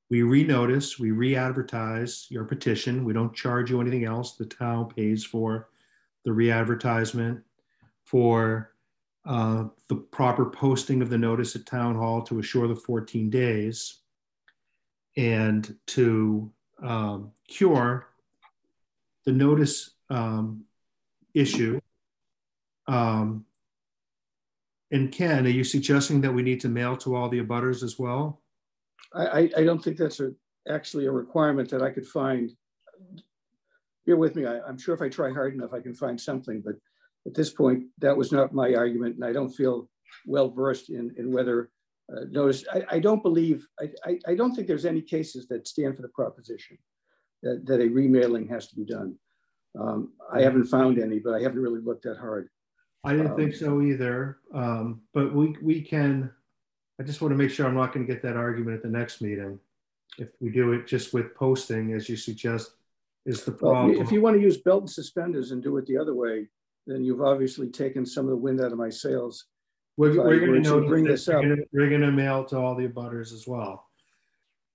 we 0.09 0.21
renotice, 0.21 0.97
we 0.97 1.11
re-advertise 1.11 2.27
your 2.29 2.45
petition. 2.45 3.03
We 3.03 3.11
don't 3.11 3.35
charge 3.35 3.69
you 3.69 3.81
anything 3.81 4.05
else. 4.05 4.37
The 4.37 4.45
town 4.45 4.87
pays 4.87 5.25
for 5.25 5.67
the 6.23 6.31
re-advertisement, 6.31 7.41
for 8.05 8.71
uh, 9.25 9.65
the 9.89 9.97
proper 9.97 10.45
posting 10.45 11.01
of 11.01 11.09
the 11.09 11.17
notice 11.17 11.53
at 11.57 11.65
town 11.65 11.95
hall 11.95 12.21
to 12.21 12.39
assure 12.39 12.69
the 12.69 12.77
14 12.77 13.29
days 13.29 13.97
and 15.17 15.75
to 15.87 16.49
um, 16.81 17.33
cure 17.49 18.07
the 19.25 19.33
notice 19.33 19.89
um, 20.09 20.63
issue. 21.33 21.81
Um, 22.87 23.45
and 24.91 25.11
Ken, 25.11 25.45
are 25.45 25.49
you 25.49 25.63
suggesting 25.63 26.21
that 26.21 26.33
we 26.33 26.43
need 26.43 26.61
to 26.61 26.69
mail 26.69 26.95
to 26.97 27.15
all 27.15 27.29
the 27.29 27.41
abutters 27.41 27.83
as 27.83 27.97
well? 27.97 28.41
I, 29.13 29.49
I 29.57 29.63
don't 29.63 29.83
think 29.83 29.97
that's 29.97 30.19
a, 30.19 30.31
actually 30.67 31.05
a 31.05 31.11
requirement 31.11 31.69
that 31.69 31.81
I 31.81 31.89
could 31.89 32.07
find. 32.07 32.51
Bear 34.05 34.17
with 34.17 34.35
me. 34.35 34.45
I, 34.45 34.59
I'm 34.61 34.77
sure 34.77 34.93
if 34.93 35.01
I 35.01 35.09
try 35.09 35.31
hard 35.31 35.53
enough, 35.53 35.73
I 35.73 35.79
can 35.79 35.93
find 35.93 36.19
something, 36.19 36.61
but 36.63 36.75
at 37.25 37.33
this 37.33 37.51
point, 37.51 37.85
that 37.99 38.15
was 38.15 38.31
not 38.31 38.53
my 38.53 38.75
argument, 38.75 39.15
and 39.15 39.25
I 39.25 39.33
don't 39.33 39.49
feel 39.49 39.89
well 40.25 40.49
versed 40.49 40.89
in, 40.89 41.13
in 41.17 41.31
whether 41.31 41.69
uh, 42.11 42.25
notice. 42.29 42.65
I, 42.71 42.83
I, 42.91 42.99
don't 42.99 43.23
believe, 43.23 43.67
I, 43.79 43.89
I, 44.05 44.19
I, 44.27 44.35
don't 44.35 44.53
think 44.53 44.67
there's 44.67 44.85
any 44.85 45.01
cases 45.01 45.47
that 45.47 45.67
stand 45.67 45.95
for 45.95 46.03
the 46.03 46.09
proposition 46.09 46.77
that, 47.41 47.65
that 47.65 47.81
a 47.81 47.87
remailing 47.87 48.47
has 48.49 48.67
to 48.67 48.75
be 48.75 48.85
done. 48.85 49.15
Um, 49.79 50.13
I 50.31 50.41
haven't 50.41 50.65
found 50.65 50.99
any, 50.99 51.19
but 51.19 51.33
I 51.33 51.41
haven't 51.41 51.61
really 51.61 51.81
looked 51.81 52.03
that 52.03 52.17
hard. 52.17 52.49
I 53.05 53.11
didn't 53.11 53.31
um, 53.31 53.37
think 53.37 53.55
so 53.55 53.81
either, 53.81 54.39
um, 54.53 55.01
but 55.13 55.33
we, 55.33 55.55
we 55.61 55.81
can, 55.81 56.31
I 56.99 57.03
just 57.03 57.21
want 57.21 57.31
to 57.31 57.37
make 57.37 57.51
sure 57.51 57.67
I'm 57.67 57.75
not 57.75 57.93
going 57.93 58.05
to 58.05 58.11
get 58.11 58.23
that 58.23 58.35
argument 58.35 58.77
at 58.77 58.83
the 58.83 58.89
next 58.89 59.21
meeting. 59.21 59.59
If 60.17 60.29
we 60.39 60.49
do 60.49 60.73
it 60.73 60.87
just 60.87 61.13
with 61.13 61.35
posting, 61.35 61.93
as 61.93 62.09
you 62.09 62.15
suggest, 62.15 62.71
is 63.25 63.43
the 63.43 63.51
problem. 63.51 63.91
Well, 63.91 64.01
if 64.01 64.11
you 64.11 64.21
want 64.21 64.37
to 64.37 64.41
use 64.41 64.57
belt 64.57 64.81
and 64.81 64.89
suspenders 64.89 65.51
and 65.51 65.61
do 65.61 65.77
it 65.77 65.85
the 65.85 65.97
other 65.97 66.13
way, 66.13 66.47
then 66.87 67.03
you've 67.03 67.21
obviously 67.21 67.69
taken 67.69 68.05
some 68.05 68.25
of 68.25 68.31
the 68.31 68.37
wind 68.37 68.61
out 68.61 68.71
of 68.71 68.77
my 68.77 68.89
sails. 68.89 69.45
We're, 69.97 70.17
we're 70.17 70.39
going 70.39 70.63
to 70.63 70.81
bring 70.81 71.05
this 71.05 71.27
up. 71.29 71.43
We're 71.71 71.89
going 71.89 72.01
to 72.01 72.11
mail 72.11 72.43
to 72.45 72.57
all 72.57 72.75
the 72.75 72.87
abutters 72.87 73.33
as 73.33 73.47
well. 73.47 73.87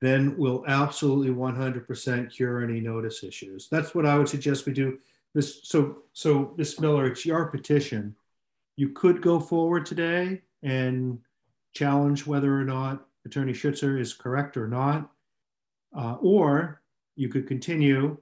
Then 0.00 0.36
we'll 0.38 0.64
absolutely 0.66 1.30
100% 1.30 2.32
cure 2.32 2.64
any 2.64 2.80
notice 2.80 3.22
issues. 3.22 3.68
That's 3.70 3.94
what 3.94 4.06
I 4.06 4.16
would 4.16 4.28
suggest 4.28 4.66
we 4.66 4.72
do. 4.72 4.98
This 5.34 5.60
so 5.62 5.98
so 6.12 6.54
Ms. 6.56 6.80
Miller, 6.80 7.06
it's 7.06 7.24
your 7.24 7.46
petition. 7.46 8.16
You 8.76 8.90
could 8.90 9.20
go 9.20 9.40
forward 9.40 9.86
today 9.86 10.42
and 10.62 11.18
challenge 11.74 12.26
whether 12.26 12.58
or 12.58 12.64
not 12.64 13.06
Attorney 13.26 13.52
Schutzer 13.52 14.00
is 14.00 14.14
correct 14.14 14.56
or 14.56 14.66
not, 14.66 15.10
uh, 15.96 16.16
or 16.20 16.82
you 17.16 17.28
could 17.28 17.46
continue 17.46 18.16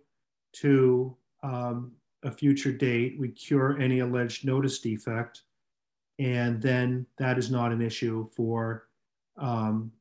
to 0.55 1.17
um, 1.43 1.93
a 2.25 2.31
future 2.31 2.73
date, 2.73 3.17
we 3.19 3.29
cure 3.29 3.79
any 3.81 4.01
alleged 4.01 4.45
notice 4.45 4.81
defect, 4.81 5.43
and 6.19 6.61
then 6.61 7.07
that 7.19 7.39
is 7.39 7.51
not 7.51 7.73
an 7.73 7.81
issue 7.81 8.29
for 8.35 8.89
um, 9.37 9.93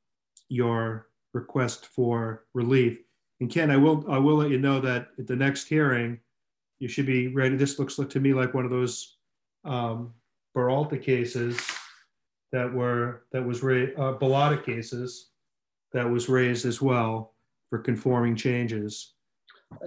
your 0.50 1.10
request 1.34 1.86
for 1.86 2.46
relief. 2.54 3.00
And 3.40 3.52
Ken, 3.52 3.70
I 3.70 3.78
will 3.78 4.04
I 4.10 4.18
will 4.18 4.38
let 4.38 4.50
you 4.50 4.58
know 4.58 4.80
that 4.80 5.10
at 5.20 5.28
the 5.28 5.36
next 5.36 5.68
hearing, 5.68 6.20
you 6.80 6.88
should 6.88 7.06
be 7.06 7.28
ready. 7.28 7.56
This 7.56 7.78
looks 7.78 7.96
to 7.96 8.20
me 8.20 8.34
like 8.34 8.54
one 8.54 8.66
of 8.66 8.72
those 8.72 9.18
um, 9.64 10.14
Peralta 10.58 10.98
cases 10.98 11.56
that 12.52 12.74
were 12.74 13.26
that 13.32 13.46
was 13.46 13.62
raised, 13.62 13.92
uh, 14.00 14.18
Bellalta 14.20 14.66
cases 14.66 15.30
that 15.94 16.10
was 16.10 16.30
raised 16.30 16.66
as 16.66 16.82
well 16.82 17.36
for 17.70 17.78
conforming 17.78 18.36
changes. 18.36 19.14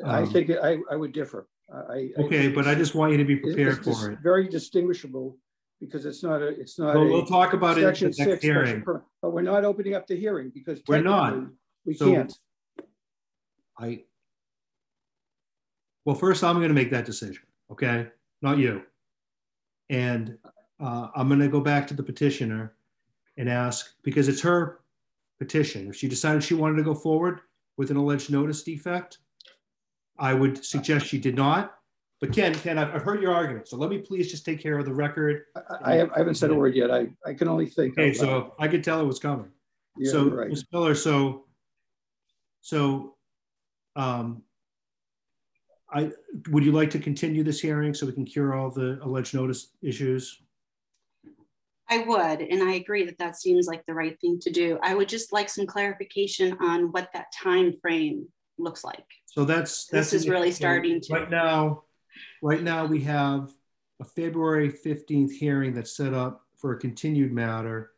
I 0.04 0.22
um, 0.22 0.30
think 0.30 0.48
I, 0.52 0.76
I 0.88 0.94
would 0.94 1.10
differ. 1.10 1.48
I. 1.74 2.10
Okay, 2.18 2.46
but 2.46 2.68
I 2.68 2.76
just 2.76 2.94
want 2.94 3.10
you 3.10 3.18
to 3.18 3.24
be 3.24 3.34
prepared 3.34 3.78
it's 3.78 3.84
dis- 3.84 4.00
for 4.00 4.12
it. 4.12 4.20
Very 4.22 4.46
distinguishable 4.46 5.36
because 5.80 6.06
it's 6.06 6.22
not 6.22 6.40
a, 6.40 6.46
it's 6.46 6.78
not. 6.78 6.94
Well, 6.94 7.02
a 7.02 7.10
we'll 7.10 7.26
talk 7.26 7.52
about 7.52 7.76
it 7.76 7.82
at 7.82 7.96
the 7.96 8.24
next 8.24 8.40
hearing. 8.40 8.82
per- 8.82 9.02
But 9.20 9.30
we're 9.32 9.42
not 9.42 9.64
opening 9.64 9.94
up 9.96 10.06
the 10.06 10.14
hearing 10.14 10.52
because. 10.54 10.80
We're 10.86 11.02
not. 11.02 11.34
We 11.84 11.94
So- 11.94 12.12
can't. 12.12 12.32
I, 13.76 14.04
well, 16.04 16.14
first 16.14 16.44
I'm 16.44 16.58
going 16.58 16.68
to 16.68 16.74
make 16.74 16.92
that 16.92 17.06
decision, 17.06 17.42
okay? 17.72 18.06
Not 18.40 18.58
you. 18.58 18.82
And 19.88 20.38
uh, 20.80 21.08
I'm 21.14 21.28
going 21.28 21.40
to 21.40 21.48
go 21.48 21.60
back 21.60 21.86
to 21.88 21.94
the 21.94 22.02
petitioner 22.02 22.74
and 23.36 23.48
ask, 23.48 23.94
because 24.02 24.28
it's 24.28 24.40
her 24.40 24.80
petition. 25.38 25.88
If 25.88 25.96
she 25.96 26.08
decided 26.08 26.42
she 26.42 26.54
wanted 26.54 26.76
to 26.76 26.82
go 26.82 26.94
forward 26.94 27.40
with 27.76 27.90
an 27.90 27.96
alleged 27.96 28.30
notice 28.30 28.62
defect, 28.62 29.18
I 30.18 30.34
would 30.34 30.64
suggest 30.64 31.06
she 31.06 31.18
did 31.18 31.36
not. 31.36 31.74
But 32.20 32.34
Ken, 32.34 32.54
Ken, 32.54 32.76
I've 32.76 32.94
I've 32.94 33.02
heard 33.02 33.22
your 33.22 33.32
argument. 33.32 33.66
So 33.66 33.78
let 33.78 33.88
me 33.88 33.96
please 33.96 34.30
just 34.30 34.44
take 34.44 34.60
care 34.60 34.78
of 34.78 34.84
the 34.84 34.92
record. 34.92 35.44
I, 35.56 35.92
I 35.92 35.94
have- 35.96 36.10
haven't 36.14 36.34
said 36.34 36.50
a 36.50 36.54
word 36.54 36.74
yet. 36.74 36.90
I, 36.90 37.08
I 37.24 37.32
can 37.32 37.48
only 37.48 37.64
think. 37.64 37.94
Okay, 37.98 38.12
so 38.12 38.54
I 38.58 38.68
could 38.68 38.84
tell 38.84 39.00
it 39.00 39.06
was 39.06 39.18
coming. 39.18 39.50
Yeah, 39.96 40.12
So, 40.12 40.28
right. 40.28 40.48
Ms. 40.50 40.64
Miller, 40.70 40.94
so, 40.94 41.46
so, 42.60 43.16
um, 43.96 44.42
I, 45.90 46.12
would 46.50 46.64
you 46.64 46.72
like 46.72 46.90
to 46.90 46.98
continue 46.98 47.42
this 47.42 47.58
hearing 47.60 47.94
so 47.94 48.06
we 48.06 48.12
can 48.12 48.24
cure 48.26 48.54
all 48.54 48.70
the 48.70 48.98
alleged 49.02 49.34
notice 49.34 49.68
issues? 49.82 50.42
I 51.90 51.98
would, 52.06 52.40
and 52.40 52.62
I 52.62 52.74
agree 52.74 53.04
that 53.04 53.18
that 53.18 53.36
seems 53.36 53.66
like 53.66 53.84
the 53.84 53.94
right 53.94 54.16
thing 54.20 54.38
to 54.40 54.50
do. 54.50 54.78
I 54.82 54.94
would 54.94 55.08
just 55.08 55.32
like 55.32 55.48
some 55.48 55.66
clarification 55.66 56.56
on 56.60 56.92
what 56.92 57.10
that 57.14 57.26
time 57.42 57.74
frame 57.82 58.28
looks 58.58 58.84
like. 58.84 59.04
So 59.26 59.44
that's, 59.44 59.86
This 59.86 60.10
that's. 60.10 60.12
is 60.12 60.28
really 60.28 60.52
starting 60.52 61.00
to- 61.00 61.12
Right 61.14 61.30
now, 61.30 61.82
right 62.42 62.62
now, 62.62 62.86
we 62.86 63.00
have 63.02 63.52
a 64.00 64.04
February 64.04 64.70
15th 64.70 65.32
hearing 65.32 65.74
that's 65.74 65.96
set 65.96 66.14
up 66.14 66.46
for 66.56 66.72
a 66.72 66.78
continued 66.78 67.32
matter, 67.32 67.90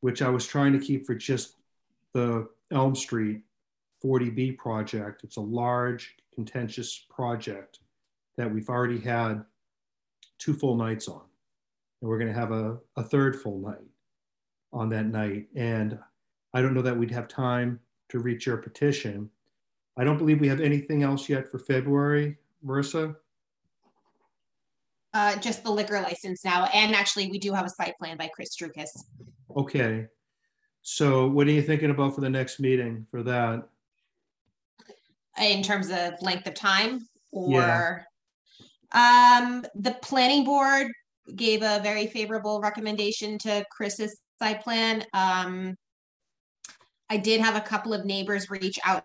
which 0.00 0.20
I 0.20 0.28
was 0.30 0.46
trying 0.46 0.72
to 0.72 0.80
keep 0.80 1.06
for 1.06 1.14
just 1.14 1.54
the 2.14 2.48
Elm 2.72 2.96
Street 2.96 3.42
40B 4.04 4.58
project. 4.58 5.22
It's 5.22 5.36
a 5.36 5.40
large 5.42 6.16
contentious 6.34 7.06
project 7.08 7.78
that 8.36 8.52
we've 8.52 8.68
already 8.68 8.98
had 8.98 9.44
two 10.38 10.54
full 10.54 10.76
nights 10.76 11.06
on. 11.08 11.22
And 12.00 12.08
we're 12.08 12.18
going 12.18 12.32
to 12.32 12.38
have 12.38 12.52
a, 12.52 12.78
a 12.96 13.02
third 13.02 13.40
full 13.40 13.58
night 13.58 13.86
on 14.72 14.88
that 14.90 15.06
night. 15.06 15.46
And 15.56 15.98
I 16.54 16.62
don't 16.62 16.74
know 16.74 16.82
that 16.82 16.96
we'd 16.96 17.10
have 17.10 17.28
time 17.28 17.80
to 18.10 18.18
reach 18.20 18.46
your 18.46 18.56
petition. 18.58 19.28
I 19.96 20.04
don't 20.04 20.18
believe 20.18 20.40
we 20.40 20.48
have 20.48 20.60
anything 20.60 21.02
else 21.02 21.28
yet 21.28 21.50
for 21.50 21.58
February, 21.58 22.36
Marissa. 22.64 23.16
Uh, 25.14 25.36
just 25.36 25.64
the 25.64 25.70
liquor 25.70 26.00
license 26.00 26.44
now. 26.44 26.66
And 26.66 26.94
actually, 26.94 27.30
we 27.30 27.38
do 27.38 27.52
have 27.52 27.66
a 27.66 27.70
site 27.70 27.96
plan 27.98 28.16
by 28.16 28.28
Chris 28.32 28.56
Drukas. 28.56 28.90
Okay. 29.56 30.06
So 30.82 31.26
what 31.26 31.46
are 31.48 31.50
you 31.50 31.62
thinking 31.62 31.90
about 31.90 32.14
for 32.14 32.20
the 32.20 32.30
next 32.30 32.60
meeting 32.60 33.06
for 33.10 33.22
that? 33.24 33.68
in 35.40 35.62
terms 35.62 35.88
of 35.92 36.20
length 36.20 36.48
of 36.48 36.54
time 36.54 37.06
Yeah. 37.32 37.78
or 37.78 38.06
um 38.90 39.64
the 39.76 39.92
planning 40.02 40.44
board 40.44 40.90
gave 41.36 41.62
a 41.62 41.80
very 41.82 42.06
favorable 42.06 42.60
recommendation 42.60 43.38
to 43.38 43.64
Chris's 43.70 44.18
site 44.40 44.62
plan. 44.62 45.04
Um 45.12 45.76
I 47.10 47.16
did 47.16 47.40
have 47.40 47.56
a 47.56 47.60
couple 47.60 47.94
of 47.94 48.04
neighbors 48.04 48.50
reach 48.50 48.78
out 48.84 49.04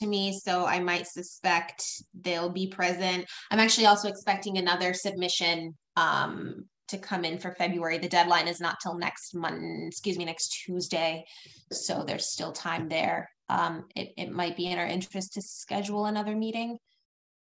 to 0.00 0.06
me, 0.06 0.38
so 0.38 0.66
I 0.66 0.80
might 0.80 1.06
suspect 1.06 1.82
they'll 2.20 2.50
be 2.50 2.68
present. 2.68 3.26
I'm 3.50 3.58
actually 3.58 3.86
also 3.86 4.08
expecting 4.08 4.58
another 4.58 4.94
submission 4.94 5.76
um 5.96 6.66
to 6.88 6.98
come 6.98 7.24
in 7.24 7.38
for 7.38 7.52
February. 7.52 7.98
The 7.98 8.08
deadline 8.08 8.48
is 8.48 8.60
not 8.60 8.78
till 8.82 8.96
next 8.96 9.34
month, 9.34 9.88
excuse 9.88 10.16
me, 10.16 10.24
next 10.24 10.48
Tuesday. 10.64 11.26
So 11.70 12.02
there's 12.06 12.32
still 12.32 12.52
time 12.52 12.88
there. 12.88 13.30
Um, 13.50 13.84
it, 13.94 14.14
it 14.16 14.32
might 14.32 14.56
be 14.56 14.66
in 14.66 14.78
our 14.78 14.86
interest 14.86 15.34
to 15.34 15.42
schedule 15.42 16.06
another 16.06 16.34
meeting. 16.34 16.78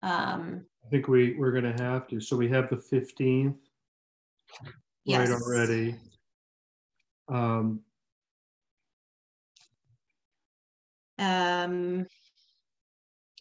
Um, 0.02 0.64
I 0.84 0.88
think 0.88 1.08
we, 1.08 1.34
we're 1.36 1.52
gonna 1.52 1.76
have 1.78 2.08
to. 2.08 2.20
So 2.20 2.36
we 2.36 2.48
have 2.48 2.70
the 2.70 2.76
15th 5.06 5.18
right 5.18 5.30
already. 5.30 5.96
Um, 7.28 7.80
um, 11.18 12.06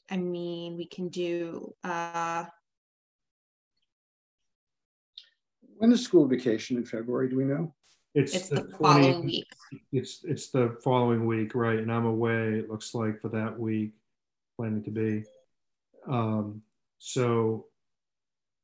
I 0.09 0.17
mean, 0.17 0.77
we 0.77 0.85
can 0.85 1.09
do, 1.09 1.73
uh, 1.83 2.45
When 5.77 5.91
is 5.91 6.03
school 6.03 6.27
vacation 6.27 6.77
in 6.77 6.85
February? 6.85 7.29
Do 7.29 7.37
we 7.37 7.45
know? 7.45 7.73
it's 8.15 8.35
it's 8.35 8.49
the 8.49 8.55
the 8.61 8.77
following 8.77 9.13
20 9.13 9.25
week. 9.25 9.47
It's, 9.91 10.23
it's 10.23 10.49
the 10.49 10.77
following 10.83 11.25
week, 11.25 11.55
right? 11.55 11.79
And 11.79 11.91
I'm 11.91 12.05
away, 12.05 12.59
it 12.59 12.69
looks 12.69 12.93
like 12.93 13.19
for 13.19 13.29
that 13.29 13.59
week, 13.59 13.93
planning 14.55 14.83
to 14.83 14.91
be. 14.91 15.23
Um, 16.07 16.61
so 16.99 17.65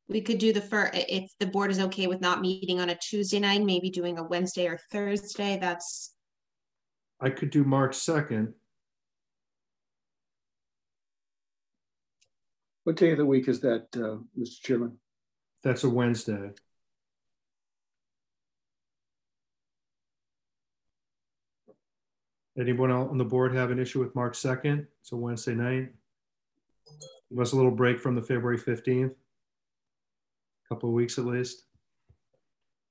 We 0.10 0.22
could 0.22 0.40
do 0.40 0.52
the 0.52 0.62
fir, 0.62 0.88
i- 0.92 1.06
if 1.08 1.32
the 1.40 1.46
board 1.46 1.70
is 1.70 1.80
okay 1.80 2.08
with 2.08 2.20
not 2.20 2.42
meeting 2.42 2.80
on 2.80 2.90
a 2.90 2.96
Tuesday 2.96 3.40
night, 3.40 3.64
maybe 3.64 3.92
doing 3.92 4.18
a 4.18 4.24
Wednesday 4.24 4.68
or 4.68 4.80
Thursday, 4.92 5.60
that's, 5.60 6.16
I 7.20 7.30
could 7.30 7.52
do 7.52 7.64
March 7.64 7.96
2nd. 7.96 8.56
What 12.86 12.96
day 12.96 13.12
of 13.12 13.20
the 13.20 13.26
week 13.26 13.48
is 13.48 13.60
that, 13.62 13.88
uh, 13.96 14.18
Mr. 14.38 14.60
Chairman? 14.64 15.00
That's 15.62 15.84
a 15.84 15.90
Wednesday. 15.90 16.54
Anyone 22.58 22.92
else 22.92 23.10
on 23.12 23.18
the 23.18 23.26
board 23.26 23.54
have 23.56 23.70
an 23.70 23.80
issue 23.80 24.00
with 24.00 24.16
March 24.16 24.38
2nd? 24.38 24.88
It's 25.02 25.12
a 25.12 25.16
Wednesday 25.16 25.54
night. 25.54 25.94
Give 27.30 27.40
us 27.40 27.52
a 27.52 27.56
little 27.56 27.72
break 27.72 28.00
from 28.00 28.16
the 28.16 28.22
February 28.24 28.58
15th. 28.58 29.14
Couple 30.70 30.90
of 30.90 30.94
weeks 30.94 31.18
at 31.18 31.26
least. 31.26 31.64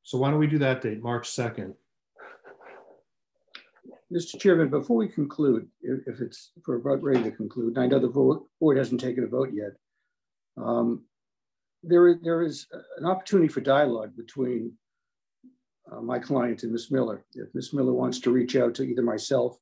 So 0.02 0.18
why 0.18 0.30
don't 0.30 0.40
we 0.40 0.48
do 0.48 0.58
that 0.58 0.82
date, 0.82 1.00
March 1.00 1.28
2nd? 1.30 1.74
Mr. 4.12 4.40
Chairman, 4.40 4.68
before 4.68 4.96
we 4.96 5.06
conclude, 5.06 5.68
if, 5.82 6.20
it's, 6.20 6.50
for 6.64 6.76
about 6.76 7.02
ready 7.02 7.22
to 7.22 7.30
conclude, 7.30 7.76
and 7.76 7.84
I 7.84 7.86
know 7.86 8.00
the 8.00 8.40
board 8.58 8.78
hasn't 8.78 9.00
taken 9.00 9.22
a 9.24 9.26
vote 9.28 9.50
yet. 9.52 9.72
um, 10.56 11.04
There, 11.84 12.08
is- 12.08 12.20
there 12.22 12.42
is 12.42 12.66
an 12.96 13.04
opportunity 13.06 13.48
for 13.48 13.60
dialogue 13.60 14.16
between 14.16 14.72
uh, 15.92 16.00
my 16.00 16.18
client 16.18 16.62
and 16.64 16.72
Ms. 16.72 16.90
Miller. 16.90 17.24
If 17.34 17.54
Ms. 17.54 17.72
Miller 17.72 17.92
wants 17.92 18.18
to 18.20 18.32
reach 18.32 18.56
out 18.56 18.74
to 18.76 18.82
either 18.82 19.02
myself 19.02 19.56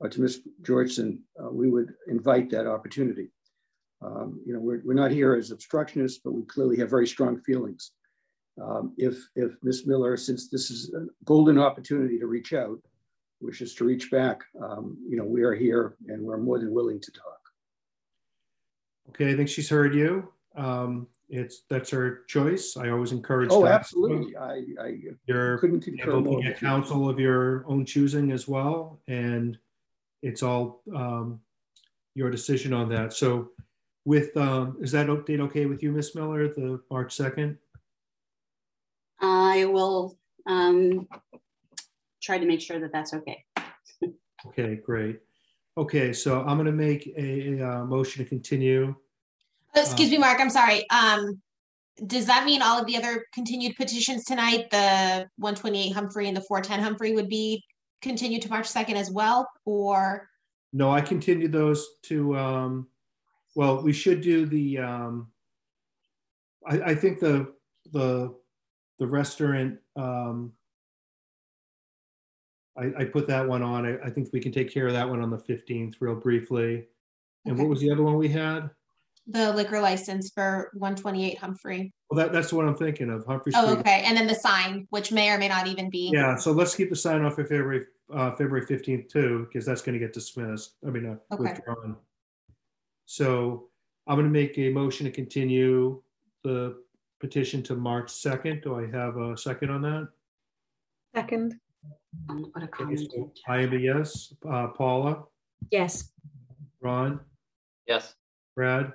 or 0.00 0.08
to 0.08 0.20
Ms. 0.20 0.40
Georgeson, 0.62 1.18
uh, 1.40 1.50
we 1.50 1.70
would 1.70 1.92
invite 2.08 2.50
that 2.50 2.66
opportunity. 2.66 3.28
Um, 4.02 4.40
You 4.46 4.54
know, 4.54 4.60
we're, 4.60 4.82
we're 4.84 4.94
not 4.94 5.10
here 5.10 5.34
as 5.34 5.50
obstructionists, 5.50 6.20
but 6.22 6.32
we 6.32 6.42
clearly 6.44 6.76
have 6.78 6.90
very 6.90 7.06
strong 7.06 7.40
feelings. 7.40 7.92
Um, 8.60 8.92
If, 8.96 9.16
if 9.34 9.52
Ms. 9.62 9.86
Miller, 9.86 10.16
since 10.16 10.48
this 10.48 10.70
is 10.70 10.92
a 10.94 11.06
golden 11.24 11.58
opportunity 11.58 12.18
to 12.18 12.26
reach 12.26 12.52
out, 12.52 12.78
wishes 13.40 13.74
to 13.76 13.84
reach 13.84 14.10
back, 14.10 14.42
um, 14.62 14.96
you 15.08 15.16
know, 15.16 15.24
we 15.24 15.42
are 15.42 15.54
here 15.54 15.96
and 16.08 16.22
we're 16.22 16.38
more 16.38 16.58
than 16.58 16.72
willing 16.72 17.00
to 17.00 17.12
talk. 17.12 17.40
Okay, 19.10 19.30
I 19.32 19.36
think 19.36 19.48
she's 19.48 19.68
heard 19.68 19.94
you. 19.94 20.32
Um, 20.56 21.06
It's, 21.28 21.64
that's 21.68 21.90
her 21.90 22.24
choice. 22.28 22.76
I 22.76 22.90
always 22.90 23.12
encourage. 23.12 23.50
Oh, 23.52 23.64
that. 23.64 23.72
absolutely. 23.72 24.36
I, 24.36 24.62
I 24.80 24.94
You're 25.26 25.58
couldn't 25.58 25.80
concur 25.80 26.20
more. 26.20 26.40
to 26.40 26.48
get 26.48 26.58
counsel 26.60 27.08
of 27.08 27.18
your 27.18 27.64
own 27.66 27.84
choosing 27.84 28.30
as 28.32 28.46
well, 28.48 29.00
and 29.08 29.58
it's 30.22 30.42
all 30.42 30.82
um, 30.94 31.40
your 32.14 32.30
decision 32.30 32.72
on 32.72 32.88
that. 32.90 33.12
So 33.12 33.50
with, 34.06 34.34
um, 34.36 34.78
is 34.80 34.92
that 34.92 35.08
update 35.08 35.40
okay 35.40 35.66
with 35.66 35.82
you, 35.82 35.90
Miss 35.92 36.14
Miller, 36.14 36.48
the 36.48 36.80
March 36.90 37.14
2nd? 37.14 37.58
I 39.20 39.64
will 39.66 40.16
um, 40.46 41.08
try 42.22 42.38
to 42.38 42.46
make 42.46 42.60
sure 42.60 42.78
that 42.78 42.92
that's 42.92 43.12
okay. 43.12 43.44
Okay, 44.46 44.76
great. 44.76 45.18
Okay, 45.76 46.12
so 46.12 46.40
I'm 46.42 46.56
gonna 46.56 46.70
make 46.70 47.12
a, 47.18 47.60
uh 47.60 47.84
motion 47.84 48.22
to 48.22 48.28
continue. 48.28 48.94
Uh, 49.76 49.80
excuse 49.80 50.10
me, 50.10 50.18
Mark, 50.18 50.40
I'm 50.40 50.50
sorry. 50.50 50.88
Um, 50.90 51.42
does 52.06 52.26
that 52.26 52.44
mean 52.44 52.62
all 52.62 52.78
of 52.78 52.86
the 52.86 52.96
other 52.96 53.26
continued 53.34 53.74
petitions 53.76 54.24
tonight, 54.24 54.70
the 54.70 55.28
one 55.36 55.54
twenty-eight 55.54 55.92
Humphrey 55.92 56.28
and 56.28 56.36
the 56.36 56.42
four 56.42 56.60
ten 56.60 56.80
Humphrey 56.80 57.12
would 57.12 57.28
be 57.28 57.62
continued 58.02 58.42
to 58.42 58.48
March 58.48 58.66
second 58.66 58.96
as 58.96 59.10
well, 59.10 59.48
or? 59.64 60.28
No, 60.72 60.90
I 60.92 61.00
continued 61.00 61.52
those 61.52 61.84
to, 62.04 62.36
um, 62.36 62.86
well, 63.56 63.82
we 63.82 63.92
should 63.92 64.20
do 64.20 64.44
the, 64.44 64.78
um, 64.78 65.28
I, 66.66 66.80
I 66.90 66.94
think 66.94 67.18
the, 67.18 67.52
the, 67.90 68.34
the 68.98 69.06
restaurant, 69.06 69.78
um, 69.96 70.52
I, 72.78 72.92
I 72.98 73.04
put 73.06 73.26
that 73.28 73.48
one 73.48 73.62
on. 73.62 73.86
I, 73.86 73.96
I 74.06 74.10
think 74.10 74.28
we 74.32 74.40
can 74.40 74.52
take 74.52 74.72
care 74.72 74.86
of 74.86 74.92
that 74.92 75.08
one 75.08 75.22
on 75.22 75.30
the 75.30 75.38
15th 75.38 75.94
real 76.00 76.14
briefly. 76.14 76.84
And 77.46 77.58
what 77.58 77.68
was 77.68 77.80
the 77.80 77.90
other 77.90 78.02
one 78.02 78.16
we 78.16 78.28
had? 78.28 78.70
the 79.28 79.52
liquor 79.52 79.80
license 79.80 80.30
for 80.30 80.70
one 80.74 80.94
twenty-eight 80.94 81.38
Humphrey. 81.38 81.92
Well, 82.10 82.18
that, 82.24 82.32
that's 82.32 82.52
what 82.52 82.64
I'm 82.64 82.76
thinking 82.76 83.10
of, 83.10 83.26
Humphrey 83.26 83.52
Oh, 83.56 83.76
okay, 83.78 84.02
and 84.06 84.16
then 84.16 84.28
the 84.28 84.34
sign, 84.34 84.86
which 84.90 85.10
may 85.10 85.30
or 85.30 85.38
may 85.38 85.48
not 85.48 85.66
even 85.66 85.90
be. 85.90 86.10
Yeah, 86.14 86.36
so 86.36 86.52
let's 86.52 86.76
keep 86.76 86.90
the 86.90 86.96
sign 86.96 87.24
off 87.24 87.38
of 87.38 87.48
February, 87.48 87.86
uh, 88.14 88.30
February 88.36 88.64
fifteenth 88.66 89.08
too, 89.08 89.46
because 89.48 89.66
that's 89.66 89.82
gonna 89.82 89.98
get 89.98 90.12
dismissed, 90.12 90.76
I 90.86 90.90
mean, 90.90 91.06
uh, 91.06 91.34
Okay. 91.34 91.54
withdrawn. 91.54 91.96
So 93.06 93.68
I'm 94.06 94.16
gonna 94.16 94.28
make 94.28 94.58
a 94.58 94.68
motion 94.70 95.06
to 95.06 95.12
continue 95.12 96.02
the 96.44 96.76
petition 97.20 97.62
to 97.64 97.74
March 97.76 98.10
second. 98.10 98.62
Do 98.62 98.74
I 98.78 98.86
have 98.90 99.16
a 99.16 99.36
second 99.36 99.70
on 99.70 99.82
that? 99.82 100.08
Second. 101.14 101.54
I'm 102.28 102.44
a 102.44 102.64
Okay, 102.64 102.66
comment. 102.68 103.38
I 103.48 103.58
am 103.60 103.72
a 103.72 103.76
yes. 103.76 104.34
Uh, 104.48 104.68
Paula, 104.68 105.24
Yes. 105.70 106.12
Ron, 106.80 107.20
Yes. 107.86 108.14
Brad? 108.54 108.92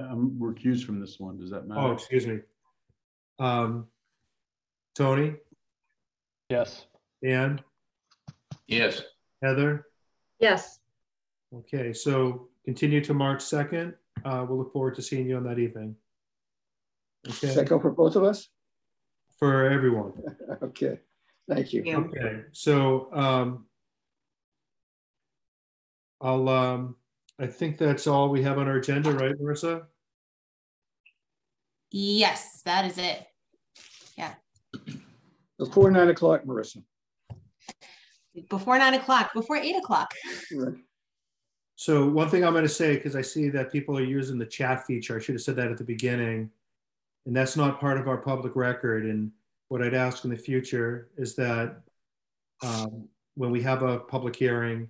I'm 0.00 0.30
recused 0.38 0.84
from 0.84 1.00
this 1.00 1.18
one. 1.18 1.38
Does 1.38 1.50
that 1.50 1.66
matter? 1.66 1.80
Oh, 1.80 1.92
excuse 1.92 2.26
me. 2.26 2.40
Um, 3.38 3.88
Tony, 4.94 5.36
Yes. 6.50 6.86
Dan, 7.22 7.60
Yes. 8.66 9.02
Heather? 9.42 9.86
Yes. 10.40 10.80
Okay, 11.54 11.92
so 11.92 12.48
continue 12.64 13.02
to 13.04 13.14
March 13.14 13.42
second. 13.42 13.94
Uh, 14.24 14.44
we'll 14.48 14.58
look 14.58 14.72
forward 14.72 14.94
to 14.96 15.02
seeing 15.02 15.26
you 15.28 15.36
on 15.36 15.44
that 15.44 15.58
evening. 15.58 15.96
Does 17.24 17.42
Okay, 17.42 17.54
that 17.54 17.68
go 17.68 17.78
for 17.80 17.90
both 17.90 18.16
of 18.16 18.24
us? 18.24 18.48
for 19.38 19.70
everyone. 19.70 20.12
Okay, 20.62 20.98
thank 21.48 21.72
you. 21.72 21.82
Yeah. 21.84 21.98
Okay, 21.98 22.40
so, 22.52 23.08
um, 23.12 23.66
I'll, 26.20 26.48
um, 26.48 26.96
I 27.38 27.46
think 27.46 27.78
that's 27.78 28.08
all 28.08 28.28
we 28.30 28.42
have 28.42 28.58
on 28.58 28.66
our 28.66 28.76
agenda, 28.76 29.12
right, 29.12 29.34
Marissa? 29.40 29.84
Yes, 31.92 32.62
that 32.64 32.84
is 32.86 32.98
it. 32.98 33.24
Yeah. 34.16 34.34
Before 35.58 35.90
nine 35.92 36.08
o'clock, 36.08 36.42
Marissa. 36.44 36.82
Before 38.50 38.76
nine 38.78 38.94
o'clock, 38.94 39.32
before 39.32 39.56
eight 39.56 39.76
o'clock. 39.76 40.12
Right. 40.52 40.74
So 41.78 42.08
one 42.08 42.28
thing 42.28 42.44
I'm 42.44 42.54
gonna 42.54 42.68
say, 42.68 42.96
because 42.96 43.14
I 43.14 43.22
see 43.22 43.50
that 43.50 43.70
people 43.70 43.96
are 43.96 44.02
using 44.02 44.36
the 44.36 44.44
chat 44.44 44.84
feature, 44.84 45.16
I 45.16 45.20
should 45.20 45.36
have 45.36 45.42
said 45.42 45.54
that 45.56 45.70
at 45.70 45.78
the 45.78 45.84
beginning. 45.84 46.50
And 47.24 47.36
that's 47.36 47.56
not 47.56 47.78
part 47.78 47.98
of 47.98 48.08
our 48.08 48.16
public 48.16 48.56
record. 48.56 49.06
And 49.06 49.30
what 49.68 49.80
I'd 49.80 49.94
ask 49.94 50.24
in 50.24 50.30
the 50.30 50.36
future 50.36 51.08
is 51.16 51.36
that 51.36 51.82
um, 52.64 53.06
when 53.36 53.52
we 53.52 53.62
have 53.62 53.84
a 53.84 54.00
public 54.00 54.34
hearing, 54.34 54.88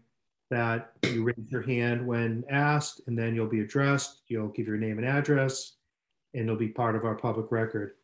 that 0.50 0.92
you 1.02 1.24
raise 1.24 1.50
your 1.50 1.60
hand 1.60 2.06
when 2.06 2.42
asked, 2.48 3.02
and 3.06 3.18
then 3.18 3.34
you'll 3.34 3.48
be 3.48 3.60
addressed. 3.60 4.22
You'll 4.28 4.48
give 4.48 4.66
your 4.66 4.78
name 4.78 4.96
and 4.96 5.06
address, 5.06 5.74
and 6.32 6.44
it'll 6.44 6.56
be 6.56 6.68
part 6.68 6.96
of 6.96 7.04
our 7.04 7.16
public 7.16 7.52
record. 7.52 7.96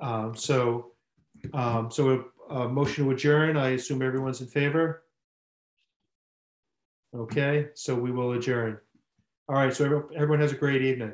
Um, 0.00 0.34
So, 0.34 0.92
um, 1.52 1.90
so 1.90 2.24
a 2.48 2.66
motion 2.70 3.04
to 3.04 3.10
adjourn, 3.10 3.58
I 3.58 3.72
assume 3.72 4.00
everyone's 4.00 4.40
in 4.40 4.46
favor? 4.46 5.03
Okay, 7.14 7.68
so 7.74 7.94
we 7.94 8.10
will 8.10 8.32
adjourn. 8.32 8.78
All 9.48 9.54
right, 9.56 9.74
so 9.74 9.84
everyone- 9.84 10.40
has 10.40 10.52
a 10.52 10.56
great 10.56 10.82
evening. 10.82 11.12